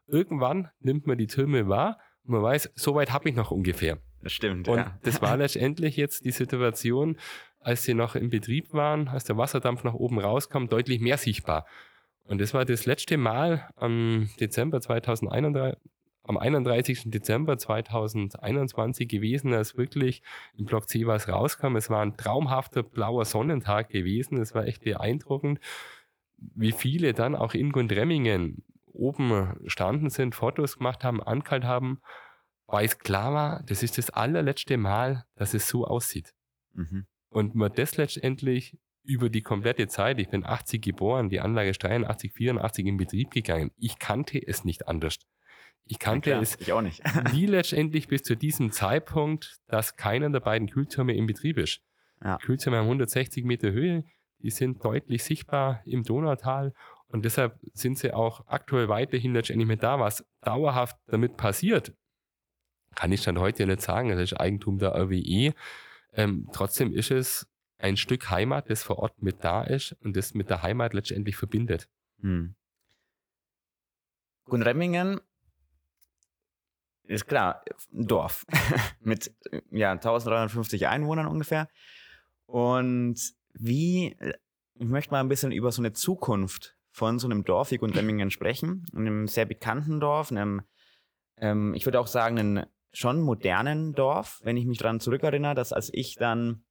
Irgendwann 0.07 0.69
nimmt 0.81 1.07
man 1.07 1.19
die 1.19 1.27
Türme 1.27 1.69
wahr 1.69 1.99
und 2.25 2.33
man 2.33 2.43
weiß, 2.43 2.73
so 2.75 2.95
weit 2.95 3.13
habe 3.13 3.29
ich 3.29 3.35
noch 3.35 3.51
ungefähr. 3.51 3.99
Das 4.23 4.33
stimmt, 4.33 4.69
und 4.69 4.79
ja. 4.79 4.99
das 5.03 5.23
war 5.23 5.37
letztendlich 5.37 5.97
jetzt 5.97 6.25
die 6.25 6.33
Situation, 6.33 7.17
als 7.61 7.85
sie 7.85 7.95
noch 7.95 8.15
im 8.15 8.31
Betrieb 8.31 8.73
waren, 8.73 9.09
als 9.09 9.25
der 9.25 9.37
Wasserdampf 9.37 9.85
nach 9.85 9.95
oben 9.95 10.19
rauskam, 10.19 10.67
deutlich 10.67 11.01
mehr 11.01 11.19
sichtbar. 11.19 11.67
Und 12.25 12.41
das 12.41 12.53
war 12.53 12.65
das 12.65 12.85
letzte 12.85 13.17
Mal 13.17 13.69
am 13.77 14.29
Dezember 14.39 14.81
2031, 14.81 15.79
am 16.29 16.37
31. 16.37 17.11
Dezember 17.11 17.57
2021 17.57 19.09
gewesen, 19.09 19.55
als 19.55 19.77
wirklich 19.77 20.23
im 20.57 20.67
Block 20.67 20.89
C 20.89 21.07
was 21.07 21.29
rauskam. 21.29 21.77
Es 21.77 21.89
war 21.89 22.03
ein 22.03 22.17
traumhafter 22.17 22.83
blauer 22.83 23.25
Sonnentag 23.25 23.89
gewesen. 23.89 24.39
Es 24.39 24.55
war 24.55 24.67
echt 24.67 24.85
beeindruckend, 24.85 25.59
wie 26.37 26.73
viele 26.73 27.15
dann 27.15 27.35
auch 27.35 27.55
in 27.55 27.73
Gundremmingen 27.73 28.63
oben 28.93 29.55
standen 29.67 30.11
sind, 30.11 30.35
Fotos 30.35 30.79
gemacht 30.79 31.03
haben, 31.03 31.23
ankalt 31.23 31.65
haben, 31.65 32.01
weil 32.67 32.85
es 32.85 32.99
klar 32.99 33.33
war, 33.33 33.63
das 33.65 33.83
ist 33.83 33.97
das 33.97 34.11
allerletzte 34.11 34.77
Mal, 34.77 35.25
dass 35.37 35.55
es 35.55 35.69
so 35.69 35.87
aussieht. 35.87 36.35
Mhm. 36.75 37.07
Und 37.31 37.55
man 37.55 37.73
das 37.73 37.97
letztendlich 37.97 38.77
über 39.03 39.31
die 39.31 39.43
komplette 39.43 39.89
Zeit, 39.89 40.19
ich 40.19 40.29
bin 40.29 40.45
80 40.45 40.83
geboren, 40.83 41.31
die 41.31 41.41
Anlage 41.41 41.71
ist 41.71 41.83
83, 41.83 42.33
84 42.33 42.87
in 42.87 42.97
Betrieb 42.99 43.31
gegangen. 43.31 43.71
Ich 43.79 43.99
kannte 43.99 44.39
es 44.47 44.65
nicht 44.65 44.87
anders. 44.89 45.19
Ich 45.85 45.99
kannte 45.99 46.31
ja, 46.31 46.41
es 46.41 46.61
ich 46.61 46.73
auch 46.73 46.83
nicht. 46.83 47.03
nie 47.33 47.47
letztendlich 47.47 48.09
bis 48.09 48.23
zu 48.23 48.37
diesem 48.37 48.73
Zeitpunkt, 48.73 49.59
dass 49.69 49.97
keiner 49.97 50.29
der 50.31 50.41
beiden 50.41 50.69
Kühltürme 50.69 51.15
in 51.15 51.27
Betrieb 51.27 51.59
ist. 51.59 51.81
Ja. 52.23 52.37
Kühltürme 52.39 52.79
haben 52.79 52.85
160 52.85 53.45
Meter 53.45 53.73
Höhe, 53.73 54.05
die 54.41 54.51
sind 54.51 54.85
deutlich 54.85 55.25
sichtbar 55.25 55.83
im 55.85 56.03
Donautal 56.03 56.75
und 57.09 57.25
deshalb 57.25 57.59
sind 57.73 57.99
sie 57.99 58.13
auch 58.13 58.47
aktuell 58.47 58.89
weiterhin 58.89 59.33
letztendlich 59.33 59.67
mit 59.67 59.83
da. 59.83 59.99
Was 59.99 60.25
dauerhaft 60.43 60.97
damit 61.07 61.37
passiert, 61.37 61.95
kann 62.95 63.13
ich 63.13 63.23
dann 63.23 63.39
heute 63.39 63.67
nicht 63.67 63.81
sagen. 63.81 64.11
Das 64.11 64.21
ist 64.21 64.35
Eigentum 64.35 64.79
der 64.79 64.95
RWE. 64.95 65.55
Ähm, 66.13 66.49
trotzdem 66.53 66.93
ist 66.93 67.11
es 67.11 67.49
ein 67.79 67.97
Stück 67.97 68.31
Heimat, 68.31 68.69
das 68.71 68.83
vor 68.83 68.99
Ort 68.99 69.23
mit 69.23 69.43
da 69.45 69.63
ist 69.63 69.93
und 70.01 70.17
das 70.17 70.35
mit 70.35 70.51
der 70.51 70.63
Heimat 70.63 70.95
letztendlich 70.95 71.37
verbindet. 71.37 71.89
Hm. 72.21 72.55
Gunremmingen 74.45 75.21
ist 77.09 77.27
klar, 77.27 77.63
ein 77.93 78.07
Dorf 78.07 78.47
mit 79.01 79.35
ja, 79.71 79.93
1350 79.93 80.87
Einwohnern 80.89 81.27
ungefähr. 81.27 81.69
Und 82.47 83.17
wie, 83.55 84.17
ich 84.75 84.87
möchte 84.87 85.11
mal 85.11 85.21
ein 85.21 85.29
bisschen 85.29 85.53
über 85.53 85.73
so 85.73 85.83
eine 85.83 85.93
Zukunft 85.93 86.77
von 86.91 87.19
so 87.19 87.27
einem 87.27 87.45
Dorf 87.45 87.71
wie 87.71 87.79
Gundremmingen 87.79 88.31
sprechen. 88.31 88.87
einem 88.95 89.27
sehr 89.27 89.47
bekannten 89.47 90.01
Dorf, 90.01 90.31
einem, 90.31 90.63
ähm, 91.37 91.75
ich 91.75 91.87
würde 91.87 92.01
auch 92.01 92.07
sagen, 92.07 92.39
einem 92.39 92.67
schon 92.93 93.21
modernen 93.21 93.95
Dorf, 93.95 94.41
wenn 94.43 94.57
ich 94.57 94.67
mich 94.67 94.79
daran 94.79 95.01
zurückerinnere, 95.01 95.55
dass 95.55 95.73
als 95.73 95.91
ich 95.93 96.17
dann 96.17 96.65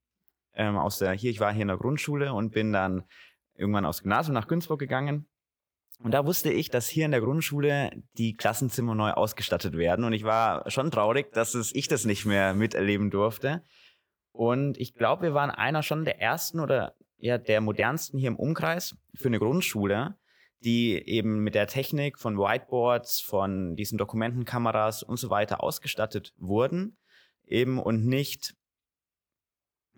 ähm, 0.54 0.76
aus 0.76 0.98
der, 0.98 1.12
hier, 1.12 1.30
ich 1.30 1.40
war 1.40 1.52
hier 1.52 1.62
in 1.62 1.68
der 1.68 1.76
Grundschule 1.78 2.32
und 2.32 2.52
bin 2.52 2.72
dann 2.72 3.04
irgendwann 3.54 3.86
aufs 3.86 4.02
Gymnasium 4.02 4.34
nach 4.34 4.48
Günzburg 4.48 4.78
gegangen 4.78 5.26
und 6.00 6.12
da 6.12 6.24
wusste 6.24 6.52
ich, 6.52 6.70
dass 6.70 6.88
hier 6.88 7.06
in 7.06 7.10
der 7.10 7.20
Grundschule 7.20 7.90
die 8.16 8.36
Klassenzimmer 8.36 8.94
neu 8.94 9.10
ausgestattet 9.10 9.76
werden. 9.76 10.04
Und 10.04 10.12
ich 10.12 10.22
war 10.22 10.68
schon 10.70 10.90
traurig, 10.90 11.32
dass 11.32 11.54
es, 11.54 11.74
ich 11.74 11.88
das 11.88 12.04
nicht 12.04 12.24
mehr 12.24 12.54
miterleben 12.54 13.10
durfte. 13.10 13.64
Und 14.30 14.78
ich 14.78 14.94
glaube, 14.94 15.22
wir 15.22 15.34
waren 15.34 15.50
einer 15.50 15.82
schon 15.82 16.04
der 16.04 16.20
ersten 16.20 16.60
oder 16.60 16.94
ja 17.16 17.36
der 17.36 17.60
modernsten 17.60 18.18
hier 18.18 18.28
im 18.28 18.36
Umkreis 18.36 18.96
für 19.16 19.26
eine 19.26 19.40
Grundschule, 19.40 20.16
die 20.60 20.94
eben 20.94 21.42
mit 21.42 21.56
der 21.56 21.66
Technik 21.66 22.20
von 22.20 22.38
Whiteboards, 22.38 23.20
von 23.20 23.74
diesen 23.74 23.98
Dokumentenkameras 23.98 25.02
und 25.02 25.18
so 25.18 25.30
weiter 25.30 25.64
ausgestattet 25.64 26.32
wurden. 26.36 26.96
Eben 27.44 27.80
und 27.80 28.06
nicht, 28.06 28.54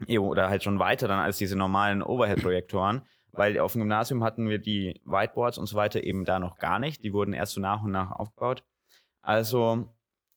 oder 0.09 0.49
halt 0.49 0.63
schon 0.63 0.79
weiter 0.79 1.09
dann 1.09 1.19
als 1.19 1.37
diese 1.37 1.57
normalen 1.57 2.03
Overhead-Projektoren 2.03 3.03
weil 3.33 3.59
auf 3.59 3.73
dem 3.73 3.83
Gymnasium 3.83 4.25
hatten 4.25 4.49
wir 4.49 4.59
die 4.59 5.01
Whiteboards 5.05 5.59
und 5.59 5.67
so 5.67 5.77
weiter 5.77 6.03
eben 6.03 6.25
da 6.25 6.39
noch 6.39 6.59
gar 6.59 6.79
nicht. 6.79 7.05
Die 7.05 7.13
wurden 7.13 7.33
erst 7.33 7.53
so 7.53 7.61
nach 7.61 7.83
und 7.83 7.93
nach 7.93 8.11
aufgebaut. 8.11 8.65
Also 9.23 9.93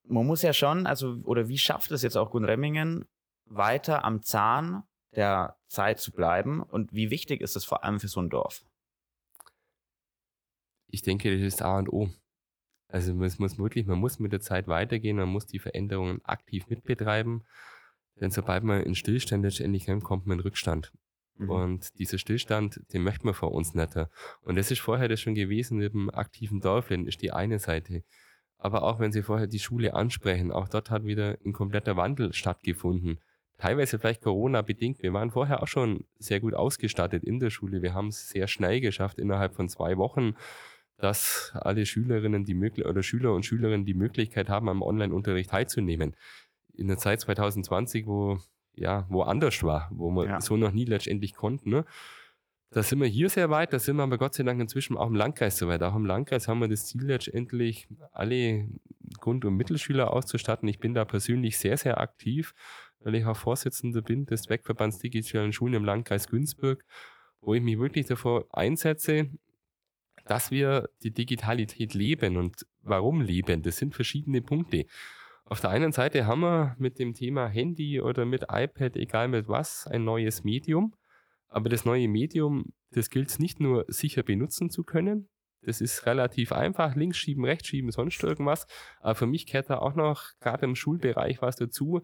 man 0.06 0.26
muss 0.26 0.42
ja 0.42 0.54
schon, 0.54 0.86
also 0.86 1.18
oder 1.24 1.48
wie 1.48 1.58
schafft 1.58 1.92
es 1.92 2.02
jetzt 2.02 2.18
auch 2.18 2.32
Gunremmingen, 2.32 3.06
weiter 3.46 4.04
am 4.04 4.22
Zahn 4.22 4.84
der 5.16 5.58
Zeit 5.68 6.00
zu 6.00 6.12
bleiben 6.12 6.62
und 6.62 6.94
wie 6.94 7.10
wichtig 7.10 7.42
ist 7.42 7.56
das 7.56 7.66
vor 7.66 7.84
allem 7.84 8.00
für 8.00 8.08
so 8.08 8.20
ein 8.20 8.30
Dorf? 8.30 8.66
Ich 10.88 11.02
denke, 11.02 11.36
das 11.36 11.42
ist 11.42 11.62
A 11.62 11.80
und 11.80 11.92
O. 11.92 12.10
Also 12.88 13.20
es 13.24 13.40
muss 13.40 13.58
wirklich, 13.58 13.88
man 13.88 13.98
muss 13.98 14.20
mit 14.20 14.32
der 14.32 14.42
Zeit 14.42 14.68
weitergehen, 14.68 15.18
man 15.18 15.30
muss 15.30 15.48
die 15.48 15.60
Veränderungen 15.60 16.24
aktiv 16.26 16.68
mitbetreiben, 16.68 17.44
denn 18.20 18.30
sobald 18.30 18.64
man 18.64 18.84
in 18.84 18.94
Stillstand 18.94 19.44
letztendlich 19.44 19.88
kommt, 19.88 20.04
kommt 20.04 20.28
man 20.28 20.38
in 20.38 20.44
Rückstand. 20.44 20.92
Mhm. 21.38 21.50
Und 21.50 22.00
dieser 22.00 22.18
Stillstand, 22.18 22.82
den 22.94 23.04
möchten 23.04 23.28
wir 23.28 23.34
vor 23.34 23.52
uns 23.52 23.74
nicht. 23.74 23.96
Und 24.42 24.56
das 24.56 24.72
ist 24.72 24.80
vorher 24.80 25.08
das 25.08 25.20
schon 25.20 25.36
gewesen 25.36 25.78
mit 25.78 25.94
dem 25.94 26.10
aktiven 26.10 26.62
Dorfleben, 26.62 27.08
ist 27.08 27.22
die 27.22 27.32
eine 27.32 27.60
Seite. 27.60 28.04
Aber 28.58 28.84
auch 28.84 29.00
wenn 29.00 29.12
Sie 29.12 29.24
vorher 29.24 29.48
die 29.48 29.60
Schule 29.60 29.94
ansprechen, 29.94 30.52
auch 30.52 30.70
dort 30.70 30.90
hat 30.90 31.04
wieder 31.04 31.38
ein 31.46 31.52
kompletter 31.52 31.98
Wandel 31.98 32.32
stattgefunden. 32.34 33.20
Teilweise 33.58 34.00
vielleicht 34.00 34.22
Corona-bedingt. 34.22 35.04
Wir 35.04 35.14
waren 35.14 35.32
vorher 35.32 35.62
auch 35.62 35.68
schon 35.68 36.06
sehr 36.18 36.40
gut 36.40 36.54
ausgestattet 36.54 37.24
in 37.24 37.40
der 37.40 37.50
Schule. 37.50 37.82
Wir 37.82 37.94
haben 37.94 38.08
es 38.08 38.30
sehr 38.30 38.48
schnell 38.48 38.80
geschafft, 38.80 39.20
innerhalb 39.20 39.54
von 39.54 39.68
zwei 39.70 39.98
Wochen, 39.98 40.36
dass 40.98 41.52
alle 41.56 41.86
Schülerinnen 41.86 42.46
die 42.46 42.54
Möglichkeit 42.54 42.90
oder 42.90 43.04
Schüler 43.04 43.34
und 43.34 43.46
Schülerinnen 43.46 43.86
die 43.86 43.94
Möglichkeit 43.94 44.48
haben, 44.48 44.70
am 44.70 44.82
Online-Unterricht 44.82 45.50
teilzunehmen. 45.50 46.16
In 46.74 46.88
der 46.88 46.98
Zeit 46.98 47.20
2020, 47.20 48.08
wo 48.08 48.40
ja, 48.76 49.06
woanders 49.10 49.64
war, 49.64 49.90
wo 49.92 50.10
man 50.12 50.28
ja. 50.28 50.42
so 50.42 50.58
noch 50.58 50.72
nie 50.72 50.86
letztendlich 50.86 51.36
konnten. 51.36 51.70
Ne? 51.70 51.86
Da 52.72 52.82
sind 52.82 53.00
wir 53.00 53.08
hier 53.08 53.30
sehr 53.30 53.50
weit, 53.52 53.72
da 53.72 53.80
sind 53.80 53.98
wir 53.98 54.04
aber 54.04 54.18
Gott 54.18 54.34
sei 54.34 54.44
Dank 54.44 54.60
inzwischen 54.60 54.98
auch 54.98 55.08
im 55.08 55.16
Landkreis 55.16 55.58
so 55.58 55.68
weit. 55.68 55.84
Auch 55.84 55.96
im 55.96 56.06
Landkreis 56.06 56.48
haben 56.48 56.60
wir 56.60 56.68
das 56.68 56.88
Ziel 56.88 57.04
letztendlich, 57.04 57.88
alle 58.12 58.68
Grund- 59.20 59.46
und 59.46 59.56
Mittelschüler 59.56 60.12
auszustatten. 60.12 60.68
Ich 60.68 60.80
bin 60.80 60.96
da 60.96 61.06
persönlich 61.06 61.60
sehr, 61.60 61.78
sehr 61.78 62.00
aktiv, 62.00 62.56
weil 63.00 63.14
ich 63.16 63.26
auch 63.26 63.38
Vorsitzender 63.38 64.02
bin 64.02 64.26
des 64.26 64.44
Zweckverbands 64.44 64.98
Digitalen 64.98 65.54
Schulen 65.54 65.76
im 65.76 65.86
Landkreis 65.86 66.28
Günzburg, 66.28 66.84
wo 67.42 67.54
ich 67.54 67.62
mich 67.62 67.78
wirklich 67.78 68.08
davor 68.08 68.46
einsetze, 68.50 69.30
dass 70.26 70.50
wir 70.50 70.90
die 71.04 71.12
Digitalität 71.12 71.94
leben. 71.94 72.38
Und 72.38 72.66
warum 72.82 73.22
leben? 73.22 73.62
Das 73.62 73.78
sind 73.78 73.94
verschiedene 73.94 74.42
Punkte. 74.42 74.86
Auf 75.54 75.62
der 75.62 75.70
einen 75.70 75.92
Seite 75.92 76.26
haben 76.26 76.40
wir 76.40 76.76
mit 76.80 76.98
dem 76.98 77.14
Thema 77.14 77.48
Handy 77.48 78.02
oder 78.02 78.26
mit 78.26 78.46
iPad, 78.50 78.96
egal 78.96 79.28
mit 79.28 79.48
was, 79.48 79.86
ein 79.86 80.04
neues 80.04 80.44
Medium. 80.44 80.96
Aber 81.48 81.70
das 81.70 81.86
neue 81.86 82.08
Medium, 82.08 82.74
das 82.90 83.12
gilt 83.12 83.30
es 83.30 83.38
nicht 83.38 83.60
nur 83.60 83.86
sicher 83.88 84.24
benutzen 84.24 84.72
zu 84.72 84.84
können. 84.84 85.30
Das 85.62 85.80
ist 85.80 86.08
relativ 86.08 86.54
einfach, 86.54 86.96
links 86.96 87.20
schieben, 87.20 87.46
rechts 87.46 87.68
schieben, 87.68 87.92
sonst 87.92 88.24
irgendwas. 88.24 88.66
Aber 89.00 89.14
für 89.14 89.28
mich 89.28 89.46
kehrt 89.46 89.70
da 89.70 89.78
auch 89.78 89.94
noch 89.94 90.32
gerade 90.40 90.66
im 90.66 90.74
Schulbereich 90.76 91.40
was 91.44 91.56
dazu, 91.56 92.02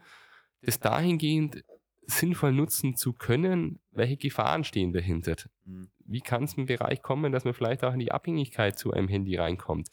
das 0.61 0.79
dahingehend 0.79 1.63
sinnvoll 2.03 2.53
nutzen 2.53 2.97
zu 2.97 3.13
können, 3.13 3.79
welche 3.89 4.17
Gefahren 4.17 4.63
stehen 4.63 4.93
dahinter. 4.93 5.37
Mhm. 5.65 5.89
Wie 6.05 6.21
kann 6.21 6.43
es 6.43 6.53
im 6.53 6.67
Bereich 6.67 7.01
kommen, 7.01 7.31
dass 7.31 7.45
man 7.45 7.55
vielleicht 7.55 7.83
auch 7.83 7.93
in 7.93 7.99
die 7.99 8.11
Abhängigkeit 8.11 8.77
zu 8.77 8.93
einem 8.93 9.07
Handy 9.07 9.37
reinkommt? 9.37 9.87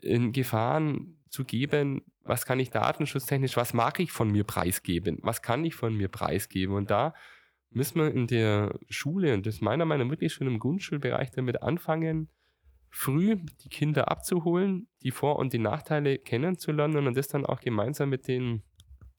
In 0.00 0.32
Gefahren 0.32 1.20
zu 1.28 1.44
geben, 1.44 2.02
was 2.24 2.46
kann 2.46 2.58
ich 2.58 2.70
datenschutztechnisch, 2.70 3.56
was 3.56 3.74
mag 3.74 4.00
ich 4.00 4.12
von 4.12 4.30
mir 4.30 4.44
preisgeben, 4.44 5.18
was 5.22 5.42
kann 5.42 5.64
ich 5.64 5.74
von 5.74 5.94
mir 5.94 6.08
preisgeben. 6.08 6.74
Und 6.74 6.90
da 6.90 7.14
müssen 7.70 8.00
wir 8.00 8.10
in 8.10 8.26
der 8.26 8.78
Schule, 8.88 9.34
und 9.34 9.46
das 9.46 9.60
meiner 9.60 9.84
Meinung 9.84 10.08
nach 10.08 10.12
wirklich 10.12 10.32
schon 10.32 10.46
im 10.46 10.58
Grundschulbereich 10.58 11.30
damit 11.32 11.62
anfangen, 11.62 12.28
früh 12.90 13.36
die 13.64 13.68
Kinder 13.68 14.10
abzuholen, 14.10 14.88
die 15.02 15.10
Vor- 15.10 15.38
und 15.38 15.52
die 15.52 15.58
Nachteile 15.58 16.18
kennenzulernen 16.18 17.06
und 17.06 17.16
das 17.16 17.28
dann 17.28 17.44
auch 17.44 17.60
gemeinsam 17.60 18.08
mit 18.08 18.28
den, 18.28 18.62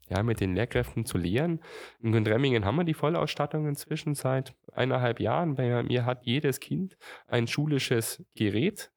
ja, 0.07 0.23
mit 0.23 0.39
den 0.39 0.55
Lehrkräften 0.55 1.05
zu 1.05 1.17
lehren. 1.17 1.61
In 1.99 2.13
Gundremmingen 2.13 2.63
haben 2.63 2.77
wir 2.77 2.85
die 2.85 2.93
Vollausstattung 2.93 3.67
inzwischen 3.67 4.15
seit 4.15 4.55
eineinhalb 4.71 5.19
Jahren. 5.19 5.55
Bei 5.55 5.83
mir 5.83 6.05
hat 6.05 6.25
jedes 6.25 6.61
Kind 6.61 6.97
ein 7.27 7.47
schulisches 7.47 8.23
Gerät, 8.35 8.91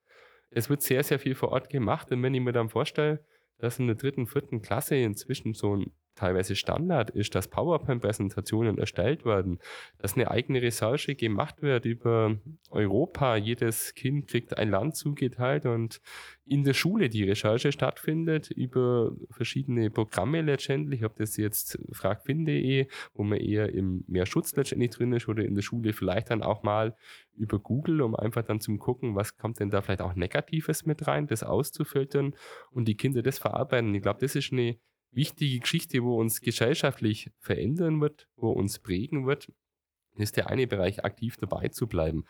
es 0.51 0.71
wird 0.71 0.83
sehr, 0.83 1.03
sehr 1.03 1.18
viel 1.18 1.35
vor 1.35 1.51
Ort 1.51 1.68
gemacht. 1.68 2.11
Und 2.11 2.23
wenn 2.23 2.35
ich 2.35 2.40
mir 2.40 2.53
dann 2.53 2.68
vorstelle, 2.68 3.25
dass 3.59 3.79
in 3.79 3.87
der 3.87 3.97
dritten, 3.97 4.27
vierten 4.27 4.62
Klasse 4.62 4.97
inzwischen 4.97 5.55
so 5.55 5.77
ein 5.77 5.92
teilweise 6.18 6.57
Standard 6.57 7.11
ist, 7.11 7.35
dass 7.35 7.48
PowerPoint-Präsentationen 7.48 8.78
erstellt 8.78 9.24
werden, 9.24 9.59
dass 9.98 10.14
eine 10.14 10.31
eigene 10.31 10.61
Recherche 10.61 11.14
gemacht 11.14 11.62
wird 11.62 11.85
über 11.85 12.37
Europa. 12.70 13.37
Jedes 13.37 13.94
Kind 13.94 14.26
kriegt 14.26 14.59
ein 14.59 14.70
Land 14.70 14.96
zugeteilt 14.96 15.64
und 15.64 16.00
in 16.44 16.64
der 16.64 16.74
Schule 16.74 17.09
die 17.09 17.24
Recherche 17.24 17.72
stattfindet 17.72 18.50
über 18.50 19.12
verschiedene 19.31 19.90
Programme 19.90 20.42
letztendlich, 20.42 21.04
ob 21.04 21.16
das 21.16 21.37
jetzt 21.37 21.78
fragfin.de, 21.92 22.88
wo 23.14 23.22
man 23.22 23.38
eher 23.38 23.72
im 23.72 24.04
Mehrschutz 24.09 24.57
letztendlich 24.57 24.90
drin 24.90 25.12
ist 25.12 25.28
oder 25.28 25.44
in 25.44 25.54
der 25.54 25.62
Schule 25.62 25.92
vielleicht 25.92 26.31
dann 26.31 26.42
auch 26.42 26.62
mal 26.62 26.96
über 27.37 27.59
Google, 27.59 28.00
um 28.00 28.16
einfach 28.16 28.42
dann 28.42 28.61
zum 28.61 28.78
gucken, 28.78 29.14
was 29.14 29.37
kommt 29.37 29.61
denn 29.61 29.70
da 29.70 29.83
vielleicht 29.83 30.00
auch 30.00 30.14
Negatives 30.14 30.85
mit 30.87 31.07
rein, 31.07 31.26
das 31.26 31.42
auszufiltern 31.42 32.35
und 32.70 32.88
die 32.88 32.96
Kinder 32.96 33.22
das 33.22 33.38
verarbeiten. 33.38 33.94
Ich 33.94 34.02
glaube, 34.02 34.20
das 34.20 34.35
ist 34.35 34.52
eine 34.52 34.78
wichtige 35.11 35.61
Geschichte, 35.61 36.03
wo 36.03 36.18
uns 36.21 36.40
gesellschaftlich 36.40 37.31
verändern 37.38 38.01
wird, 38.01 38.29
wo 38.37 38.51
uns 38.51 38.79
prägen 38.79 39.27
wird, 39.27 39.53
ist 40.16 40.37
der 40.37 40.49
eine 40.49 40.66
Bereich, 40.66 41.05
aktiv 41.05 41.37
dabei 41.37 41.68
zu 41.68 41.87
bleiben. 41.87 42.25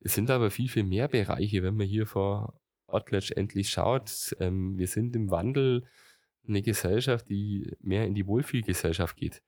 Es 0.00 0.14
sind 0.14 0.30
aber 0.30 0.50
viel, 0.50 0.68
viel 0.68 0.84
mehr 0.84 1.08
Bereiche, 1.08 1.62
wenn 1.62 1.76
man 1.76 1.86
hier 1.86 2.06
vor 2.06 2.60
Ort 2.86 3.10
letztendlich 3.10 3.70
schaut. 3.70 4.34
Ähm, 4.38 4.78
wir 4.78 4.86
sind 4.86 5.16
im 5.16 5.30
Wandel 5.30 5.84
eine 6.46 6.62
Gesellschaft, 6.62 7.28
die 7.28 7.72
mehr 7.80 8.04
in 8.04 8.14
die 8.14 8.26
Wohlfühlgesellschaft 8.26 9.16
geht. 9.16 9.42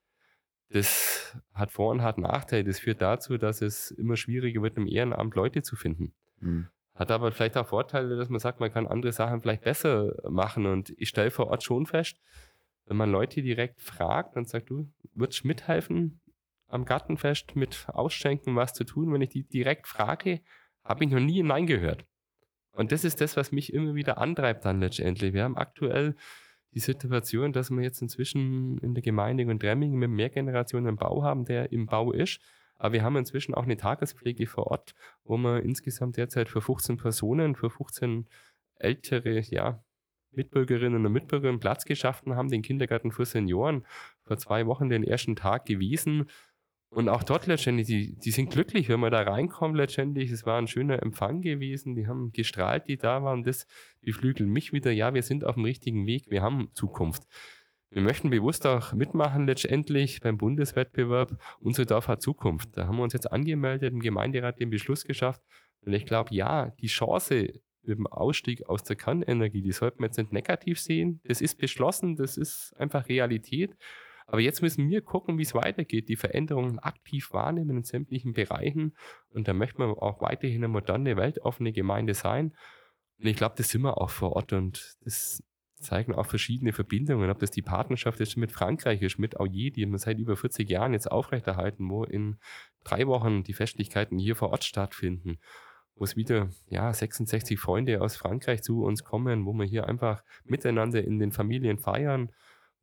Das 0.70 1.36
hat 1.52 1.70
Vor- 1.70 1.92
und 1.92 2.02
hat 2.02 2.18
Nachteile. 2.18 2.64
Das 2.64 2.80
führt 2.80 3.02
dazu, 3.02 3.36
dass 3.36 3.62
es 3.62 3.90
immer 3.90 4.16
schwieriger 4.16 4.62
wird, 4.62 4.76
im 4.76 4.86
Ehrenamt 4.86 5.34
Leute 5.34 5.62
zu 5.62 5.76
finden. 5.76 6.14
Mhm. 6.40 6.68
Hat 6.94 7.10
aber 7.10 7.32
vielleicht 7.32 7.56
auch 7.56 7.66
Vorteile, 7.66 8.16
dass 8.16 8.28
man 8.28 8.38
sagt, 8.38 8.60
man 8.60 8.72
kann 8.72 8.86
andere 8.86 9.12
Sachen 9.12 9.40
vielleicht 9.40 9.62
besser 9.62 10.14
machen. 10.30 10.66
Und 10.66 10.94
ich 10.96 11.08
stelle 11.08 11.30
vor 11.30 11.48
Ort 11.48 11.64
schon 11.64 11.86
fest, 11.86 12.18
wenn 12.86 12.96
man 12.96 13.10
Leute 13.10 13.42
direkt 13.42 13.80
fragt 13.80 14.36
und 14.36 14.48
sagt, 14.48 14.70
du 14.70 14.90
würdest 15.14 15.44
mithelfen 15.44 16.20
am 16.68 16.84
Gartenfest 16.84 17.56
mit 17.56 17.86
Ausschenken 17.88 18.56
was 18.56 18.72
zu 18.72 18.84
tun, 18.84 19.12
wenn 19.12 19.22
ich 19.22 19.30
die 19.30 19.44
direkt 19.44 19.86
frage, 19.86 20.40
habe 20.82 21.04
ich 21.04 21.10
noch 21.10 21.20
nie 21.20 21.42
Nein 21.42 21.66
gehört. 21.66 22.04
Und 22.72 22.90
das 22.90 23.04
ist 23.04 23.20
das, 23.20 23.36
was 23.36 23.52
mich 23.52 23.72
immer 23.72 23.94
wieder 23.94 24.18
antreibt 24.18 24.64
dann 24.64 24.80
letztendlich. 24.80 25.32
Wir 25.32 25.44
haben 25.44 25.56
aktuell 25.56 26.16
die 26.74 26.80
Situation, 26.80 27.52
dass 27.52 27.70
wir 27.70 27.82
jetzt 27.82 28.02
inzwischen 28.02 28.78
in 28.78 28.94
der 28.94 29.02
Gemeinde 29.02 29.46
und 29.46 29.62
Dremmingen 29.62 29.98
mit 29.98 30.10
mehr 30.10 30.28
Generationen 30.28 30.88
einen 30.88 30.96
Bau 30.96 31.22
haben, 31.22 31.44
der 31.44 31.70
im 31.70 31.86
Bau 31.86 32.10
ist. 32.12 32.40
Aber 32.76 32.92
wir 32.92 33.04
haben 33.04 33.16
inzwischen 33.16 33.54
auch 33.54 33.62
eine 33.62 33.76
Tagespflege 33.76 34.46
vor 34.46 34.66
Ort, 34.66 34.94
wo 35.22 35.36
wir 35.36 35.62
insgesamt 35.62 36.16
derzeit 36.16 36.48
für 36.48 36.60
15 36.60 36.96
Personen, 36.96 37.54
für 37.54 37.70
15 37.70 38.26
ältere, 38.74 39.38
ja, 39.40 39.84
Mitbürgerinnen 40.36 41.04
und 41.04 41.12
Mitbürger 41.12 41.48
einen 41.48 41.60
Platz 41.60 41.84
geschaffen 41.84 42.34
haben, 42.36 42.48
den 42.48 42.62
Kindergarten 42.62 43.12
für 43.12 43.24
Senioren, 43.24 43.84
vor 44.22 44.36
zwei 44.38 44.66
Wochen 44.66 44.88
den 44.88 45.04
ersten 45.04 45.36
Tag 45.36 45.66
gewesen. 45.66 46.26
Und 46.94 47.08
auch 47.08 47.24
dort 47.24 47.48
letztendlich, 47.48 47.88
die, 47.88 48.14
die 48.14 48.30
sind 48.30 48.50
glücklich, 48.50 48.88
wenn 48.88 49.00
man 49.00 49.10
da 49.10 49.22
reinkommt 49.22 49.76
letztendlich. 49.76 50.30
Es 50.30 50.46
war 50.46 50.58
ein 50.58 50.68
schöner 50.68 51.02
Empfang 51.02 51.42
gewesen. 51.42 51.96
Die 51.96 52.06
haben 52.06 52.30
gestrahlt, 52.32 52.86
die 52.86 52.96
da 52.96 53.24
waren. 53.24 53.42
Das 53.42 53.66
beflügelt 54.00 54.48
mich 54.48 54.72
wieder. 54.72 54.92
Ja, 54.92 55.12
wir 55.12 55.22
sind 55.22 55.44
auf 55.44 55.56
dem 55.56 55.64
richtigen 55.64 56.06
Weg. 56.06 56.30
Wir 56.30 56.40
haben 56.40 56.68
Zukunft. 56.72 57.24
Wir 57.90 58.00
möchten 58.00 58.30
bewusst 58.30 58.64
auch 58.66 58.92
mitmachen 58.92 59.46
letztendlich 59.46 60.20
beim 60.20 60.38
Bundeswettbewerb. 60.38 61.36
Unsere 61.60 61.86
Dorf 61.86 62.06
hat 62.06 62.22
Zukunft. 62.22 62.76
Da 62.76 62.86
haben 62.86 62.96
wir 62.96 63.02
uns 63.02 63.12
jetzt 63.12 63.30
angemeldet, 63.30 63.92
im 63.92 64.00
Gemeinderat 64.00 64.60
den 64.60 64.70
Beschluss 64.70 65.04
geschafft. 65.04 65.42
Und 65.80 65.92
ich 65.92 66.06
glaube, 66.06 66.34
ja, 66.34 66.70
die 66.80 66.86
Chance 66.86 67.60
dem 67.86 68.06
Ausstieg 68.06 68.68
aus 68.68 68.82
der 68.82 68.96
Kernenergie, 68.96 69.62
die 69.62 69.72
sollten 69.72 70.00
wir 70.00 70.06
jetzt 70.06 70.18
nicht 70.18 70.32
negativ 70.32 70.80
sehen. 70.80 71.20
Das 71.24 71.40
ist 71.40 71.58
beschlossen, 71.58 72.16
das 72.16 72.36
ist 72.36 72.74
einfach 72.76 73.08
Realität. 73.08 73.76
Aber 74.26 74.40
jetzt 74.40 74.62
müssen 74.62 74.88
wir 74.88 75.02
gucken, 75.02 75.38
wie 75.38 75.42
es 75.42 75.54
weitergeht, 75.54 76.08
die 76.08 76.16
Veränderungen 76.16 76.78
aktiv 76.78 77.32
wahrnehmen 77.32 77.78
in 77.78 77.82
sämtlichen 77.84 78.32
Bereichen. 78.32 78.96
Und 79.30 79.48
da 79.48 79.52
möchte 79.52 79.78
man 79.78 79.90
auch 79.90 80.22
weiterhin 80.22 80.64
eine 80.64 80.68
moderne, 80.68 81.16
weltoffene 81.16 81.72
Gemeinde 81.72 82.14
sein. 82.14 82.54
Und 83.18 83.26
ich 83.26 83.36
glaube, 83.36 83.54
das 83.56 83.68
sind 83.68 83.82
wir 83.82 83.98
auch 83.98 84.10
vor 84.10 84.32
Ort 84.32 84.52
und 84.52 84.96
das 85.04 85.42
zeigen 85.78 86.14
auch 86.14 86.26
verschiedene 86.26 86.72
Verbindungen. 86.72 87.30
Ob 87.30 87.38
das 87.38 87.50
die 87.50 87.62
Partnerschaft 87.62 88.18
ist 88.20 88.36
mit 88.36 88.50
Frankreich 88.50 89.02
ist, 89.02 89.18
mit 89.18 89.38
Aulier, 89.38 89.70
die 89.70 89.84
wir 89.84 89.98
seit 89.98 90.18
über 90.18 90.36
40 90.36 90.68
Jahren 90.70 90.94
jetzt 90.94 91.10
aufrechterhalten, 91.10 91.90
wo 91.90 92.04
in 92.04 92.38
drei 92.84 93.06
Wochen 93.06 93.44
die 93.44 93.52
Festlichkeiten 93.52 94.18
hier 94.18 94.36
vor 94.36 94.50
Ort 94.50 94.64
stattfinden 94.64 95.38
wo 95.96 96.04
es 96.04 96.16
wieder 96.16 96.48
ja 96.66 96.92
66 96.92 97.58
Freunde 97.58 98.00
aus 98.00 98.16
Frankreich 98.16 98.62
zu 98.62 98.82
uns 98.82 99.04
kommen, 99.04 99.46
wo 99.46 99.52
wir 99.52 99.66
hier 99.66 99.86
einfach 99.86 100.24
miteinander 100.44 101.02
in 101.02 101.18
den 101.18 101.32
Familien 101.32 101.78
feiern 101.78 102.30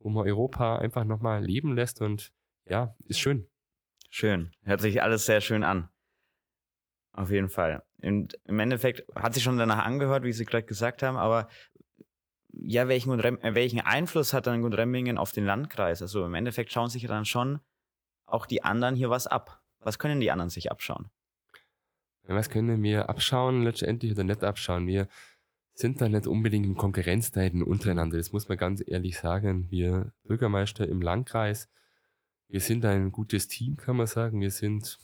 wo 0.02 0.10
man 0.10 0.26
Europa 0.26 0.78
einfach 0.78 1.04
nochmal 1.04 1.44
leben 1.44 1.74
lässt 1.74 2.00
und 2.00 2.32
ja, 2.66 2.94
ist 3.06 3.20
schön. 3.20 3.48
Schön. 4.10 4.52
Hört 4.62 4.80
sich 4.80 5.02
alles 5.02 5.26
sehr 5.26 5.40
schön 5.40 5.64
an. 5.64 5.88
Auf 7.12 7.30
jeden 7.30 7.48
Fall. 7.48 7.82
Und 8.02 8.38
im 8.44 8.58
Endeffekt 8.58 9.04
hat 9.14 9.34
sich 9.34 9.42
schon 9.42 9.58
danach 9.58 9.84
angehört, 9.84 10.24
wie 10.24 10.32
Sie 10.32 10.44
gerade 10.44 10.64
gesagt 10.64 11.02
haben, 11.02 11.16
aber 11.16 11.48
ja, 12.54 12.88
welchen, 12.88 13.18
äh, 13.18 13.54
welchen 13.54 13.80
Einfluss 13.80 14.32
hat 14.32 14.46
dann 14.46 14.62
Gundremmingen 14.62 15.18
auf 15.18 15.32
den 15.32 15.46
Landkreis? 15.46 16.02
Also 16.02 16.24
im 16.24 16.34
Endeffekt 16.34 16.72
schauen 16.72 16.90
sich 16.90 17.06
dann 17.06 17.24
schon 17.24 17.60
auch 18.26 18.46
die 18.46 18.62
anderen 18.62 18.94
hier 18.94 19.10
was 19.10 19.26
ab. 19.26 19.62
Was 19.80 19.98
können 19.98 20.20
die 20.20 20.30
anderen 20.30 20.50
sich 20.50 20.70
abschauen? 20.70 21.10
Was 22.34 22.50
können 22.50 22.82
wir 22.82 23.08
abschauen 23.08 23.62
letztendlich 23.62 24.12
oder 24.12 24.24
nicht 24.24 24.44
abschauen? 24.44 24.86
Wir 24.86 25.08
sind 25.74 26.00
da 26.00 26.08
nicht 26.08 26.26
unbedingt 26.26 26.66
in 26.66 26.76
Konkurrenzzeiten 26.76 27.62
untereinander. 27.62 28.18
Das 28.18 28.32
muss 28.32 28.48
man 28.48 28.58
ganz 28.58 28.82
ehrlich 28.86 29.18
sagen. 29.18 29.70
Wir 29.70 30.12
Bürgermeister 30.24 30.86
im 30.88 31.00
Landkreis, 31.00 31.68
wir 32.48 32.60
sind 32.60 32.84
ein 32.84 33.12
gutes 33.12 33.48
Team, 33.48 33.78
kann 33.78 33.96
man 33.96 34.06
sagen. 34.06 34.40
Wir 34.40 34.50
sind 34.50 34.98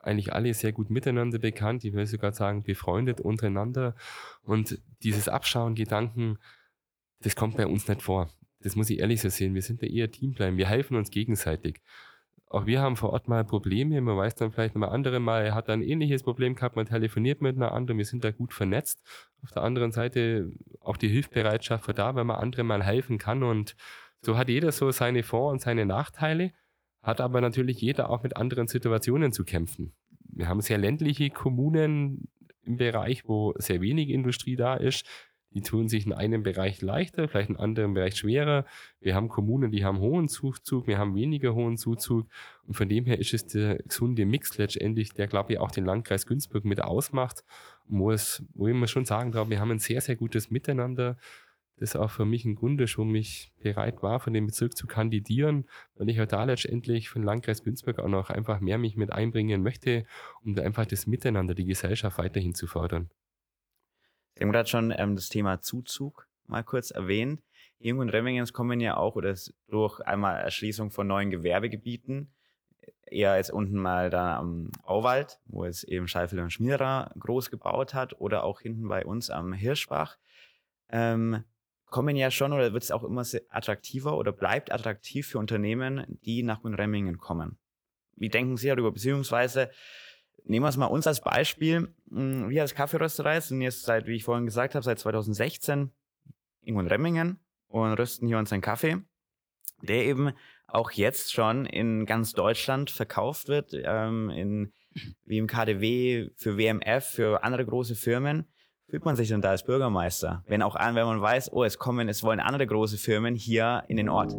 eigentlich 0.00 0.34
alle 0.34 0.52
sehr 0.52 0.72
gut 0.72 0.90
miteinander 0.90 1.38
bekannt. 1.38 1.84
Ich 1.84 1.94
will 1.94 2.06
sogar 2.06 2.32
sagen, 2.32 2.62
befreundet 2.62 3.22
untereinander. 3.22 3.96
Und 4.42 4.78
dieses 5.02 5.28
Abschauen-Gedanken, 5.28 6.38
das 7.20 7.36
kommt 7.36 7.56
bei 7.56 7.66
uns 7.66 7.88
nicht 7.88 8.02
vor. 8.02 8.30
Das 8.60 8.76
muss 8.76 8.90
ich 8.90 8.98
ehrlich 8.98 9.20
so 9.20 9.30
sehen. 9.30 9.54
Wir 9.54 9.62
sind 9.62 9.82
da 9.82 9.86
eher 9.86 10.10
Team 10.10 10.32
bleiben. 10.32 10.58
Wir 10.58 10.68
helfen 10.68 10.96
uns 10.96 11.10
gegenseitig. 11.10 11.80
Auch 12.50 12.64
wir 12.64 12.80
haben 12.80 12.96
vor 12.96 13.10
Ort 13.10 13.28
mal 13.28 13.44
Probleme. 13.44 14.00
Man 14.00 14.16
weiß 14.16 14.34
dann 14.36 14.52
vielleicht 14.52 14.74
mal 14.74 14.88
andere 14.88 15.20
mal, 15.20 15.44
er 15.44 15.54
hat 15.54 15.68
ein 15.68 15.82
ähnliches 15.82 16.22
Problem 16.22 16.54
gehabt, 16.54 16.76
man 16.76 16.86
telefoniert 16.86 17.42
miteinander, 17.42 17.96
wir 17.96 18.04
sind 18.04 18.24
da 18.24 18.30
gut 18.30 18.54
vernetzt. 18.54 19.02
Auf 19.42 19.52
der 19.52 19.62
anderen 19.62 19.92
Seite 19.92 20.50
auch 20.80 20.96
die 20.96 21.08
Hilfsbereitschaft 21.08 21.84
für 21.84 21.92
da, 21.92 22.14
wenn 22.14 22.26
man 22.26 22.36
anderen 22.36 22.66
mal 22.66 22.82
helfen 22.82 23.18
kann. 23.18 23.42
Und 23.42 23.76
so 24.22 24.38
hat 24.38 24.48
jeder 24.48 24.72
so 24.72 24.90
seine 24.90 25.22
Vor- 25.22 25.50
und 25.50 25.60
seine 25.60 25.84
Nachteile, 25.84 26.52
hat 27.02 27.20
aber 27.20 27.40
natürlich 27.40 27.80
jeder 27.80 28.10
auch 28.10 28.22
mit 28.22 28.36
anderen 28.36 28.66
Situationen 28.66 29.32
zu 29.32 29.44
kämpfen. 29.44 29.92
Wir 30.30 30.48
haben 30.48 30.60
sehr 30.60 30.78
ländliche 30.78 31.30
Kommunen 31.30 32.28
im 32.62 32.76
Bereich, 32.76 33.28
wo 33.28 33.54
sehr 33.56 33.80
wenig 33.80 34.08
Industrie 34.08 34.56
da 34.56 34.74
ist. 34.74 35.06
Die 35.54 35.62
tun 35.62 35.88
sich 35.88 36.04
in 36.04 36.12
einem 36.12 36.42
Bereich 36.42 36.82
leichter, 36.82 37.26
vielleicht 37.26 37.48
in 37.48 37.56
einem 37.56 37.64
anderen 37.64 37.94
Bereich 37.94 38.16
schwerer. 38.16 38.66
Wir 39.00 39.14
haben 39.14 39.28
Kommunen, 39.28 39.70
die 39.70 39.84
haben 39.84 39.98
hohen 39.98 40.28
Zuzug, 40.28 40.86
wir 40.86 40.98
haben 40.98 41.14
weniger 41.14 41.54
hohen 41.54 41.76
Zuzug. 41.78 42.28
Und 42.66 42.74
von 42.74 42.88
dem 42.88 43.06
her 43.06 43.18
ist 43.18 43.32
es 43.32 43.46
der 43.46 43.76
gesunde 43.82 44.26
Mix 44.26 44.58
letztendlich, 44.58 45.14
der, 45.14 45.26
glaube 45.26 45.54
ich, 45.54 45.58
auch 45.58 45.70
den 45.70 45.86
Landkreis 45.86 46.26
Günzburg 46.26 46.64
mit 46.64 46.82
ausmacht. 46.82 47.44
Wo, 47.86 48.10
es, 48.10 48.44
wo 48.54 48.68
ich 48.68 48.74
mir 48.74 48.88
schon 48.88 49.06
sagen 49.06 49.32
glaube, 49.32 49.50
wir 49.50 49.60
haben 49.60 49.70
ein 49.70 49.78
sehr, 49.78 50.02
sehr 50.02 50.16
gutes 50.16 50.50
Miteinander. 50.50 51.16
Das 51.78 51.96
auch 51.96 52.10
für 52.10 52.24
mich 52.24 52.44
ein 52.44 52.56
Grund 52.56 52.80
ist, 52.80 52.98
warum 52.98 53.14
ich 53.14 53.52
bereit 53.60 54.02
war, 54.02 54.20
von 54.20 54.32
dem 54.34 54.46
Bezirk 54.46 54.76
zu 54.76 54.86
kandidieren, 54.86 55.66
weil 55.94 56.10
ich 56.10 56.20
auch 56.20 56.26
da 56.26 56.44
letztendlich 56.44 57.08
von 57.08 57.22
Landkreis 57.22 57.62
Günzburg 57.62 58.00
auch 58.00 58.08
noch 58.08 58.30
einfach 58.30 58.60
mehr 58.60 58.78
mich 58.78 58.96
mit 58.96 59.12
einbringen 59.12 59.62
möchte, 59.62 60.04
um 60.44 60.54
da 60.54 60.62
einfach 60.62 60.86
das 60.86 61.06
Miteinander, 61.06 61.54
die 61.54 61.66
Gesellschaft 61.66 62.18
weiterhin 62.18 62.54
zu 62.54 62.66
fördern. 62.66 63.10
Sie 64.38 64.44
haben 64.44 64.52
gerade 64.52 64.68
schon 64.68 64.94
ähm, 64.96 65.16
das 65.16 65.28
Thema 65.28 65.60
Zuzug 65.62 66.28
mal 66.46 66.62
kurz 66.62 66.92
erwähnt. 66.92 67.42
Jung 67.80 67.98
und 67.98 68.10
Remmingens 68.10 68.52
kommen 68.52 68.78
ja 68.78 68.96
auch 68.96 69.16
oder 69.16 69.34
durch 69.66 69.98
einmal 70.00 70.40
Erschließung 70.40 70.92
von 70.92 71.08
neuen 71.08 71.30
Gewerbegebieten, 71.30 72.32
eher 73.06 73.36
jetzt 73.36 73.50
unten 73.50 73.76
mal 73.76 74.10
da 74.10 74.36
am 74.36 74.70
Auwald, 74.84 75.40
wo 75.46 75.64
es 75.64 75.82
eben 75.82 76.06
Scheifel 76.06 76.38
und 76.38 76.52
Schmierer 76.52 77.10
groß 77.18 77.50
gebaut 77.50 77.94
hat, 77.94 78.20
oder 78.20 78.44
auch 78.44 78.60
hinten 78.60 78.86
bei 78.86 79.04
uns 79.04 79.28
am 79.28 79.52
Hirschbach, 79.52 80.18
ähm, 80.88 81.42
kommen 81.86 82.14
ja 82.14 82.30
schon 82.30 82.52
oder 82.52 82.72
wird 82.72 82.84
es 82.84 82.92
auch 82.92 83.02
immer 83.02 83.24
attraktiver 83.48 84.16
oder 84.16 84.30
bleibt 84.30 84.70
attraktiv 84.70 85.26
für 85.26 85.38
Unternehmen, 85.38 86.04
die 86.24 86.44
nach 86.44 86.62
Remmingen 86.62 87.18
kommen. 87.18 87.58
Wie 88.14 88.28
denken 88.28 88.56
Sie 88.56 88.68
darüber? 88.68 88.92
Beziehungsweise 88.92 89.70
Nehmen 90.44 90.64
wir 90.64 90.70
es 90.70 90.76
mal 90.76 90.86
uns 90.86 91.06
als 91.06 91.20
Beispiel. 91.20 91.94
Hm, 92.10 92.48
wir 92.48 92.62
als 92.62 92.74
Kaffeerösterei 92.74 93.40
sind 93.40 93.60
jetzt 93.60 93.82
seit, 93.82 94.06
wie 94.06 94.16
ich 94.16 94.24
vorhin 94.24 94.46
gesagt 94.46 94.74
habe, 94.74 94.84
seit 94.84 94.98
2016 94.98 95.90
irgendwo 96.62 96.80
in 96.80 96.88
Remmingen 96.88 97.38
und 97.68 97.92
rösten 97.92 98.26
hier 98.26 98.38
unseren 98.38 98.60
Kaffee, 98.60 98.98
der 99.82 100.04
eben 100.04 100.32
auch 100.66 100.90
jetzt 100.90 101.32
schon 101.32 101.66
in 101.66 102.06
ganz 102.06 102.32
Deutschland 102.32 102.90
verkauft 102.90 103.48
wird, 103.48 103.72
ähm, 103.74 104.30
in, 104.30 104.72
wie 105.24 105.38
im 105.38 105.46
KDW, 105.46 106.30
für 106.36 106.58
WMF, 106.58 107.04
für 107.04 107.42
andere 107.42 107.64
große 107.64 107.94
Firmen. 107.94 108.46
Fühlt 108.88 109.04
man 109.04 109.16
sich 109.16 109.28
denn 109.28 109.42
da 109.42 109.50
als 109.50 109.64
Bürgermeister, 109.64 110.44
wenn 110.46 110.62
auch 110.62 110.74
an, 110.74 110.94
wenn 110.94 111.04
man 111.04 111.20
weiß, 111.20 111.52
oh, 111.52 111.62
es 111.62 111.78
kommen, 111.78 112.08
es 112.08 112.22
wollen 112.22 112.40
andere 112.40 112.66
große 112.66 112.96
Firmen 112.96 113.34
hier 113.34 113.84
in 113.88 113.98
den 113.98 114.08
Ort? 114.08 114.32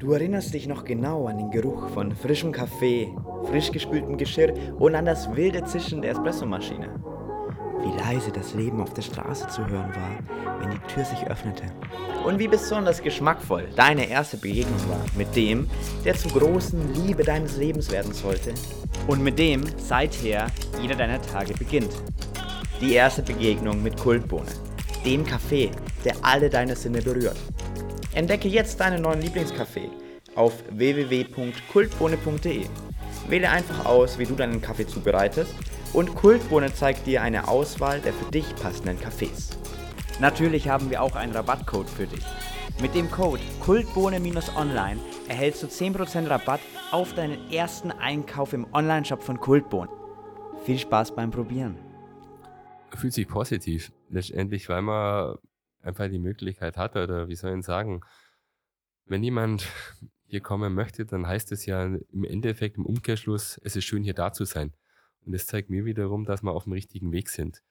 Du 0.00 0.12
erinnerst 0.12 0.52
dich 0.52 0.66
noch 0.66 0.84
genau 0.84 1.26
an 1.26 1.38
den 1.38 1.50
Geruch 1.50 1.88
von 1.88 2.14
frischem 2.14 2.52
Kaffee, 2.52 3.14
frisch 3.46 3.70
gespültem 3.70 4.16
Geschirr 4.16 4.54
und 4.78 4.94
an 4.94 5.04
das 5.04 5.34
wilde 5.34 5.64
Zischen 5.64 6.02
der 6.02 6.12
Espressomaschine. 6.12 6.88
Wie 7.82 7.98
leise 7.98 8.30
das 8.30 8.54
Leben 8.54 8.80
auf 8.82 8.92
der 8.92 9.02
Straße 9.02 9.48
zu 9.48 9.66
hören 9.66 9.94
war, 9.94 10.60
wenn 10.60 10.70
die 10.70 10.92
Tür 10.92 11.04
sich 11.04 11.26
öffnete. 11.26 11.64
Und 12.24 12.38
wie 12.38 12.48
besonders 12.48 13.02
geschmackvoll 13.02 13.68
deine 13.74 14.08
erste 14.08 14.36
Begegnung 14.36 14.78
war 14.88 15.00
mit 15.16 15.34
dem, 15.34 15.68
der 16.04 16.14
zur 16.14 16.32
großen 16.32 16.94
Liebe 16.94 17.24
deines 17.24 17.56
Lebens 17.56 17.90
werden 17.90 18.12
sollte 18.12 18.52
und 19.06 19.22
mit 19.22 19.38
dem 19.38 19.64
seither 19.78 20.48
jeder 20.80 20.96
deiner 20.96 21.22
Tage 21.22 21.54
beginnt. 21.54 21.92
Die 22.80 22.92
erste 22.94 23.22
Begegnung 23.22 23.82
mit 23.82 23.96
Kultbohne, 23.98 24.50
dem 25.04 25.24
Kaffee, 25.24 25.70
der 26.04 26.14
alle 26.22 26.50
deine 26.50 26.76
Sinne 26.76 27.00
berührt. 27.00 27.38
Entdecke 28.12 28.48
jetzt 28.48 28.78
deinen 28.80 29.02
neuen 29.02 29.22
Lieblingskaffee 29.22 29.88
auf 30.34 30.52
www.kultbohne.de. 30.70 32.66
Wähle 33.30 33.50
einfach 33.50 33.84
aus, 33.84 34.18
wie 34.18 34.24
du 34.24 34.34
deinen 34.34 34.60
Kaffee 34.60 34.88
zubereitest 34.88 35.54
und 35.92 36.16
Kultbohne 36.16 36.74
zeigt 36.74 37.06
dir 37.06 37.22
eine 37.22 37.46
Auswahl 37.46 38.00
der 38.00 38.12
für 38.12 38.28
dich 38.32 38.56
passenden 38.56 38.98
Kaffees. 38.98 39.50
Natürlich 40.18 40.68
haben 40.68 40.90
wir 40.90 41.00
auch 41.00 41.14
einen 41.14 41.32
Rabattcode 41.32 41.88
für 41.88 42.08
dich. 42.08 42.24
Mit 42.82 42.94
dem 42.96 43.08
Code 43.08 43.42
Kultbohne-online 43.60 44.98
erhältst 45.28 45.62
du 45.62 45.68
10% 45.68 46.28
Rabatt 46.28 46.60
auf 46.90 47.14
deinen 47.14 47.52
ersten 47.52 47.92
Einkauf 47.92 48.52
im 48.52 48.66
Onlineshop 48.72 49.22
von 49.22 49.38
Kultbohne. 49.38 49.90
Viel 50.64 50.78
Spaß 50.78 51.14
beim 51.14 51.30
Probieren. 51.30 51.78
Fühlt 52.94 53.12
sich 53.12 53.28
positiv, 53.28 53.92
letztendlich, 54.08 54.68
weil 54.68 54.82
man 54.82 55.36
einfach 55.82 56.08
die 56.08 56.18
Möglichkeit 56.18 56.76
hat, 56.76 56.96
oder 56.96 57.28
wie 57.28 57.36
soll 57.36 57.56
ich 57.56 57.64
sagen, 57.64 58.00
wenn 59.06 59.22
jemand 59.22 59.68
hier 60.30 60.40
kommen 60.40 60.74
möchte, 60.74 61.04
dann 61.04 61.26
heißt 61.26 61.52
es 61.52 61.66
ja 61.66 61.84
im 61.84 62.24
Endeffekt, 62.24 62.76
im 62.76 62.86
Umkehrschluss, 62.86 63.60
es 63.64 63.76
ist 63.76 63.84
schön 63.84 64.02
hier 64.02 64.14
da 64.14 64.32
zu 64.32 64.44
sein. 64.44 64.72
Und 65.26 65.32
das 65.32 65.46
zeigt 65.46 65.70
mir 65.70 65.84
wiederum, 65.84 66.24
dass 66.24 66.42
wir 66.42 66.52
auf 66.52 66.64
dem 66.64 66.72
richtigen 66.72 67.12
Weg 67.12 67.28
sind. 67.28 67.62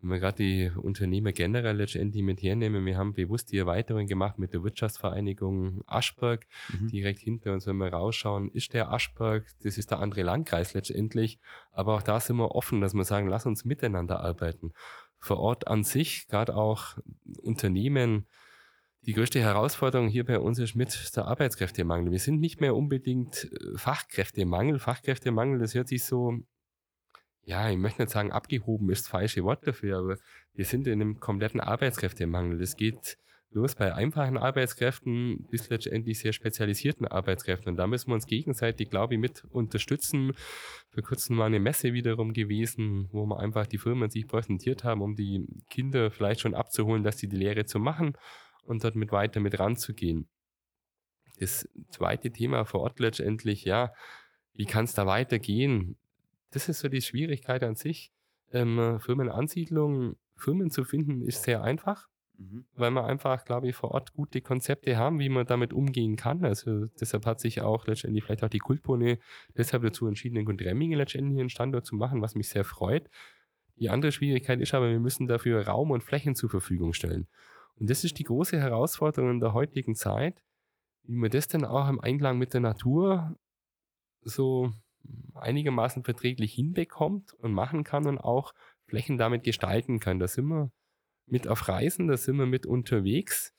Wenn 0.00 0.10
wir 0.10 0.18
gerade 0.18 0.36
die 0.36 0.70
Unternehmer 0.76 1.32
generell 1.32 1.76
letztendlich 1.76 2.22
mit 2.22 2.42
hernehmen, 2.42 2.84
wir 2.84 2.98
haben 2.98 3.14
bewusst 3.14 3.50
die 3.50 3.58
Erweiterung 3.58 4.06
gemacht 4.06 4.38
mit 4.38 4.52
der 4.52 4.62
Wirtschaftsvereinigung 4.62 5.82
Aschberg. 5.86 6.46
Mhm. 6.68 6.88
Direkt 6.88 7.20
hinter 7.20 7.54
uns, 7.54 7.66
wenn 7.66 7.78
wir 7.78 7.88
rausschauen, 7.88 8.50
ist 8.50 8.74
der 8.74 8.92
Aschberg, 8.92 9.46
das 9.62 9.78
ist 9.78 9.90
der 9.90 10.00
andere 10.00 10.22
Landkreis 10.22 10.74
letztendlich. 10.74 11.38
Aber 11.72 11.94
auch 11.94 12.02
da 12.02 12.20
sind 12.20 12.36
wir 12.36 12.54
offen, 12.54 12.80
dass 12.80 12.92
wir 12.92 13.04
sagen, 13.04 13.28
lass 13.28 13.46
uns 13.46 13.64
miteinander 13.64 14.20
arbeiten. 14.20 14.72
Vor 15.18 15.38
Ort 15.38 15.66
an 15.66 15.82
sich, 15.82 16.28
gerade 16.28 16.54
auch 16.54 16.98
Unternehmen, 17.40 18.26
die 19.06 19.12
größte 19.12 19.40
Herausforderung 19.40 20.08
hier 20.08 20.24
bei 20.24 20.40
uns 20.40 20.58
ist 20.58 20.74
mit 20.74 21.16
der 21.16 21.26
Arbeitskräftemangel. 21.26 22.10
Wir 22.10 22.18
sind 22.18 22.40
nicht 22.40 22.60
mehr 22.60 22.74
unbedingt 22.74 23.44
äh, 23.44 23.78
Fachkräftemangel. 23.78 24.80
Fachkräftemangel, 24.80 25.60
das 25.60 25.74
hört 25.74 25.88
sich 25.88 26.04
so, 26.04 26.40
ja, 27.44 27.70
ich 27.70 27.78
möchte 27.78 28.02
nicht 28.02 28.12
sagen, 28.12 28.32
abgehoben 28.32 28.90
ist 28.90 29.04
das 29.04 29.08
falsche 29.08 29.44
Wort 29.44 29.64
dafür, 29.66 29.98
aber 29.98 30.16
wir 30.54 30.64
sind 30.64 30.88
in 30.88 31.00
einem 31.00 31.20
kompletten 31.20 31.60
Arbeitskräftemangel. 31.60 32.58
Das 32.58 32.76
geht 32.76 33.16
los 33.50 33.76
bei 33.76 33.94
einfachen 33.94 34.36
Arbeitskräften 34.36 35.46
bis 35.50 35.68
letztendlich 35.70 36.18
sehr 36.18 36.32
spezialisierten 36.32 37.06
Arbeitskräften. 37.06 37.70
Und 37.70 37.76
da 37.76 37.86
müssen 37.86 38.10
wir 38.10 38.14
uns 38.14 38.26
gegenseitig, 38.26 38.90
glaube 38.90 39.14
ich, 39.14 39.20
mit 39.20 39.44
unterstützen. 39.44 40.32
Vor 40.90 41.04
kurzem 41.04 41.38
war 41.38 41.46
eine 41.46 41.60
Messe 41.60 41.92
wiederum 41.92 42.32
gewesen, 42.32 43.08
wo 43.12 43.24
wir 43.24 43.38
einfach 43.38 43.68
die 43.68 43.78
Firmen 43.78 44.10
sich 44.10 44.26
präsentiert 44.26 44.82
haben, 44.82 45.00
um 45.00 45.14
die 45.14 45.46
Kinder 45.70 46.10
vielleicht 46.10 46.40
schon 46.40 46.56
abzuholen, 46.56 47.04
dass 47.04 47.18
sie 47.18 47.28
die 47.28 47.36
Lehre 47.36 47.66
zu 47.66 47.78
machen 47.78 48.16
und 48.66 48.84
dort 48.84 48.96
mit 48.96 49.12
weiter 49.12 49.40
mit 49.40 49.58
ranzugehen. 49.58 50.28
Das 51.38 51.68
zweite 51.90 52.30
Thema 52.30 52.64
vor 52.64 52.80
Ort 52.80 52.98
letztendlich, 52.98 53.64
ja, 53.64 53.92
wie 54.54 54.64
kann 54.64 54.84
es 54.84 54.94
da 54.94 55.06
weitergehen? 55.06 55.96
Das 56.50 56.68
ist 56.68 56.80
so 56.80 56.88
die 56.88 57.02
Schwierigkeit 57.02 57.62
an 57.62 57.74
sich. 57.74 58.10
Ähm, 58.52 58.98
Firmenansiedlung, 59.00 60.16
Firmen 60.36 60.70
zu 60.70 60.84
finden, 60.84 61.22
ist 61.22 61.42
sehr 61.42 61.62
einfach, 61.62 62.08
mhm. 62.38 62.64
weil 62.74 62.90
wir 62.92 63.04
einfach, 63.04 63.44
glaube 63.44 63.68
ich, 63.68 63.76
vor 63.76 63.90
Ort 63.90 64.14
gute 64.14 64.40
Konzepte 64.40 64.96
haben, 64.96 65.18
wie 65.18 65.28
man 65.28 65.46
damit 65.46 65.72
umgehen 65.72 66.16
kann. 66.16 66.44
Also 66.44 66.86
deshalb 67.00 67.26
hat 67.26 67.40
sich 67.40 67.60
auch 67.60 67.86
letztendlich 67.86 68.24
vielleicht 68.24 68.44
auch 68.44 68.48
die 68.48 68.58
Kultbone 68.58 69.18
deshalb 69.56 69.82
dazu 69.82 70.06
entschieden, 70.06 70.36
in 70.36 70.44
Gundremmingen 70.46 70.98
letztendlich 70.98 71.40
einen 71.40 71.50
Standort 71.50 71.84
zu 71.84 71.96
machen, 71.96 72.22
was 72.22 72.34
mich 72.34 72.48
sehr 72.48 72.64
freut. 72.64 73.10
Die 73.78 73.90
andere 73.90 74.12
Schwierigkeit 74.12 74.60
ist 74.60 74.72
aber, 74.72 74.88
wir 74.88 75.00
müssen 75.00 75.26
dafür 75.26 75.66
Raum 75.66 75.90
und 75.90 76.02
Flächen 76.02 76.34
zur 76.34 76.48
Verfügung 76.48 76.94
stellen. 76.94 77.26
Und 77.78 77.90
das 77.90 78.04
ist 78.04 78.18
die 78.18 78.24
große 78.24 78.58
Herausforderung 78.58 79.30
in 79.32 79.40
der 79.40 79.52
heutigen 79.52 79.94
Zeit, 79.94 80.42
wie 81.04 81.14
man 81.14 81.30
das 81.30 81.48
dann 81.48 81.64
auch 81.64 81.88
im 81.88 82.00
Einklang 82.00 82.38
mit 82.38 82.54
der 82.54 82.60
Natur 82.60 83.36
so 84.22 84.72
einigermaßen 85.34 86.02
verträglich 86.02 86.54
hinbekommt 86.54 87.32
und 87.34 87.52
machen 87.52 87.84
kann 87.84 88.06
und 88.06 88.18
auch 88.18 88.54
Flächen 88.86 89.18
damit 89.18 89.44
gestalten 89.44 90.00
kann. 90.00 90.18
Da 90.18 90.26
sind 90.26 90.46
wir 90.46 90.70
mit 91.26 91.48
auf 91.48 91.68
Reisen, 91.68 92.08
da 92.08 92.16
sind 92.16 92.36
wir 92.36 92.46
mit 92.46 92.66
unterwegs. 92.66 93.52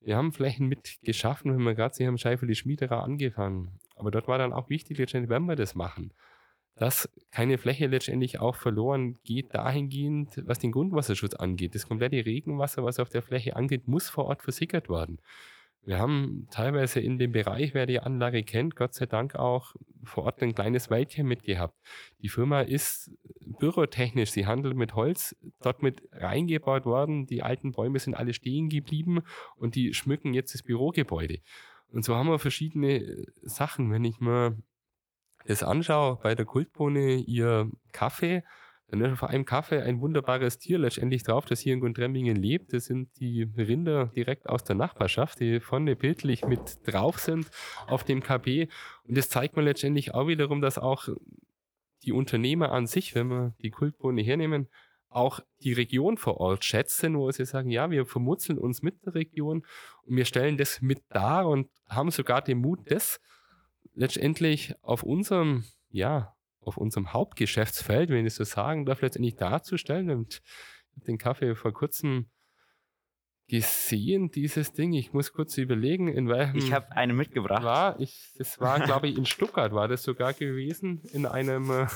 Wir 0.00 0.16
haben 0.16 0.32
Flächen 0.32 0.66
mit 0.66 0.98
geschaffen, 1.02 1.52
wenn 1.52 1.62
wir 1.62 1.74
gerade, 1.74 1.94
Sie 1.94 2.06
haben 2.06 2.18
Scheifel 2.18 2.46
die 2.48 2.54
Schmiederer 2.54 3.02
angefangen. 3.02 3.78
Aber 3.96 4.10
dort 4.10 4.28
war 4.28 4.38
dann 4.38 4.52
auch 4.52 4.70
wichtig, 4.70 4.98
letztendlich, 4.98 5.30
wenn 5.30 5.44
wir 5.46 5.56
das 5.56 5.74
machen, 5.74 6.12
dass 6.78 7.08
keine 7.30 7.58
Fläche 7.58 7.86
letztendlich 7.86 8.40
auch 8.40 8.56
verloren 8.56 9.18
geht, 9.24 9.54
dahingehend, 9.54 10.42
was 10.46 10.58
den 10.58 10.72
Grundwasserschutz 10.72 11.34
angeht. 11.34 11.74
Das 11.74 11.88
komplette 11.88 12.24
Regenwasser, 12.24 12.84
was 12.84 12.98
auf 12.98 13.08
der 13.08 13.22
Fläche 13.22 13.56
angeht, 13.56 13.88
muss 13.88 14.08
vor 14.08 14.26
Ort 14.26 14.42
versickert 14.42 14.88
werden. 14.88 15.18
Wir 15.84 15.98
haben 15.98 16.46
teilweise 16.50 17.00
in 17.00 17.18
dem 17.18 17.32
Bereich, 17.32 17.72
wer 17.72 17.86
die 17.86 18.00
Anlage 18.00 18.42
kennt, 18.42 18.76
Gott 18.76 18.92
sei 18.92 19.06
Dank 19.06 19.36
auch 19.36 19.74
vor 20.04 20.24
Ort 20.24 20.42
ein 20.42 20.54
kleines 20.54 20.90
Wäldchen 20.90 21.26
mitgehabt. 21.26 21.74
Die 22.20 22.28
Firma 22.28 22.60
ist 22.60 23.10
bürotechnisch, 23.58 24.30
sie 24.30 24.46
handelt 24.46 24.76
mit 24.76 24.94
Holz, 24.94 25.34
dort 25.62 25.82
mit 25.82 26.02
reingebaut 26.12 26.84
worden. 26.84 27.26
Die 27.26 27.42
alten 27.42 27.72
Bäume 27.72 27.98
sind 28.00 28.14
alle 28.14 28.34
stehen 28.34 28.68
geblieben 28.68 29.22
und 29.56 29.76
die 29.76 29.94
schmücken 29.94 30.34
jetzt 30.34 30.52
das 30.52 30.62
Bürogebäude. 30.62 31.38
Und 31.90 32.04
so 32.04 32.14
haben 32.14 32.28
wir 32.28 32.38
verschiedene 32.38 33.24
Sachen. 33.42 33.90
Wenn 33.90 34.04
ich 34.04 34.20
mir 34.20 34.58
das 35.48 35.62
anschaue, 35.62 36.18
bei 36.22 36.34
der 36.34 36.44
Kultbohne 36.44 37.14
ihr 37.14 37.70
Kaffee, 37.92 38.44
dann 38.88 39.00
ist 39.02 39.12
auf 39.12 39.24
einem 39.24 39.44
Kaffee 39.44 39.82
ein 39.82 40.00
wunderbares 40.00 40.58
Tier 40.58 40.78
letztendlich 40.78 41.22
drauf, 41.22 41.46
das 41.46 41.60
hier 41.60 41.74
in 41.74 41.80
Gundremmingen 41.80 42.36
lebt. 42.36 42.72
Das 42.72 42.84
sind 42.86 43.08
die 43.18 43.42
Rinder 43.56 44.06
direkt 44.06 44.48
aus 44.48 44.64
der 44.64 44.76
Nachbarschaft, 44.76 45.40
die 45.40 45.60
vorne 45.60 45.96
bildlich 45.96 46.46
mit 46.46 46.78
drauf 46.86 47.18
sind 47.18 47.50
auf 47.86 48.04
dem 48.04 48.22
KB. 48.22 48.68
Und 49.04 49.16
das 49.16 49.28
zeigt 49.30 49.56
mir 49.56 49.62
letztendlich 49.62 50.14
auch 50.14 50.26
wiederum, 50.26 50.60
dass 50.60 50.78
auch 50.78 51.08
die 52.02 52.12
Unternehmer 52.12 52.72
an 52.72 52.86
sich, 52.86 53.14
wenn 53.14 53.28
wir 53.28 53.54
die 53.62 53.70
Kultbohne 53.70 54.22
hernehmen, 54.22 54.68
auch 55.10 55.40
die 55.62 55.72
Region 55.72 56.18
vor 56.18 56.38
Ort 56.38 56.64
schätzen, 56.64 57.16
wo 57.16 57.30
sie 57.30 57.46
sagen, 57.46 57.70
ja, 57.70 57.90
wir 57.90 58.04
vermutzeln 58.04 58.58
uns 58.58 58.82
mit 58.82 59.04
der 59.04 59.14
Region 59.14 59.64
und 60.02 60.16
wir 60.16 60.26
stellen 60.26 60.58
das 60.58 60.82
mit 60.82 61.02
dar 61.08 61.48
und 61.48 61.68
haben 61.88 62.10
sogar 62.10 62.42
den 62.42 62.58
Mut, 62.58 62.80
das 62.90 63.20
letztendlich 63.98 64.74
auf 64.80 65.02
unserem, 65.02 65.64
ja, 65.90 66.34
auf 66.60 66.76
unserem 66.76 67.12
Hauptgeschäftsfeld, 67.12 68.10
wenn 68.10 68.26
ich 68.26 68.34
so 68.34 68.44
sagen 68.44 68.86
darf, 68.86 69.02
letztendlich 69.02 69.36
darzustellen. 69.36 70.10
Und 70.10 70.40
den 71.06 71.18
Kaffee 71.18 71.54
vor 71.54 71.72
kurzem 71.72 72.26
gesehen, 73.48 74.30
dieses 74.30 74.72
Ding. 74.72 74.92
Ich 74.92 75.12
muss 75.12 75.32
kurz 75.32 75.56
überlegen, 75.56 76.08
in 76.08 76.28
welchem. 76.28 76.58
Ich 76.58 76.72
habe 76.72 76.92
eine 76.92 77.14
mitgebracht. 77.14 77.64
War 77.64 77.98
ich, 77.98 78.34
das 78.36 78.60
war, 78.60 78.78
glaube 78.78 79.08
ich, 79.08 79.16
in 79.16 79.24
Stuttgart 79.24 79.72
war 79.72 79.88
das 79.88 80.02
sogar 80.02 80.34
gewesen, 80.34 81.02
in 81.12 81.26
einem 81.26 81.70
äh, 81.70 81.86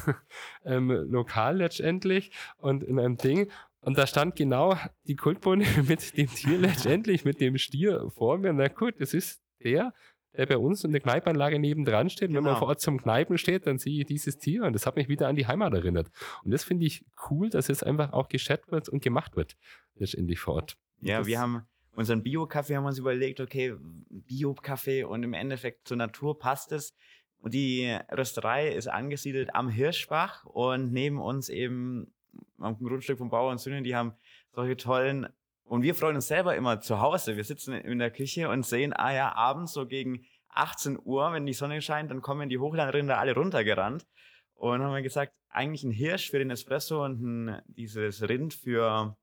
ähm, 0.64 0.90
Lokal 0.90 1.58
letztendlich 1.58 2.32
und 2.56 2.82
in 2.82 2.98
einem 2.98 3.16
Ding. 3.16 3.50
Und 3.80 3.98
da 3.98 4.06
stand 4.06 4.34
genau 4.34 4.76
die 5.06 5.16
Kultbohne 5.16 5.66
mit 5.88 6.16
dem 6.16 6.28
Tier 6.28 6.58
letztendlich, 6.58 7.24
mit 7.24 7.40
dem 7.40 7.58
Stier 7.58 8.10
vor 8.10 8.38
mir. 8.38 8.52
Na 8.52 8.68
gut, 8.68 8.94
das 8.98 9.12
ist 9.12 9.42
der, 9.62 9.92
der 10.36 10.46
bei 10.46 10.56
uns 10.56 10.84
in 10.84 10.92
der 10.92 11.00
Kneipanlage 11.00 11.58
nebendran 11.58 12.08
steht. 12.10 12.28
Und 12.28 12.34
genau. 12.34 12.38
wenn 12.38 12.44
man 12.44 12.52
genau. 12.54 12.58
vor 12.60 12.68
Ort 12.68 12.80
zum 12.80 13.00
Kneipen 13.00 13.38
steht, 13.38 13.66
dann 13.66 13.78
sehe 13.78 14.00
ich 14.00 14.06
dieses 14.06 14.38
Tier 14.38 14.64
und 14.64 14.72
das 14.72 14.86
hat 14.86 14.96
mich 14.96 15.08
wieder 15.08 15.28
an 15.28 15.36
die 15.36 15.46
Heimat 15.46 15.72
erinnert. 15.74 16.10
Und 16.44 16.52
das 16.52 16.64
finde 16.64 16.86
ich 16.86 17.04
cool, 17.30 17.50
dass 17.50 17.68
es 17.68 17.82
einfach 17.82 18.12
auch 18.12 18.28
geschätzt 18.28 18.70
wird 18.70 18.88
und 18.88 19.02
gemacht 19.02 19.36
wird, 19.36 19.56
letztendlich 19.96 20.40
vor 20.40 20.54
Ort. 20.54 20.76
Ja, 21.00 21.18
das 21.18 21.26
wir 21.26 21.40
haben 21.40 21.66
unseren 21.94 22.22
Bio-Kaffee 22.22 22.76
haben 22.76 22.84
wir 22.84 22.88
uns 22.88 22.98
überlegt, 22.98 23.40
okay, 23.40 23.74
Bio-Kaffee 24.08 25.04
und 25.04 25.22
im 25.22 25.34
Endeffekt 25.34 25.86
zur 25.86 25.96
Natur 25.96 26.38
passt 26.38 26.72
es. 26.72 26.94
Und 27.38 27.54
die 27.54 27.98
Rösterei 28.16 28.68
ist 28.68 28.86
angesiedelt 28.86 29.54
am 29.54 29.68
Hirschbach 29.68 30.44
und 30.44 30.92
neben 30.92 31.20
uns 31.20 31.48
eben 31.48 32.14
am 32.58 32.78
Grundstück 32.78 33.18
vom 33.18 33.30
Bauer 33.30 33.50
und 33.50 33.60
Söhne, 33.60 33.82
die 33.82 33.96
haben 33.96 34.14
solche 34.52 34.76
tollen 34.76 35.28
und 35.72 35.80
wir 35.80 35.94
freuen 35.94 36.16
uns 36.16 36.28
selber 36.28 36.54
immer 36.54 36.82
zu 36.82 37.00
Hause. 37.00 37.34
Wir 37.34 37.44
sitzen 37.44 37.72
in 37.72 37.98
der 37.98 38.10
Küche 38.10 38.50
und 38.50 38.66
sehen, 38.66 38.92
ah 38.92 39.10
ja, 39.10 39.34
abends 39.34 39.72
so 39.72 39.86
gegen 39.86 40.26
18 40.50 40.98
Uhr, 41.02 41.32
wenn 41.32 41.46
die 41.46 41.54
Sonne 41.54 41.80
scheint, 41.80 42.10
dann 42.10 42.20
kommen 42.20 42.50
die 42.50 42.58
Hochlandrinder 42.58 43.16
alle 43.16 43.34
runtergerannt. 43.34 44.06
Und 44.52 44.82
haben 44.82 44.92
wir 44.92 45.00
gesagt, 45.00 45.32
eigentlich 45.48 45.82
ein 45.82 45.90
Hirsch 45.90 46.28
für 46.30 46.38
den 46.38 46.50
Espresso 46.50 47.02
und 47.02 47.22
ein, 47.22 47.62
dieses 47.68 48.28
Rind 48.28 48.52
für, 48.52 49.16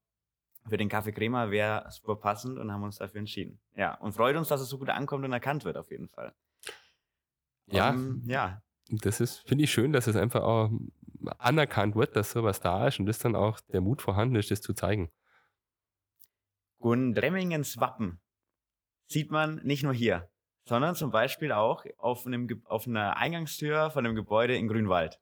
für 0.68 0.78
den 0.78 0.89
Kaffee 0.89 1.12
Crema 1.12 1.52
wäre 1.52 1.86
super 1.91 2.16
passend 2.16 2.58
und 2.58 2.72
haben 2.72 2.82
uns 2.82 2.97
dafür 2.97 3.20
entschieden. 3.20 3.60
Ja, 3.76 3.93
und 4.00 4.14
freut 4.14 4.36
uns, 4.36 4.47
dass 4.47 4.60
es 4.60 4.70
so 4.70 4.80
gut 4.80 4.89
ankommt 4.89 5.26
und 5.26 5.32
erkannt 5.32 5.66
wird 5.66 5.78
auf 5.78 5.91
jeden 5.91 6.10
Fall. 6.10 6.34
Ja, 7.68 7.91
um, 7.91 8.24
ja. 8.26 8.64
Das 8.89 9.22
ist, 9.22 9.47
finde 9.47 9.66
ich 9.66 9.72
schön, 9.72 9.93
dass 9.93 10.08
es 10.08 10.16
einfach 10.16 10.41
auch 10.41 10.72
anerkannt 11.38 11.95
wird, 11.95 12.16
dass 12.16 12.32
sowas 12.32 12.60
da 12.60 12.88
ist 12.88 13.00
und 13.00 13.06
das 13.06 13.20
dann 13.20 13.36
auch 13.36 13.60
der 13.72 13.82
Mut 13.82 14.02
vorhanden 14.02 14.36
ist, 14.36 14.50
das 14.50 14.62
zu 14.62 14.74
zeigen. 14.74 15.12
Gundremmingens 16.80 17.80
Wappen 17.80 18.20
sieht 19.08 19.32
man 19.32 19.62
nicht 19.64 19.84
nur 19.84 19.94
hier, 19.94 20.30
sondern 20.66 20.96
zum 20.96 21.12
Beispiel 21.12 21.52
auch 21.52 21.86
auf, 21.98 22.26
einem, 22.26 22.64
auf 22.66 22.88
einer 22.88 23.18
Eingangstür 23.18 23.92
von 23.92 24.06
einem 24.06 24.16
Gebäude 24.16 24.56
in 24.56 24.68
Grünwald. 24.68 25.20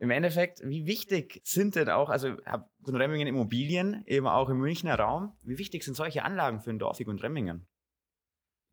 Im 0.00 0.10
Endeffekt, 0.10 0.60
wie 0.64 0.86
wichtig 0.86 1.40
sind 1.44 1.74
denn 1.74 1.90
auch, 1.90 2.08
also 2.08 2.36
Gundremmingen 2.82 3.26
Immobilien, 3.26 4.04
eben 4.06 4.28
auch 4.28 4.48
im 4.48 4.58
Münchner 4.58 4.94
Raum, 4.94 5.36
wie 5.42 5.58
wichtig 5.58 5.82
sind 5.82 5.94
solche 5.94 6.24
Anlagen 6.24 6.60
für 6.60 6.70
ein 6.70 6.78
Dorf 6.78 7.00
wie 7.00 7.04
Gundremmingen? 7.04 7.66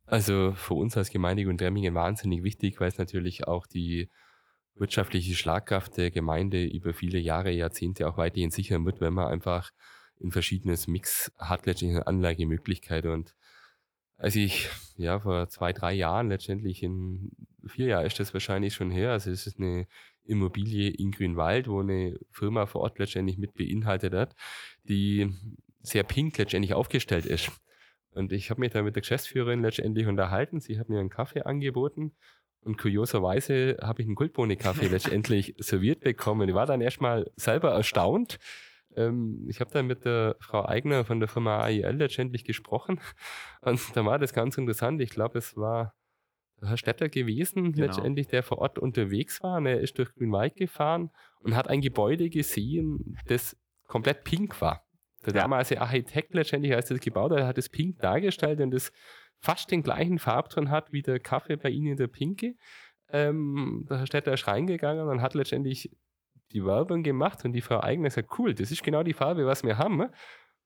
Also 0.06 0.54
für 0.54 0.76
uns 0.76 0.96
als 0.96 1.10
Gemeinde 1.10 1.46
Gundremmingen 1.46 1.96
wahnsinnig 1.96 2.44
wichtig, 2.44 2.80
weil 2.80 2.90
es 2.90 3.00
natürlich 3.00 3.48
auch 3.48 3.66
die 3.66 4.12
wirtschaftliche 4.76 5.34
Schlagkraft 5.34 5.98
der 5.98 6.12
Gemeinde 6.12 6.64
über 6.64 6.94
viele 6.94 7.18
Jahre, 7.18 7.50
Jahrzehnte 7.52 8.08
auch 8.08 8.18
weiterhin 8.18 8.52
sichern 8.52 8.86
wird, 8.86 9.02
wenn 9.02 9.14
man 9.14 9.28
einfach 9.28 9.72
ein 10.22 10.32
verschiedenes 10.32 10.88
Mix 10.88 11.32
hat 11.38 11.66
letztendlich 11.66 11.98
eine 11.98 12.08
Anlagemöglichkeit. 12.08 13.06
Und 13.06 13.36
als 14.18 14.36
ich 14.36 14.70
ja 14.98 15.20
vor 15.20 15.50
zwei, 15.50 15.74
drei 15.74 15.94
Jahren 15.94 16.30
letztendlich 16.30 16.84
in 16.84 17.32
vier 17.66 17.88
Jahren 17.88 18.06
ist 18.06 18.20
das 18.20 18.34
wahrscheinlich 18.34 18.74
schon 18.74 18.92
her, 18.92 19.12
also 19.12 19.32
es 19.32 19.48
ist 19.48 19.60
eine 19.60 19.88
Immobilie 20.24 20.90
in 20.90 21.12
Grünwald, 21.12 21.68
wo 21.68 21.82
eine 21.82 22.20
Firma 22.32 22.66
vor 22.66 22.82
Ort 22.82 23.00
letztendlich 23.00 23.38
mit 23.38 23.54
beinhaltet 23.54 24.14
hat, 24.14 24.36
die 24.84 25.34
sehr 25.82 26.04
pink 26.04 26.38
letztendlich 26.38 26.74
aufgestellt 26.74 27.26
ist. 27.26 27.52
Und 28.12 28.32
ich 28.32 28.50
habe 28.50 28.62
mich 28.62 28.72
da 28.72 28.82
mit 28.82 28.96
der 28.96 29.02
Geschäftsführerin 29.02 29.62
letztendlich 29.62 30.08
unterhalten. 30.08 30.62
Sie 30.62 30.80
hat 30.80 30.90
mir 30.90 31.00
einen 31.00 31.10
Kaffee 31.10 31.42
angeboten 31.42 32.14
und 32.62 32.78
kurioserweise 32.78 33.78
habe 33.82 34.02
ich 34.02 34.08
einen 34.08 34.16
Kultbohne-Kaffee 34.16 34.88
letztendlich 34.92 35.56
serviert 35.60 36.00
bekommen. 36.00 36.50
Ich 36.50 36.56
war 36.56 36.66
dann 36.66 36.82
erstmal 36.82 37.30
selber 37.36 37.72
erstaunt, 37.72 38.40
ähm, 38.96 39.46
ich 39.48 39.60
habe 39.60 39.72
dann 39.72 39.88
mit 39.88 40.06
der 40.06 40.36
Frau 40.40 40.66
Eigner 40.66 41.06
von 41.06 41.20
der 41.20 41.30
Firma 41.30 41.62
AIL 41.62 41.96
letztendlich 41.98 42.44
gesprochen 42.44 43.00
und 43.62 43.80
da 43.96 44.06
war 44.06 44.20
das 44.20 44.34
ganz 44.34 44.58
interessant. 44.58 45.02
Ich 45.02 45.10
glaube, 45.10 45.38
es 45.38 45.56
war 45.56 45.94
der 46.62 46.70
Herr 46.70 46.78
Stetter 46.78 47.10
gewesen, 47.10 47.74
genau. 47.74 47.88
letztendlich, 47.88 48.28
der 48.28 48.44
vor 48.44 48.60
Ort 48.60 48.80
unterwegs 48.80 49.44
war. 49.44 49.58
Und 49.58 49.66
er 49.66 49.82
ist 49.82 49.98
durch 49.98 50.14
Grünwald 50.14 50.56
gefahren 50.56 51.12
und 51.40 51.56
hat 51.56 51.68
ein 51.68 51.82
Gebäude 51.82 52.30
gesehen, 52.30 53.18
das 53.28 53.58
komplett 53.88 54.24
pink 54.24 54.62
war. 54.62 54.86
Der 55.26 55.34
ja. 55.34 55.42
damalige 55.42 55.82
Architekt 55.82 56.34
letztendlich, 56.34 56.74
als 56.74 56.90
er 56.90 56.98
das 56.98 57.04
gebaut 57.04 57.32
hat, 57.32 57.44
hat 57.44 57.58
es 57.58 57.70
pink 57.70 58.00
dargestellt 58.00 58.62
und 58.62 58.72
das 58.72 58.92
fast 59.40 59.72
den 59.72 59.84
gleichen 59.84 60.20
Farbton 60.20 60.70
hat 60.70 60.92
wie 60.92 61.02
der 61.02 61.20
Kaffee 61.20 61.58
bei 61.58 61.70
Ihnen 61.70 61.98
der 61.98 62.08
Pinke. 62.08 62.56
Ähm, 63.10 63.86
der 63.90 64.00
Herr 64.00 64.08
Städter 64.08 64.34
ist 64.34 64.48
reingegangen 64.48 65.08
und 65.08 65.22
hat 65.22 65.34
letztendlich 65.36 65.92
die 66.52 66.66
Werbung 66.66 67.04
gemacht 67.04 67.44
und 67.46 67.54
die 67.54 67.62
Frau 67.62 67.82
Eigner 67.82 68.10
sagt, 68.10 68.30
cool, 68.40 68.54
das 68.54 68.72
ist 68.72 68.84
genau 68.84 69.04
die 69.04 69.14
Farbe, 69.14 69.46
was 69.46 69.64
wir 69.64 69.78
haben. 69.78 70.10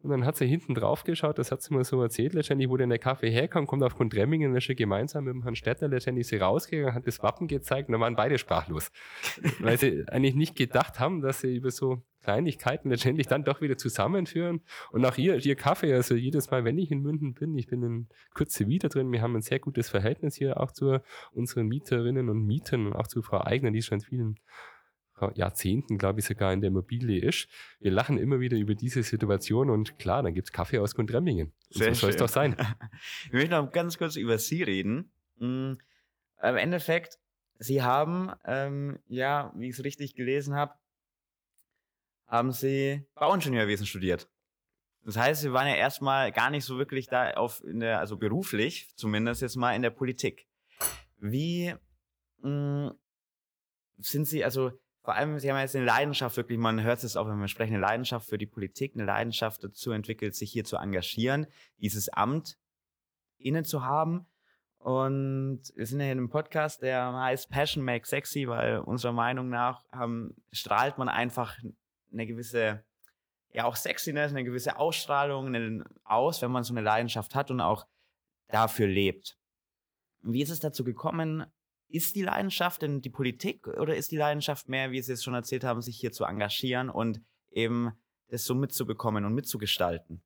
Und 0.01 0.11
dann 0.11 0.25
hat 0.25 0.37
sie 0.37 0.47
hinten 0.47 0.75
drauf 0.75 1.03
geschaut, 1.03 1.37
das 1.39 1.51
hat 1.51 1.61
sie 1.61 1.73
mir 1.73 1.83
so 1.83 2.01
erzählt, 2.01 2.33
letztendlich, 2.33 2.69
wo 2.69 2.77
denn 2.77 2.89
der 2.89 2.99
Kaffee 2.99 3.29
herkommt, 3.29 3.67
kommt 3.67 3.83
auf 3.83 3.95
Grundremmingen, 3.95 4.55
ist 4.55 4.69
gemeinsam 4.77 5.25
mit 5.25 5.33
dem 5.33 5.43
Herrn 5.43 5.55
Städter 5.55 5.89
letztendlich 5.89 6.27
sie 6.27 6.37
rausgegangen, 6.37 6.95
hat 6.95 7.05
das 7.05 7.21
Wappen 7.21 7.47
gezeigt 7.49 7.89
und 7.89 7.93
dann 7.93 8.01
waren 8.01 8.15
beide 8.15 8.37
sprachlos. 8.37 8.91
Weil 9.59 9.77
sie 9.77 10.05
eigentlich 10.07 10.35
nicht 10.35 10.55
gedacht 10.55 11.01
haben, 11.01 11.19
dass 11.19 11.41
sie 11.41 11.53
über 11.53 11.69
so 11.69 12.01
Kleinigkeiten 12.23 12.89
letztendlich 12.89 13.27
dann 13.27 13.43
doch 13.43 13.59
wieder 13.59 13.77
zusammenführen. 13.77 14.61
Und 14.91 15.05
auch 15.05 15.17
ihr, 15.17 15.35
ihr 15.45 15.55
Kaffee, 15.55 15.93
also 15.93 16.15
jedes 16.15 16.49
Mal, 16.49 16.63
wenn 16.63 16.77
ich 16.77 16.91
in 16.91 17.01
München 17.01 17.33
bin, 17.33 17.57
ich 17.57 17.67
bin 17.67 17.83
in 17.83 18.07
Kürze 18.33 18.67
wieder 18.67 18.87
drin, 18.87 19.11
wir 19.11 19.21
haben 19.21 19.35
ein 19.35 19.41
sehr 19.41 19.59
gutes 19.59 19.89
Verhältnis 19.89 20.35
hier 20.35 20.61
auch 20.61 20.71
zu 20.71 20.99
unseren 21.33 21.67
Mieterinnen 21.67 22.29
und 22.29 22.45
Mietern 22.45 22.87
und 22.87 22.93
auch 22.93 23.07
zu 23.07 23.21
Frau 23.21 23.43
Eigner, 23.43 23.71
die 23.71 23.81
schon 23.81 23.99
vielen 23.99 24.39
Jahrzehnten, 25.35 25.97
glaube 25.97 26.19
ich, 26.19 26.25
sogar 26.25 26.53
in 26.53 26.61
der 26.61 26.69
Immobilie 26.69 27.21
ist. 27.21 27.47
Wir 27.79 27.91
lachen 27.91 28.17
immer 28.17 28.39
wieder 28.39 28.57
über 28.57 28.75
diese 28.75 29.03
Situation 29.03 29.69
und 29.69 29.99
klar, 29.99 30.23
dann 30.23 30.33
gibt 30.33 30.47
es 30.47 30.51
Kaffee 30.51 30.79
aus 30.79 30.95
Grundremmingen. 30.95 31.53
Sehr 31.69 31.93
so 31.93 32.01
soll 32.01 32.09
es 32.11 32.17
doch 32.17 32.29
sein. 32.29 32.55
ich 33.25 33.33
möchte 33.33 33.51
noch 33.51 33.71
ganz 33.71 33.97
kurz 33.97 34.15
über 34.15 34.37
Sie 34.37 34.63
reden. 34.63 35.11
Mhm. 35.37 35.77
Im 36.41 36.57
Endeffekt, 36.57 37.19
Sie 37.57 37.81
haben, 37.81 38.31
ähm, 38.45 38.99
ja, 39.07 39.51
wie 39.55 39.67
ich 39.67 39.77
es 39.77 39.83
richtig 39.83 40.15
gelesen 40.15 40.55
habe, 40.55 40.73
haben 42.27 42.51
Sie 42.51 43.05
Bauingenieurwesen 43.15 43.85
studiert. 43.85 44.29
Das 45.03 45.17
heißt, 45.17 45.41
Sie 45.41 45.51
waren 45.51 45.67
ja 45.67 45.75
erstmal 45.75 46.31
gar 46.31 46.49
nicht 46.49 46.65
so 46.65 46.77
wirklich 46.77 47.07
da 47.07 47.31
auf, 47.31 47.63
in 47.63 47.79
der, 47.79 47.99
also 47.99 48.17
beruflich 48.17 48.95
zumindest 48.95 49.41
jetzt 49.41 49.55
mal 49.55 49.73
in 49.75 49.81
der 49.81 49.89
Politik. 49.89 50.47
Wie 51.17 51.73
mh, 52.41 52.93
sind 53.97 54.25
Sie, 54.25 54.43
also 54.43 54.71
vor 55.09 55.15
allem, 55.15 55.39
sie 55.39 55.49
haben 55.49 55.57
jetzt 55.57 55.75
eine 55.75 55.85
Leidenschaft, 55.85 56.37
wirklich, 56.37 56.59
man 56.59 56.83
hört 56.83 57.03
es 57.03 57.17
auch, 57.17 57.27
wenn 57.27 57.39
wir 57.39 57.47
sprechen, 57.47 57.73
eine 57.73 57.81
Leidenschaft 57.81 58.29
für 58.29 58.37
die 58.37 58.45
Politik, 58.45 58.93
eine 58.93 59.05
Leidenschaft 59.05 59.63
dazu 59.63 59.91
entwickelt, 59.91 60.35
sich 60.35 60.51
hier 60.51 60.65
zu 60.65 60.75
engagieren, 60.77 61.47
dieses 61.79 62.09
Amt 62.09 62.59
inne 63.39 63.63
zu 63.63 63.83
haben. 63.83 64.27
Und 64.77 65.61
wir 65.75 65.87
sind 65.87 65.99
ja 65.99 66.03
hier 66.03 66.11
in 66.11 66.19
einem 66.19 66.29
Podcast, 66.29 66.83
der 66.83 67.11
heißt 67.11 67.49
Passion 67.49 67.83
Make 67.83 68.05
Sexy, 68.05 68.47
weil 68.47 68.81
unserer 68.81 69.11
Meinung 69.11 69.49
nach 69.49 69.83
ähm, 69.99 70.35
strahlt 70.51 70.99
man 70.99 71.09
einfach 71.09 71.57
eine 72.13 72.27
gewisse, 72.27 72.83
ja 73.51 73.63
auch 73.63 73.77
Sexiness, 73.77 74.29
eine 74.29 74.43
gewisse 74.43 74.77
Ausstrahlung 74.77 75.85
aus, 76.03 76.43
wenn 76.43 76.51
man 76.51 76.63
so 76.63 76.71
eine 76.71 76.81
Leidenschaft 76.81 77.33
hat 77.33 77.49
und 77.49 77.61
auch 77.61 77.87
dafür 78.47 78.85
lebt. 78.85 79.39
Wie 80.21 80.43
ist 80.43 80.51
es 80.51 80.59
dazu 80.59 80.83
gekommen, 80.83 81.47
ist 81.89 82.15
die 82.15 82.21
Leidenschaft 82.21 82.81
denn 82.81 83.01
die 83.01 83.09
Politik 83.09 83.67
oder 83.67 83.95
ist 83.95 84.11
die 84.11 84.17
Leidenschaft 84.17 84.69
mehr, 84.69 84.91
wie 84.91 85.01
Sie 85.01 85.13
es 85.13 85.23
schon 85.23 85.33
erzählt 85.33 85.63
haben, 85.63 85.81
sich 85.81 85.97
hier 85.97 86.11
zu 86.11 86.23
engagieren 86.23 86.89
und 86.89 87.21
eben 87.51 87.91
das 88.27 88.45
so 88.45 88.53
mitzubekommen 88.53 89.25
und 89.25 89.33
mitzugestalten? 89.33 90.21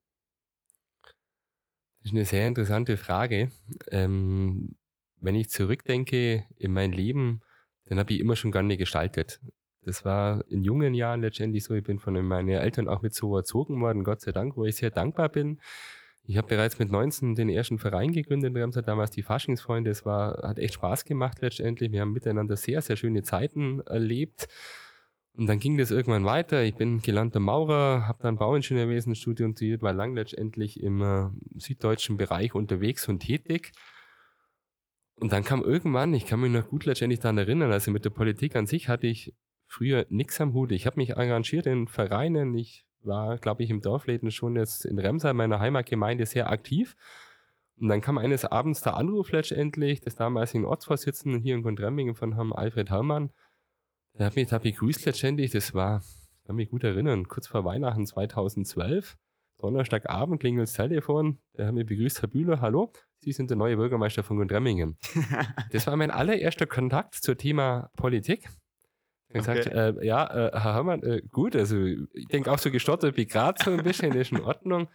Das 1.03 2.11
ist 2.11 2.11
eine 2.11 2.25
sehr 2.25 2.47
interessante 2.47 2.97
Frage. 2.97 3.49
Ähm, 3.89 4.75
wenn 5.21 5.35
ich 5.35 5.49
zurückdenke 5.49 6.45
in 6.57 6.73
mein 6.73 6.91
Leben, 6.91 7.41
dann 7.85 7.97
habe 7.97 8.13
ich 8.13 8.19
immer 8.19 8.35
schon 8.35 8.51
gerne 8.51 8.75
gestaltet. 8.75 9.39
Das 9.85 10.03
war 10.03 10.43
in 10.49 10.63
jungen 10.63 10.93
Jahren 10.93 11.21
letztendlich 11.21 11.63
so. 11.63 11.73
Ich 11.73 11.83
bin 11.83 11.99
von 11.99 12.13
meinen 12.25 12.49
Eltern 12.49 12.89
auch 12.89 13.01
mit 13.01 13.13
so 13.13 13.35
erzogen 13.37 13.79
worden, 13.79 14.03
Gott 14.03 14.21
sei 14.21 14.33
Dank, 14.33 14.57
wo 14.57 14.65
ich 14.65 14.75
sehr 14.75 14.91
dankbar 14.91 15.29
bin. 15.29 15.61
Ich 16.25 16.37
habe 16.37 16.47
bereits 16.47 16.79
mit 16.79 16.89
19 16.89 17.35
den 17.35 17.49
ersten 17.49 17.79
Verein 17.79 18.13
gegründet. 18.13 18.53
Wir 18.53 18.63
haben 18.63 18.71
damals 18.71 19.11
die 19.11 19.23
Faschingsfreunde. 19.23 19.91
Es 19.91 20.05
war, 20.05 20.41
hat 20.47 20.57
echt 20.57 20.75
Spaß 20.75 21.03
gemacht 21.03 21.39
letztendlich. 21.41 21.91
Wir 21.91 22.01
haben 22.01 22.13
miteinander 22.13 22.55
sehr, 22.55 22.81
sehr 22.81 22.95
schöne 22.95 23.23
Zeiten 23.23 23.81
erlebt. 23.81 24.47
Und 25.35 25.47
dann 25.47 25.59
ging 25.59 25.77
das 25.77 25.91
irgendwann 25.91 26.25
weiter. 26.25 26.63
Ich 26.63 26.75
bin 26.75 27.01
gelernter 27.01 27.39
Maurer, 27.39 28.07
habe 28.07 28.21
dann 28.21 28.37
Bauingenieurwesen 28.37 29.15
studiert, 29.15 29.81
war 29.81 29.91
lang 29.91 30.15
letztendlich 30.15 30.79
im 30.79 31.01
äh, 31.01 31.29
süddeutschen 31.57 32.17
Bereich 32.17 32.53
unterwegs 32.55 33.07
und 33.09 33.19
tätig. 33.19 33.71
Und 35.19 35.33
dann 35.33 35.43
kam 35.43 35.61
irgendwann, 35.61 36.13
ich 36.13 36.25
kann 36.25 36.39
mich 36.39 36.51
noch 36.51 36.67
gut 36.67 36.85
letztendlich 36.85 37.19
daran 37.19 37.37
erinnern, 37.37 37.71
also 37.71 37.91
mit 37.91 38.05
der 38.05 38.11
Politik 38.11 38.55
an 38.55 38.67
sich 38.67 38.87
hatte 38.89 39.07
ich 39.07 39.33
früher 39.67 40.05
nichts 40.09 40.39
am 40.39 40.53
Hut. 40.53 40.71
Ich 40.71 40.85
habe 40.85 40.97
mich 40.97 41.11
engagiert 41.11 41.65
in 41.65 41.87
Vereinen, 41.87 42.53
ich 42.53 42.85
war, 43.05 43.37
glaube 43.37 43.63
ich, 43.63 43.69
im 43.69 43.81
Dorfläden 43.81 44.31
schon 44.31 44.55
jetzt 44.55 44.85
in 44.85 44.99
Remsheim, 44.99 45.37
meiner 45.37 45.59
Heimatgemeinde, 45.59 46.25
sehr 46.25 46.49
aktiv. 46.49 46.95
Und 47.79 47.89
dann 47.89 48.01
kam 48.01 48.17
eines 48.17 48.45
Abends 48.45 48.81
der 48.81 48.95
Anruf 48.95 49.31
letztendlich 49.31 50.01
des 50.01 50.15
damaligen 50.15 50.65
Ortsvorsitzenden 50.65 51.41
hier 51.41 51.55
in 51.55 51.63
Grundremmingen 51.63 52.15
von 52.15 52.35
Herrn 52.35 52.53
Alfred 52.53 52.89
Herrmann. 52.89 53.31
Der 54.17 54.27
hat 54.27 54.35
mich 54.35 54.47
da 54.47 54.59
begrüßt 54.59 55.05
letztendlich. 55.05 55.51
Das 55.51 55.73
war, 55.73 56.03
ich 56.39 56.47
kann 56.47 56.55
mich 56.55 56.69
gut 56.69 56.83
erinnern, 56.83 57.27
kurz 57.27 57.47
vor 57.47 57.65
Weihnachten 57.65 58.05
2012. 58.05 59.17
Donnerstagabend 59.57 60.39
klingelt 60.39 60.67
das 60.67 60.73
Telefon. 60.73 61.39
Der 61.57 61.67
hat 61.67 61.73
mich 61.73 61.85
begrüßt, 61.85 62.21
Herr 62.21 62.29
Bühler, 62.29 62.61
hallo, 62.61 62.91
Sie 63.19 63.31
sind 63.31 63.49
der 63.49 63.57
neue 63.57 63.77
Bürgermeister 63.77 64.21
von 64.21 64.37
Grundremmingen. 64.37 64.97
das 65.71 65.87
war 65.87 65.95
mein 65.95 66.11
allererster 66.11 66.67
Kontakt 66.67 67.15
zum 67.15 67.37
Thema 67.37 67.89
Politik. 67.95 68.49
Gesagt, 69.33 69.67
okay. 69.67 69.99
äh, 69.99 70.05
ja, 70.05 70.25
äh, 70.25 70.51
Herr 70.53 70.75
Herrmann, 70.75 71.03
äh, 71.03 71.21
gut, 71.31 71.55
also 71.55 71.77
ich 71.85 72.27
denke 72.31 72.51
auch 72.51 72.59
so 72.59 72.71
gestottert 72.71 73.17
wie 73.17 73.25
gerade 73.25 73.61
so 73.63 73.71
ein 73.71 73.83
bisschen, 73.83 74.13
ist 74.13 74.31
in 74.31 74.41
Ordnung. 74.41 74.87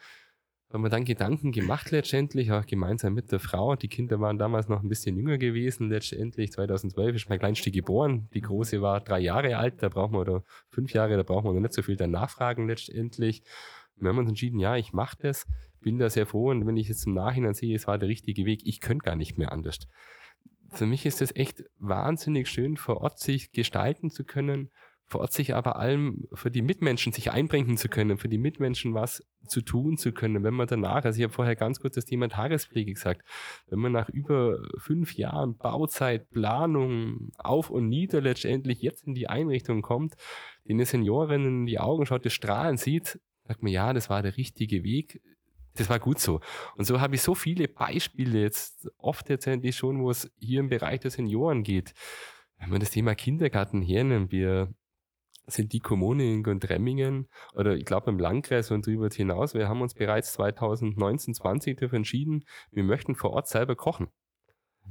Haben 0.71 0.83
wir 0.83 0.91
dann 0.91 1.07
Gedanken 1.07 1.51
gemacht 1.51 1.91
letztendlich, 1.91 2.53
auch 2.53 2.67
gemeinsam 2.67 3.15
mit 3.15 3.33
der 3.33 3.41
Frau. 3.41 3.75
Die 3.75 3.89
Kinder 3.89 4.21
waren 4.21 4.37
damals 4.39 4.69
noch 4.69 4.83
ein 4.83 4.89
bisschen 4.89 5.17
jünger 5.17 5.39
gewesen. 5.39 5.89
Letztendlich 5.89 6.53
2012 6.53 7.17
ist 7.17 7.29
mein 7.31 7.39
Kleinste 7.39 7.71
geboren. 7.71 8.29
Die 8.35 8.43
Große 8.43 8.83
war 8.83 9.01
drei 9.01 9.21
Jahre 9.21 9.57
alt, 9.57 9.83
da 9.83 9.89
brauchen 9.89 10.13
wir, 10.13 10.21
oder 10.21 10.45
fünf 10.69 10.93
Jahre, 10.93 11.17
da 11.17 11.23
brauchen 11.23 11.47
wir 11.47 11.55
noch 11.55 11.61
nicht 11.61 11.73
so 11.73 11.81
viel 11.81 11.97
dann 11.97 12.11
nachfragen 12.11 12.69
letztendlich. 12.69 13.43
Wir 13.97 14.11
haben 14.11 14.19
uns 14.19 14.29
entschieden, 14.29 14.61
ja, 14.61 14.77
ich 14.77 14.93
mache 14.93 15.17
das, 15.21 15.47
bin 15.81 15.99
da 15.99 16.11
sehr 16.11 16.27
froh 16.27 16.51
und 16.51 16.67
wenn 16.67 16.77
ich 16.77 16.89
jetzt 16.89 17.07
im 17.07 17.15
Nachhinein 17.15 17.55
sehe, 17.55 17.75
es 17.75 17.87
war 17.87 17.99
der 17.99 18.09
richtige 18.09 18.45
Weg, 18.45 18.61
ich 18.65 18.81
könnte 18.81 19.05
gar 19.05 19.17
nicht 19.17 19.39
mehr 19.39 19.53
anders 19.53 19.79
für 20.71 20.87
mich 20.87 21.07
ist 21.07 21.23
es 21.23 21.35
echt 21.35 21.65
wahnsinnig 21.79 22.49
schön, 22.49 22.77
vor 22.77 22.99
Ort 22.99 23.19
sich 23.19 23.53
gestalten 23.53 24.11
zu 24.11 24.25
können, 24.25 24.71
vor 25.07 25.23
Ort 25.23 25.33
sich 25.33 25.55
aber 25.55 25.77
allem 25.77 26.29
für 26.35 26.51
die 26.51 26.61
Mitmenschen 26.61 27.13
sich 27.13 27.31
einbringen 27.31 27.79
zu 27.79 27.89
können, 27.89 28.19
für 28.19 28.29
die 28.29 28.37
Mitmenschen 28.37 28.93
was 28.93 29.27
zu 29.47 29.63
tun 29.63 29.97
zu 29.97 30.13
können. 30.13 30.45
Wenn 30.45 30.53
man 30.53 30.67
danach, 30.67 31.05
also 31.05 31.19
ich 31.19 31.25
habe 31.25 31.33
vorher 31.33 31.57
ganz 31.57 31.81
kurz 31.81 31.95
das 31.95 32.05
Thema 32.05 32.29
Tagespflege 32.29 32.93
gesagt, 32.93 33.23
wenn 33.69 33.79
man 33.79 33.93
nach 33.93 34.11
über 34.11 34.59
fünf 34.77 35.15
Jahren 35.15 35.57
Bauzeit, 35.57 36.29
Planung 36.29 37.31
auf 37.39 37.71
und 37.71 37.89
nieder 37.89 38.21
letztendlich 38.21 38.83
jetzt 38.83 39.07
in 39.07 39.15
die 39.15 39.29
Einrichtung 39.31 39.81
kommt, 39.81 40.15
den 40.67 40.85
Seniorinnen 40.85 41.61
in 41.61 41.67
die 41.67 41.81
Augen 41.81 42.05
schaut, 42.05 42.27
das 42.27 42.35
Strahlen 42.35 42.77
sieht, 42.77 43.19
sagt 43.45 43.63
man, 43.63 43.73
ja, 43.73 43.95
das 43.95 44.11
war 44.11 44.23
der 44.23 44.37
richtige 44.37 44.85
Weg 44.85 45.23
das 45.79 45.89
war 45.89 45.99
gut 45.99 46.19
so. 46.19 46.41
Und 46.77 46.85
so 46.85 47.01
habe 47.01 47.15
ich 47.15 47.23
so 47.23 47.35
viele 47.35 47.69
Beispiele 47.69 48.41
jetzt 48.41 48.91
oft 48.99 49.29
letztendlich 49.29 49.77
schon, 49.77 50.01
wo 50.03 50.11
es 50.11 50.31
hier 50.39 50.61
im 50.61 50.69
Bereich 50.69 51.01
der 51.01 51.11
Senioren 51.11 51.63
geht. 51.63 51.95
Wenn 52.59 52.71
man 52.71 52.81
das 52.81 52.91
Thema 52.91 53.15
Kindergarten 53.15 53.83
hernimmt, 53.83 54.33
wir 54.33 54.75
sind 55.47 55.73
die 55.73 55.81
Kommune 55.81 56.25
in 56.25 56.43
Gondremmingen 56.43 57.29
oder 57.55 57.77
ich 57.77 57.85
glaube 57.85 58.11
im 58.11 58.19
Landkreis 58.19 58.71
und 58.71 58.87
darüber 58.87 59.09
hinaus, 59.09 59.55
wir 59.55 59.69
haben 59.69 59.81
uns 59.81 59.95
bereits 59.95 60.33
2019, 60.35 61.35
20 61.35 61.79
dafür 61.79 61.97
entschieden, 61.97 62.45
wir 62.71 62.83
möchten 62.83 63.15
vor 63.15 63.31
Ort 63.31 63.49
selber 63.49 63.77
kochen. 63.77 64.09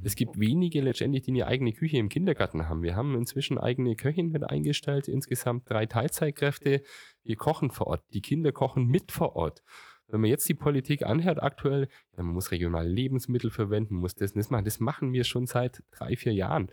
Es 0.02 0.14
gibt 0.14 0.38
wenige 0.38 0.80
letztendlich, 0.80 1.24
die 1.24 1.32
eine 1.32 1.46
eigene 1.46 1.72
Küche 1.72 1.98
im 1.98 2.08
Kindergarten 2.08 2.68
haben. 2.68 2.82
Wir 2.82 2.94
haben 2.94 3.16
inzwischen 3.16 3.58
eigene 3.58 3.96
Köchin 3.96 4.30
mit 4.30 4.48
eingestellt, 4.48 5.08
insgesamt 5.08 5.68
drei 5.68 5.86
Teilzeitkräfte. 5.86 6.82
Wir 7.24 7.36
kochen 7.36 7.70
vor 7.70 7.88
Ort. 7.88 8.04
Die 8.12 8.20
Kinder 8.20 8.52
kochen 8.52 8.86
mit 8.86 9.10
vor 9.10 9.34
Ort. 9.34 9.62
Wenn 10.08 10.22
man 10.22 10.30
jetzt 10.30 10.48
die 10.48 10.54
Politik 10.54 11.04
anhört 11.04 11.42
aktuell, 11.42 11.88
ja, 12.16 12.22
man 12.22 12.34
muss 12.34 12.50
regionale 12.50 12.88
Lebensmittel 12.88 13.50
verwenden, 13.50 13.96
muss 13.96 14.14
das 14.14 14.32
und 14.32 14.38
das 14.38 14.50
machen. 14.50 14.64
Das 14.64 14.80
machen 14.80 15.12
wir 15.12 15.24
schon 15.24 15.46
seit 15.46 15.82
drei, 15.90 16.16
vier 16.16 16.32
Jahren, 16.32 16.70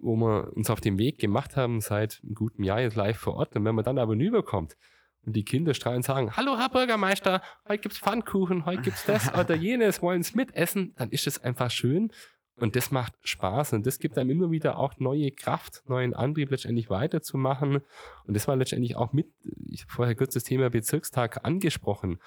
wo 0.00 0.16
wir 0.16 0.52
uns 0.56 0.70
auf 0.70 0.80
den 0.80 0.98
Weg 0.98 1.18
gemacht 1.18 1.56
haben, 1.56 1.80
seit 1.80 2.20
einem 2.22 2.34
guten 2.34 2.64
Jahr 2.64 2.80
jetzt 2.80 2.96
live 2.96 3.16
vor 3.16 3.34
Ort. 3.34 3.54
Und 3.54 3.64
wenn 3.64 3.76
man 3.76 3.84
dann 3.84 3.98
aber 3.98 4.14
rüberkommt 4.14 4.76
und 5.24 5.36
die 5.36 5.44
Kinder 5.44 5.72
strahlen 5.72 6.02
sagen, 6.02 6.36
hallo 6.36 6.58
Herr 6.58 6.68
Bürgermeister, 6.68 7.42
heute 7.68 7.82
gibt's 7.82 7.98
Pfannkuchen, 7.98 8.66
heute 8.66 8.82
gibt's 8.82 9.06
das 9.06 9.32
oder 9.38 9.54
jenes, 9.54 10.02
wollen 10.02 10.20
es 10.20 10.34
mitessen, 10.34 10.94
dann 10.96 11.10
ist 11.10 11.28
es 11.28 11.42
einfach 11.42 11.70
schön. 11.70 12.10
Und 12.56 12.76
das 12.76 12.92
macht 12.92 13.14
Spaß 13.22 13.72
und 13.72 13.84
das 13.84 13.98
gibt 13.98 14.16
einem 14.16 14.30
immer 14.30 14.50
wieder 14.50 14.78
auch 14.78 14.96
neue 14.98 15.32
Kraft, 15.32 15.82
neuen 15.88 16.14
Antrieb, 16.14 16.50
letztendlich 16.52 16.88
weiterzumachen. 16.88 17.80
Und 18.26 18.34
das 18.34 18.46
war 18.46 18.54
letztendlich 18.54 18.94
auch 18.94 19.12
mit, 19.12 19.26
ich 19.70 19.82
habe 19.82 19.92
vorher 19.92 20.14
kurz 20.14 20.34
das 20.34 20.44
Thema 20.44 20.70
Bezirkstag 20.70 21.44
angesprochen 21.44 22.18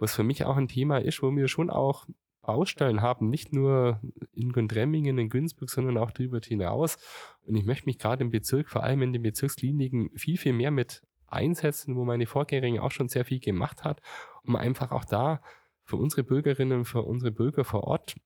was 0.00 0.14
für 0.14 0.22
mich 0.22 0.44
auch 0.44 0.56
ein 0.56 0.68
Thema 0.68 0.98
ist, 0.98 1.22
wo 1.22 1.34
wir 1.34 1.48
schon 1.48 1.70
auch 1.70 2.06
Baustellen 2.42 3.02
haben, 3.02 3.28
nicht 3.28 3.52
nur 3.52 4.00
in 4.32 4.52
Gondremmingen, 4.52 5.18
in 5.18 5.28
Günzburg, 5.28 5.68
sondern 5.68 5.98
auch 5.98 6.10
darüber 6.10 6.40
hinaus. 6.42 6.96
Und 7.44 7.56
ich 7.56 7.64
möchte 7.66 7.84
mich 7.84 7.98
gerade 7.98 8.24
im 8.24 8.30
Bezirk, 8.30 8.70
vor 8.70 8.82
allem 8.82 9.02
in 9.02 9.12
den 9.12 9.22
Bezirkskliniken, 9.22 10.10
viel, 10.16 10.38
viel 10.38 10.54
mehr 10.54 10.70
mit 10.70 11.02
einsetzen, 11.26 11.94
wo 11.94 12.06
meine 12.06 12.26
Vorgängerin 12.26 12.78
auch 12.78 12.90
schon 12.90 13.08
sehr 13.08 13.26
viel 13.26 13.40
gemacht 13.40 13.84
hat, 13.84 14.00
um 14.44 14.56
einfach 14.56 14.92
auch 14.92 15.04
da 15.04 15.42
für 15.84 15.96
unsere 15.96 16.24
Bürgerinnen, 16.24 16.86
für 16.86 17.02
unsere 17.02 17.32
Bürger 17.32 17.64
vor 17.64 17.84
Ort 17.84 18.16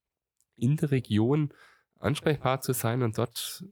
in 0.57 0.77
der 0.77 0.93
Region 0.93 1.53
ansprechbar 1.99 2.61
zu 2.61 2.75
sein 2.75 3.03
und 3.03 3.19
dort, 3.19 3.65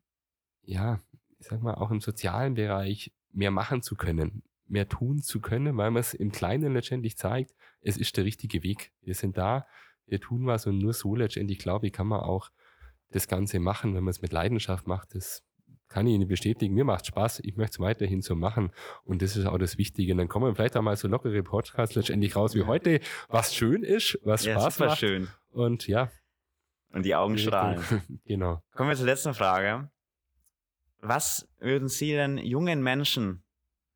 ja, 0.62 0.98
ich 1.38 1.46
sag 1.46 1.62
mal, 1.62 1.74
auch 1.74 1.92
im 1.92 2.00
sozialen 2.00 2.54
Bereich 2.54 3.12
mehr 3.32 3.50
machen 3.50 3.82
zu 3.82 3.94
können, 3.94 4.42
mehr 4.70 4.88
tun 4.88 5.20
zu 5.20 5.40
können, 5.40 5.76
weil 5.76 5.90
man 5.90 6.00
es 6.00 6.14
im 6.14 6.32
Kleinen 6.32 6.74
letztendlich 6.74 7.16
zeigt, 7.16 7.54
es 7.80 7.96
ist 7.96 8.16
der 8.16 8.24
richtige 8.24 8.62
Weg. 8.62 8.92
Wir 9.02 9.14
sind 9.14 9.36
da, 9.36 9.66
wir 10.06 10.20
tun 10.20 10.46
was 10.46 10.66
und 10.66 10.78
nur 10.78 10.92
so 10.92 11.14
letztendlich, 11.14 11.58
glaube 11.58 11.86
ich, 11.86 11.92
kann 11.92 12.06
man 12.06 12.20
auch 12.20 12.50
das 13.10 13.28
Ganze 13.28 13.58
machen, 13.58 13.94
wenn 13.94 14.04
man 14.04 14.10
es 14.10 14.22
mit 14.22 14.32
Leidenschaft 14.32 14.86
macht. 14.86 15.14
Das 15.14 15.44
kann 15.88 16.06
ich 16.06 16.14
Ihnen 16.14 16.28
bestätigen. 16.28 16.74
Mir 16.74 16.84
macht 16.84 17.06
Spaß. 17.06 17.40
Ich 17.40 17.56
möchte 17.56 17.74
es 17.74 17.80
weiterhin 17.80 18.22
so 18.22 18.36
machen. 18.36 18.70
Und 19.04 19.22
das 19.22 19.36
ist 19.36 19.46
auch 19.46 19.58
das 19.58 19.76
Wichtige. 19.76 20.12
Und 20.12 20.18
dann 20.18 20.28
kommen 20.28 20.54
vielleicht 20.54 20.76
auch 20.76 20.82
mal 20.82 20.96
so 20.96 21.08
lockere 21.08 21.42
Podcasts 21.42 21.96
letztendlich 21.96 22.36
raus 22.36 22.54
wie 22.54 22.62
heute, 22.62 23.00
was 23.28 23.54
schön 23.54 23.82
ist, 23.82 24.18
was 24.22 24.44
ja, 24.44 24.58
Spaß 24.58 24.78
macht. 24.78 24.98
schön. 24.98 25.28
Und 25.50 25.88
ja. 25.88 26.10
Und 26.92 27.04
die 27.04 27.14
Augen 27.14 27.38
strahlen. 27.38 27.82
genau. 28.24 28.62
Kommen 28.72 28.90
wir 28.90 28.96
zur 28.96 29.06
letzten 29.06 29.34
Frage. 29.34 29.90
Was 31.00 31.48
würden 31.58 31.88
Sie 31.88 32.12
denn 32.12 32.38
jungen 32.38 32.82
Menschen, 32.82 33.42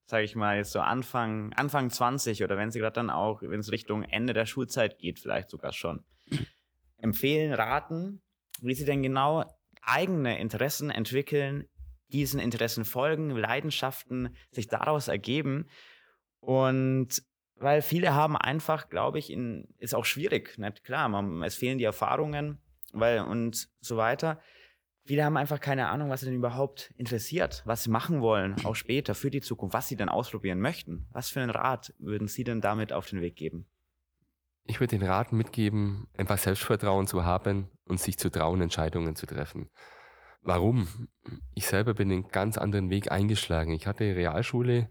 sage 0.06 0.24
ich 0.24 0.36
mal, 0.36 0.56
jetzt 0.56 0.72
so 0.72 0.80
Anfang, 0.80 1.52
Anfang 1.54 1.90
20 1.90 2.42
oder 2.44 2.56
wenn 2.56 2.70
sie 2.70 2.78
gerade 2.78 2.94
dann 2.94 3.10
auch, 3.10 3.42
wenn 3.42 3.60
es 3.60 3.72
Richtung 3.72 4.02
Ende 4.02 4.32
der 4.32 4.46
Schulzeit 4.46 4.98
geht, 4.98 5.18
vielleicht 5.18 5.50
sogar 5.50 5.72
schon, 5.72 6.04
empfehlen, 6.98 7.52
raten, 7.52 8.22
wie 8.60 8.74
sie 8.74 8.84
denn 8.84 9.02
genau 9.02 9.44
eigene 9.82 10.38
Interessen 10.38 10.90
entwickeln, 10.90 11.68
diesen 12.08 12.40
Interessen 12.40 12.84
folgen, 12.84 13.30
Leidenschaften 13.30 14.36
sich 14.50 14.68
daraus 14.68 15.08
ergeben. 15.08 15.66
Und 16.40 17.22
weil 17.56 17.82
viele 17.82 18.14
haben 18.14 18.36
einfach, 18.36 18.88
glaube 18.88 19.18
ich, 19.18 19.30
in, 19.30 19.68
ist 19.78 19.94
auch 19.94 20.04
schwierig, 20.04 20.58
nicht 20.58 20.84
klar, 20.84 21.08
man, 21.08 21.42
es 21.42 21.54
fehlen 21.54 21.78
die 21.78 21.84
Erfahrungen, 21.84 22.58
weil 22.92 23.20
und 23.20 23.68
so 23.80 23.96
weiter. 23.96 24.40
Viele 25.06 25.24
haben 25.24 25.36
einfach 25.36 25.60
keine 25.60 25.88
Ahnung, 25.88 26.08
was 26.08 26.20
sie 26.20 26.26
denn 26.26 26.34
überhaupt 26.34 26.94
interessiert, 26.96 27.62
was 27.66 27.82
sie 27.82 27.90
machen 27.90 28.22
wollen, 28.22 28.56
auch 28.64 28.74
später 28.74 29.14
für 29.14 29.30
die 29.30 29.42
Zukunft, 29.42 29.74
was 29.74 29.86
sie 29.86 29.96
denn 29.96 30.08
ausprobieren 30.08 30.60
möchten. 30.60 31.06
Was 31.12 31.28
für 31.28 31.42
einen 31.42 31.50
Rat 31.50 31.92
würden 31.98 32.26
Sie 32.26 32.42
denn 32.42 32.62
damit 32.62 32.92
auf 32.92 33.06
den 33.06 33.20
Weg 33.20 33.36
geben? 33.36 33.66
Ich 34.66 34.80
würde 34.80 34.96
den 34.96 35.06
Rat 35.06 35.32
mitgeben, 35.32 36.08
einfach 36.16 36.38
Selbstvertrauen 36.38 37.06
zu 37.06 37.22
haben 37.22 37.68
und 37.84 38.00
sich 38.00 38.18
zu 38.18 38.30
trauen, 38.30 38.62
Entscheidungen 38.62 39.14
zu 39.14 39.26
treffen. 39.26 39.68
Warum? 40.40 40.88
Ich 41.54 41.66
selber 41.66 41.92
bin 41.92 42.10
einen 42.10 42.28
ganz 42.28 42.56
anderen 42.56 42.88
Weg 42.88 43.12
eingeschlagen. 43.12 43.72
Ich 43.72 43.86
hatte 43.86 44.04
Realschule, 44.04 44.88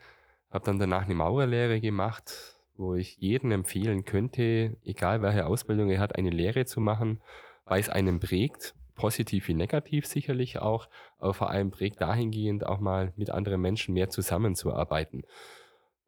habe 0.52 0.66
dann 0.66 0.78
danach 0.78 1.06
eine 1.06 1.16
Maurerlehre 1.16 1.82
gemacht, 1.82 2.60
wo 2.76 2.94
ich 2.94 3.18
jedem 3.18 3.52
empfehlen 3.52 4.06
könnte, 4.06 4.78
egal 4.84 5.24
welche 5.24 5.48
Ausbildung 5.48 5.90
er 5.90 6.00
hat, 6.00 6.16
eine 6.16 6.30
Lehre 6.30 6.66
zu 6.66 6.80
machen, 6.80 7.20
weil 7.66 7.80
es 7.80 7.90
einen 7.90 8.20
prägt, 8.20 8.76
positiv 8.96 9.48
wie 9.48 9.54
negativ 9.54 10.06
sicherlich 10.06 10.60
auch, 10.60 10.88
aber 11.18 11.34
vor 11.34 11.50
allem 11.50 11.72
prägt 11.72 12.02
dahingehend 12.02 12.66
auch 12.66 12.80
mal 12.80 13.14
mit 13.16 13.30
anderen 13.30 13.62
Menschen 13.62 13.94
mehr 13.94 14.10
zusammenzuarbeiten. 14.10 15.24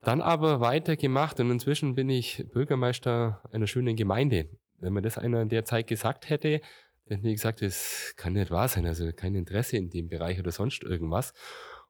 Dann 0.02 0.22
aber 0.22 0.60
weitergemacht 0.60 1.40
und 1.40 1.50
inzwischen 1.50 1.96
bin 1.96 2.10
ich 2.10 2.46
Bürgermeister 2.54 3.42
einer 3.52 3.68
schönen 3.68 3.96
Gemeinde. 3.96 4.50
Wenn 4.78 4.94
mir 4.94 5.02
das 5.02 5.18
einer 5.18 5.42
in 5.42 5.50
der 5.50 5.66
Zeit 5.66 5.88
gesagt 5.88 6.30
hätte, 6.30 6.62
dann 7.08 7.18
hätte 7.18 7.30
ich 7.30 7.36
gesagt, 7.36 7.62
das 7.62 8.14
kann 8.16 8.34
nicht 8.34 8.52
wahr 8.52 8.68
sein, 8.68 8.86
also 8.86 9.12
kein 9.14 9.36
Interesse 9.36 9.78
in 9.78 9.90
dem 9.90 10.08
Bereich 10.08 10.40
oder 10.40 10.52
sonst 10.52 10.84
irgendwas. 10.84 11.34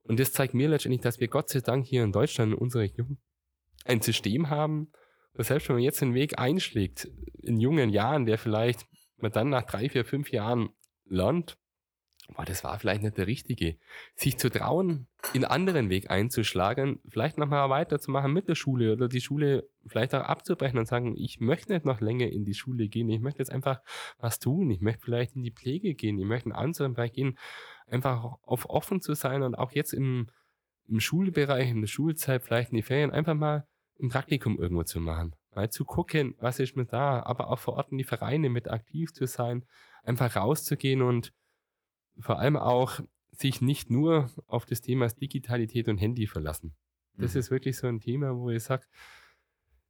Und 0.03 0.19
das 0.19 0.33
zeigt 0.33 0.53
mir 0.53 0.69
letztendlich, 0.69 1.01
dass 1.01 1.19
wir 1.19 1.27
Gott 1.27 1.49
sei 1.49 1.61
Dank 1.61 1.85
hier 1.85 2.03
in 2.03 2.11
Deutschland 2.11 2.53
in 2.53 2.57
unserer 2.57 2.83
Region 2.83 3.17
ein 3.85 4.01
System 4.01 4.49
haben, 4.49 4.91
dass 5.33 5.47
selbst 5.47 5.67
wenn 5.67 5.77
man 5.77 5.83
jetzt 5.83 6.01
den 6.01 6.13
Weg 6.13 6.39
einschlägt, 6.39 7.09
in 7.41 7.59
jungen 7.59 7.89
Jahren, 7.89 8.25
der 8.25 8.37
vielleicht 8.37 8.85
man 9.17 9.31
dann 9.31 9.49
nach 9.49 9.63
drei, 9.63 9.89
vier, 9.89 10.05
fünf 10.05 10.31
Jahren 10.31 10.69
lernt, 11.05 11.57
boah, 12.33 12.45
das 12.45 12.63
war 12.63 12.77
vielleicht 12.79 13.03
nicht 13.03 13.17
der 13.17 13.27
richtige. 13.27 13.77
Sich 14.15 14.37
zu 14.37 14.49
trauen, 14.49 15.07
in 15.33 15.45
anderen 15.45 15.89
Weg 15.89 16.09
einzuschlagen, 16.09 16.99
vielleicht 17.07 17.37
nochmal 17.37 17.69
weiterzumachen 17.69 18.33
mit 18.33 18.47
der 18.47 18.55
Schule 18.55 18.93
oder 18.93 19.07
die 19.07 19.21
Schule 19.21 19.69
vielleicht 19.85 20.13
auch 20.15 20.23
abzubrechen 20.23 20.79
und 20.79 20.87
sagen, 20.87 21.15
ich 21.17 21.39
möchte 21.39 21.73
nicht 21.73 21.85
noch 21.85 22.01
länger 22.01 22.27
in 22.27 22.45
die 22.45 22.53
Schule 22.53 22.87
gehen, 22.87 23.09
ich 23.09 23.19
möchte 23.19 23.39
jetzt 23.39 23.51
einfach 23.51 23.81
was 24.17 24.39
tun, 24.39 24.69
ich 24.71 24.81
möchte 24.81 25.03
vielleicht 25.03 25.35
in 25.35 25.43
die 25.43 25.51
Pflege 25.51 25.93
gehen, 25.93 26.17
ich 26.17 26.25
möchte 26.25 26.49
in 26.49 26.55
einen 26.55 26.65
anderen 26.65 26.93
Bereich 26.93 27.13
gehen, 27.13 27.37
einfach 27.87 28.23
auf 28.43 28.69
offen 28.69 29.01
zu 29.01 29.13
sein 29.13 29.43
und 29.43 29.55
auch 29.55 29.71
jetzt 29.71 29.93
im, 29.93 30.27
im 30.87 30.99
Schulbereich, 30.99 31.69
in 31.69 31.81
der 31.81 31.87
Schulzeit, 31.87 32.43
vielleicht 32.43 32.71
in 32.71 32.77
die 32.77 32.83
Ferien, 32.83 33.11
einfach 33.11 33.35
mal 33.35 33.67
ein 34.01 34.09
Praktikum 34.09 34.59
irgendwo 34.59 34.83
zu 34.83 34.99
machen. 34.99 35.35
Mal 35.55 35.69
zu 35.69 35.85
gucken, 35.85 36.35
was 36.39 36.59
ist 36.59 36.75
mir 36.75 36.85
da, 36.85 37.23
aber 37.23 37.49
auch 37.49 37.59
vor 37.59 37.75
Ort 37.75 37.91
in 37.91 37.97
die 37.97 38.03
Vereine 38.03 38.49
mit 38.49 38.69
aktiv 38.69 39.13
zu 39.13 39.25
sein, 39.25 39.65
einfach 40.03 40.35
rauszugehen 40.35 41.01
und 41.01 41.33
vor 42.19 42.39
allem 42.39 42.57
auch 42.57 42.99
sich 43.31 43.61
nicht 43.61 43.89
nur 43.89 44.29
auf 44.47 44.65
das 44.65 44.81
Thema 44.81 45.07
Digitalität 45.07 45.87
und 45.87 45.97
Handy 45.97 46.27
verlassen. 46.27 46.75
Das 47.17 47.33
mhm. 47.33 47.39
ist 47.39 47.51
wirklich 47.51 47.77
so 47.77 47.87
ein 47.87 47.99
Thema, 47.99 48.35
wo 48.35 48.49
ich 48.49 48.63
sage, 48.63 48.85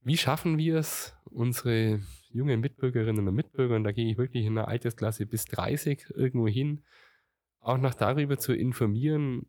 wie 0.01 0.17
schaffen 0.17 0.57
wir 0.57 0.77
es, 0.77 1.17
unsere 1.25 1.99
jungen 2.29 2.59
Mitbürgerinnen 2.59 3.27
und 3.27 3.33
Mitbürger, 3.33 3.75
und 3.75 3.83
da 3.83 3.91
gehe 3.91 4.11
ich 4.11 4.17
wirklich 4.17 4.45
in 4.45 4.55
der 4.55 4.67
Altersklasse 4.67 5.25
bis 5.25 5.45
30 5.45 6.11
irgendwo 6.13 6.47
hin, 6.47 6.83
auch 7.59 7.79
noch 7.79 7.95
darüber 7.95 8.37
zu 8.37 8.53
informieren, 8.53 9.47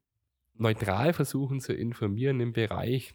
neutral 0.54 1.12
versuchen 1.12 1.60
zu 1.60 1.74
informieren 1.74 2.40
im 2.40 2.54
Bereich, 2.54 3.14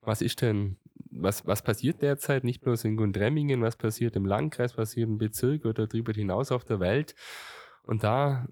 was 0.00 0.22
ist 0.22 0.40
denn, 0.40 0.78
was, 1.12 1.46
was 1.46 1.62
passiert 1.62 2.02
derzeit, 2.02 2.44
nicht 2.44 2.62
bloß 2.62 2.84
in 2.84 2.96
Gundremmingen, 2.96 3.62
was 3.62 3.76
passiert 3.76 4.16
im 4.16 4.24
Landkreis, 4.24 4.72
was 4.72 4.90
passiert 4.90 5.08
im 5.08 5.18
Bezirk 5.18 5.64
oder 5.64 5.86
darüber 5.86 6.12
hinaus 6.12 6.50
auf 6.50 6.64
der 6.64 6.80
Welt? 6.80 7.14
Und 7.82 8.02
da 8.02 8.46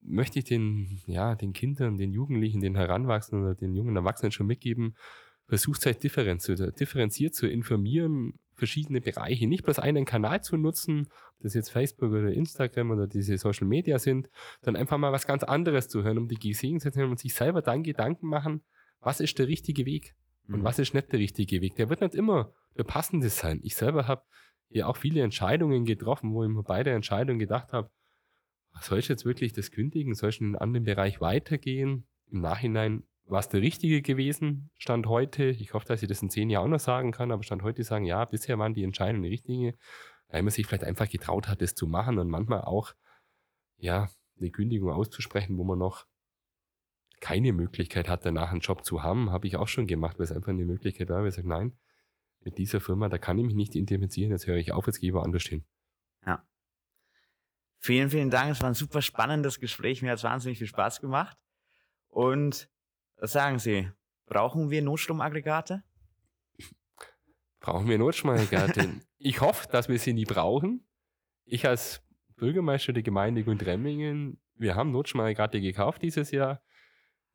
möchte 0.00 0.38
ich 0.38 0.44
den, 0.44 1.02
ja, 1.06 1.34
den 1.34 1.52
Kindern, 1.52 1.96
den 1.96 2.12
Jugendlichen, 2.12 2.60
den 2.60 2.76
Heranwachsenden 2.76 3.46
oder 3.46 3.54
den 3.54 3.74
jungen 3.74 3.96
Erwachsenen 3.96 4.32
schon 4.32 4.46
mitgeben, 4.46 4.96
versucht 5.48 5.86
halt 5.86 6.02
differenziert, 6.02 6.78
differenziert 6.78 7.34
zu 7.34 7.46
informieren, 7.46 8.34
verschiedene 8.54 9.00
Bereiche, 9.00 9.46
nicht 9.46 9.64
bloß 9.64 9.78
einen 9.78 10.04
Kanal 10.04 10.42
zu 10.42 10.56
nutzen, 10.56 11.08
ob 11.36 11.42
das 11.42 11.54
jetzt 11.54 11.70
Facebook 11.70 12.10
oder 12.10 12.32
Instagram 12.32 12.90
oder 12.90 13.06
diese 13.06 13.36
Social 13.38 13.66
Media 13.66 13.98
sind, 13.98 14.28
sondern 14.62 14.80
einfach 14.80 14.98
mal 14.98 15.12
was 15.12 15.26
ganz 15.26 15.44
anderes 15.44 15.88
zu 15.88 16.02
hören, 16.02 16.18
um 16.18 16.28
die 16.28 16.38
Gesehen 16.38 16.80
zu 16.80 16.90
hören 16.90 17.10
und 17.10 17.18
sich 17.18 17.34
selber 17.34 17.62
dann 17.62 17.82
Gedanken 17.82 18.26
machen, 18.28 18.62
was 19.00 19.20
ist 19.20 19.38
der 19.38 19.46
richtige 19.46 19.86
Weg 19.86 20.14
und 20.48 20.60
mhm. 20.60 20.64
was 20.64 20.78
ist 20.78 20.94
nicht 20.94 21.12
der 21.12 21.18
richtige 21.18 21.60
Weg. 21.60 21.76
Der 21.76 21.88
wird 21.88 22.00
nicht 22.00 22.14
immer 22.14 22.52
der 22.76 22.84
passende 22.84 23.28
sein. 23.28 23.60
Ich 23.62 23.76
selber 23.76 24.06
habe 24.06 24.22
hier 24.68 24.88
auch 24.88 24.96
viele 24.96 25.22
Entscheidungen 25.22 25.84
getroffen, 25.84 26.32
wo 26.32 26.44
ich 26.44 26.50
mir 26.50 26.62
bei 26.62 26.82
der 26.82 26.94
Entscheidung 26.94 27.38
gedacht 27.38 27.72
habe, 27.72 27.90
soll 28.80 28.98
ich 28.98 29.08
jetzt 29.08 29.24
wirklich 29.24 29.52
das 29.52 29.70
kündigen? 29.70 30.14
Soll 30.14 30.30
ich 30.30 30.40
in 30.40 30.48
einen 30.48 30.56
anderen 30.56 30.84
Bereich 30.84 31.20
weitergehen? 31.20 32.06
Im 32.30 32.40
Nachhinein 32.40 33.04
war 33.24 33.40
es 33.40 33.48
der 33.48 33.62
richtige 33.62 34.02
gewesen, 34.02 34.70
Stand 34.76 35.06
heute. 35.06 35.46
Ich 35.46 35.74
hoffe, 35.74 35.86
dass 35.86 36.02
ich 36.02 36.08
das 36.08 36.22
in 36.22 36.30
zehn 36.30 36.50
Jahren 36.50 36.70
noch 36.70 36.80
sagen 36.80 37.10
kann, 37.10 37.32
aber 37.32 37.42
Stand 37.42 37.62
heute 37.62 37.82
sagen, 37.84 38.04
ja, 38.04 38.24
bisher 38.24 38.58
waren 38.58 38.74
die 38.74 38.84
Entscheidungen 38.84 39.22
die 39.22 39.30
richtigen, 39.30 39.74
weil 40.28 40.42
man 40.42 40.50
sich 40.50 40.66
vielleicht 40.66 40.84
einfach 40.84 41.08
getraut 41.08 41.48
hat, 41.48 41.62
das 41.62 41.74
zu 41.74 41.86
machen 41.86 42.18
und 42.18 42.28
manchmal 42.28 42.62
auch, 42.62 42.92
ja, 43.78 44.08
eine 44.38 44.50
Kündigung 44.50 44.90
auszusprechen, 44.90 45.56
wo 45.56 45.64
man 45.64 45.78
noch 45.78 46.06
keine 47.20 47.52
Möglichkeit 47.52 48.08
hat, 48.08 48.26
danach 48.26 48.50
einen 48.50 48.60
Job 48.60 48.84
zu 48.84 49.02
haben, 49.02 49.30
habe 49.30 49.46
ich 49.46 49.56
auch 49.56 49.68
schon 49.68 49.86
gemacht, 49.86 50.18
weil 50.18 50.24
es 50.24 50.32
einfach 50.32 50.50
eine 50.50 50.64
Möglichkeit 50.64 51.08
war, 51.08 51.20
weil 51.20 51.28
ich 51.28 51.34
sage, 51.34 51.48
nein, 51.48 51.76
mit 52.40 52.58
dieser 52.58 52.80
Firma, 52.80 53.08
da 53.08 53.18
kann 53.18 53.38
ich 53.38 53.44
mich 53.44 53.54
nicht 53.54 53.74
identifizieren, 53.74 54.30
jetzt 54.30 54.46
höre 54.46 54.56
ich 54.56 54.72
auf, 54.72 54.86
jetzt 54.86 55.00
gehe 55.00 55.10
ich 55.10 55.14
woanders 55.14 55.44
hin. 55.44 55.64
Ja. 56.24 56.46
Vielen, 57.78 58.10
vielen 58.10 58.30
Dank. 58.30 58.52
Es 58.52 58.60
war 58.60 58.68
ein 58.68 58.74
super 58.74 59.02
spannendes 59.02 59.60
Gespräch. 59.60 60.02
Mir 60.02 60.12
hat 60.12 60.18
es 60.18 60.24
wahnsinnig 60.24 60.58
viel 60.58 60.66
Spaß 60.66 61.00
gemacht. 61.00 61.36
Und 62.08 62.70
was 63.16 63.32
sagen 63.32 63.58
Sie? 63.58 63.90
Brauchen 64.26 64.70
wir 64.70 64.82
Notstromaggregate? 64.82 65.82
Brauchen 67.60 67.88
wir 67.88 67.98
Notstromaggregate? 67.98 69.00
ich 69.18 69.40
hoffe, 69.40 69.68
dass 69.70 69.88
wir 69.88 69.98
sie 69.98 70.12
nie 70.12 70.24
brauchen. 70.24 70.86
Ich 71.44 71.66
als 71.66 72.02
Bürgermeister 72.36 72.92
der 72.92 73.02
Gemeinde 73.02 73.44
Gundremmingen, 73.44 74.40
wir 74.54 74.74
haben 74.74 74.90
Notstromaggregate 74.92 75.60
gekauft 75.60 76.02
dieses 76.02 76.30
Jahr. 76.30 76.62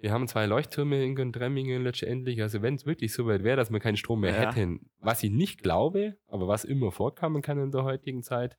Wir 0.02 0.12
haben 0.12 0.28
zwei 0.28 0.48
Leuchttürme 0.48 1.04
in 1.04 1.16
Gundremmingen 1.16 1.84
letztendlich. 1.84 2.42
Also 2.42 2.64
wenn 2.64 2.74
es 2.74 2.88
wirklich 2.88 3.14
so 3.14 3.28
weit 3.28 3.44
wäre, 3.44 3.56
dass 3.56 3.70
wir 3.70 3.80
keinen 3.80 3.98
Strom 3.98 4.22
mehr 4.22 4.34
ja. 4.34 4.52
hätten, 4.52 4.90
was 5.00 5.22
ich 5.22 5.30
nicht 5.30 5.62
glaube, 5.62 6.18
aber 6.28 6.48
was 6.48 6.64
immer 6.64 6.92
vorkommen 6.92 7.44
kann 7.44 7.60
in 7.60 7.70
der 7.70 7.84
heutigen 7.84 8.24
Zeit, 8.24 8.58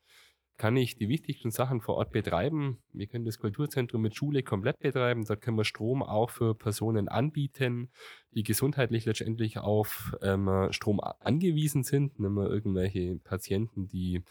kann 0.56 0.76
ich 0.76 0.96
die 0.96 1.08
wichtigsten 1.08 1.50
Sachen 1.50 1.80
vor 1.80 1.96
Ort 1.96 2.12
betreiben. 2.12 2.78
Wir 2.92 3.08
können 3.08 3.24
das 3.24 3.40
Kulturzentrum 3.40 4.02
mit 4.02 4.14
Schule 4.14 4.44
komplett 4.44 4.78
betreiben. 4.78 5.24
Dort 5.24 5.40
können 5.40 5.56
wir 5.56 5.64
Strom 5.64 6.04
auch 6.04 6.30
für 6.30 6.54
Personen 6.54 7.08
anbieten, 7.08 7.90
die 8.30 8.44
gesundheitlich 8.44 9.04
letztendlich 9.04 9.58
auf 9.58 10.16
ähm, 10.22 10.68
Strom 10.70 11.00
angewiesen 11.00 11.82
sind. 11.82 12.20
Nehmen 12.20 12.36
wir 12.36 12.50
irgendwelche 12.50 13.16
Patienten, 13.16 13.88
die 13.88 14.22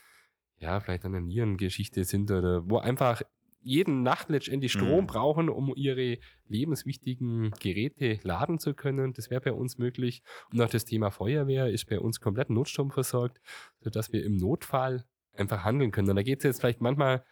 ja 0.59 0.79
vielleicht 0.79 1.03
an 1.03 1.11
der 1.11 1.21
Nierengeschichte 1.21 2.05
sind 2.05 2.31
oder 2.31 2.69
wo 2.69 2.77
einfach 2.77 3.23
jeden 3.61 4.03
Nacht 4.03 4.29
letztendlich 4.29 4.71
Strom 4.71 5.01
mhm. 5.01 5.07
brauchen, 5.07 5.49
um 5.49 5.73
ihre 5.75 6.17
lebenswichtigen 6.47 7.51
Geräte 7.59 8.19
laden 8.23 8.59
zu 8.59 8.73
können. 8.73 9.13
Das 9.13 9.29
wäre 9.29 9.41
bei 9.41 9.53
uns 9.53 9.77
möglich. 9.77 10.23
Und 10.51 10.61
auch 10.61 10.69
das 10.69 10.85
Thema 10.85 11.11
Feuerwehr 11.11 11.69
ist 11.69 11.87
bei 11.87 11.99
uns 11.99 12.19
komplett 12.19 12.49
Notstrom 12.49 12.91
versorgt, 12.91 13.39
sodass 13.79 14.11
wir 14.11 14.23
im 14.25 14.37
Notfall 14.37 15.05
einfach 15.33 15.63
handeln 15.63 15.91
können. 15.91 16.09
Und 16.09 16.15
da 16.15 16.23
geht 16.23 16.39
es 16.39 16.43
jetzt 16.43 16.59
vielleicht 16.61 16.81
manchmal 16.81 17.23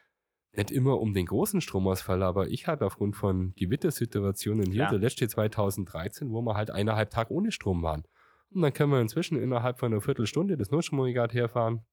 nicht 0.53 0.71
immer 0.71 0.99
um 0.99 1.13
den 1.13 1.25
großen 1.25 1.61
Stromausfall, 1.61 2.23
aber 2.23 2.47
ich 2.47 2.67
habe 2.67 2.85
aufgrund 2.85 3.15
von 3.15 3.53
Gewittersituationen 3.55 4.71
hier, 4.71 4.83
ja. 4.83 4.89
der 4.89 4.99
letzte 4.99 5.27
2013, 5.27 6.31
wo 6.31 6.41
wir 6.41 6.55
halt 6.55 6.71
eineinhalb 6.71 7.11
Tage 7.11 7.33
ohne 7.33 7.51
Strom 7.51 7.83
waren. 7.83 8.03
Und 8.51 8.63
dann 8.63 8.73
können 8.73 8.91
wir 8.91 8.99
inzwischen 8.99 9.37
innerhalb 9.37 9.79
von 9.79 9.91
einer 9.91 10.01
Viertelstunde 10.01 10.57
das 10.57 10.71
Notstromaggregat 10.71 11.33
herfahren, 11.33 11.85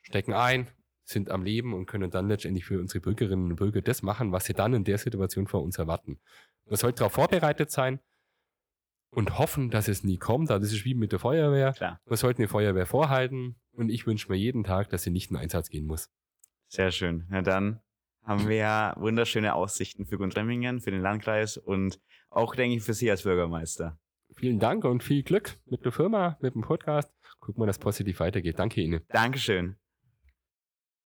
stecken 0.00 0.32
ein, 0.32 0.68
sind 1.06 1.30
am 1.30 1.42
Leben 1.44 1.72
und 1.72 1.86
können 1.86 2.10
dann 2.10 2.28
letztendlich 2.28 2.64
für 2.64 2.80
unsere 2.80 3.00
Bürgerinnen 3.00 3.50
und 3.50 3.56
Bürger 3.56 3.80
das 3.80 4.02
machen, 4.02 4.32
was 4.32 4.44
sie 4.44 4.54
dann 4.54 4.74
in 4.74 4.84
der 4.84 4.98
Situation 4.98 5.46
vor 5.46 5.62
uns 5.62 5.78
erwarten. 5.78 6.18
Man 6.66 6.76
sollte 6.76 6.98
darauf 6.98 7.12
vorbereitet 7.12 7.70
sein 7.70 8.00
und 9.10 9.38
hoffen, 9.38 9.70
dass 9.70 9.88
es 9.88 10.04
nie 10.04 10.18
kommt. 10.18 10.50
Das 10.50 10.62
ist 10.62 10.84
wie 10.84 10.94
mit 10.94 11.12
der 11.12 11.20
Feuerwehr. 11.20 11.72
Klar. 11.72 12.00
Man 12.04 12.16
sollte 12.16 12.38
eine 12.40 12.48
Feuerwehr 12.48 12.86
vorhalten 12.86 13.56
und 13.72 13.88
ich 13.88 14.06
wünsche 14.06 14.30
mir 14.30 14.36
jeden 14.36 14.64
Tag, 14.64 14.90
dass 14.90 15.04
sie 15.04 15.10
nicht 15.10 15.30
in 15.30 15.36
Einsatz 15.36 15.70
gehen 15.70 15.86
muss. 15.86 16.10
Sehr 16.68 16.90
schön. 16.90 17.24
Na 17.30 17.42
dann 17.42 17.80
haben 18.24 18.48
wir 18.48 18.56
ja 18.56 18.94
wunderschöne 18.96 19.54
Aussichten 19.54 20.04
für 20.04 20.18
Gundremmingen, 20.18 20.80
für 20.80 20.90
den 20.90 21.00
Landkreis 21.00 21.56
und 21.56 22.00
auch, 22.28 22.56
denke 22.56 22.76
ich, 22.76 22.82
für 22.82 22.92
Sie 22.92 23.08
als 23.08 23.22
Bürgermeister. 23.22 23.98
Vielen 24.34 24.58
Dank 24.58 24.84
und 24.84 25.04
viel 25.04 25.22
Glück 25.22 25.58
mit 25.66 25.84
der 25.84 25.92
Firma, 25.92 26.36
mit 26.40 26.54
dem 26.54 26.62
Podcast. 26.62 27.14
Gucken 27.38 27.62
wir, 27.62 27.66
dass 27.66 27.78
positiv 27.78 28.18
weitergeht. 28.18 28.58
Danke 28.58 28.80
Ihnen. 28.80 29.02
Dankeschön. 29.08 29.76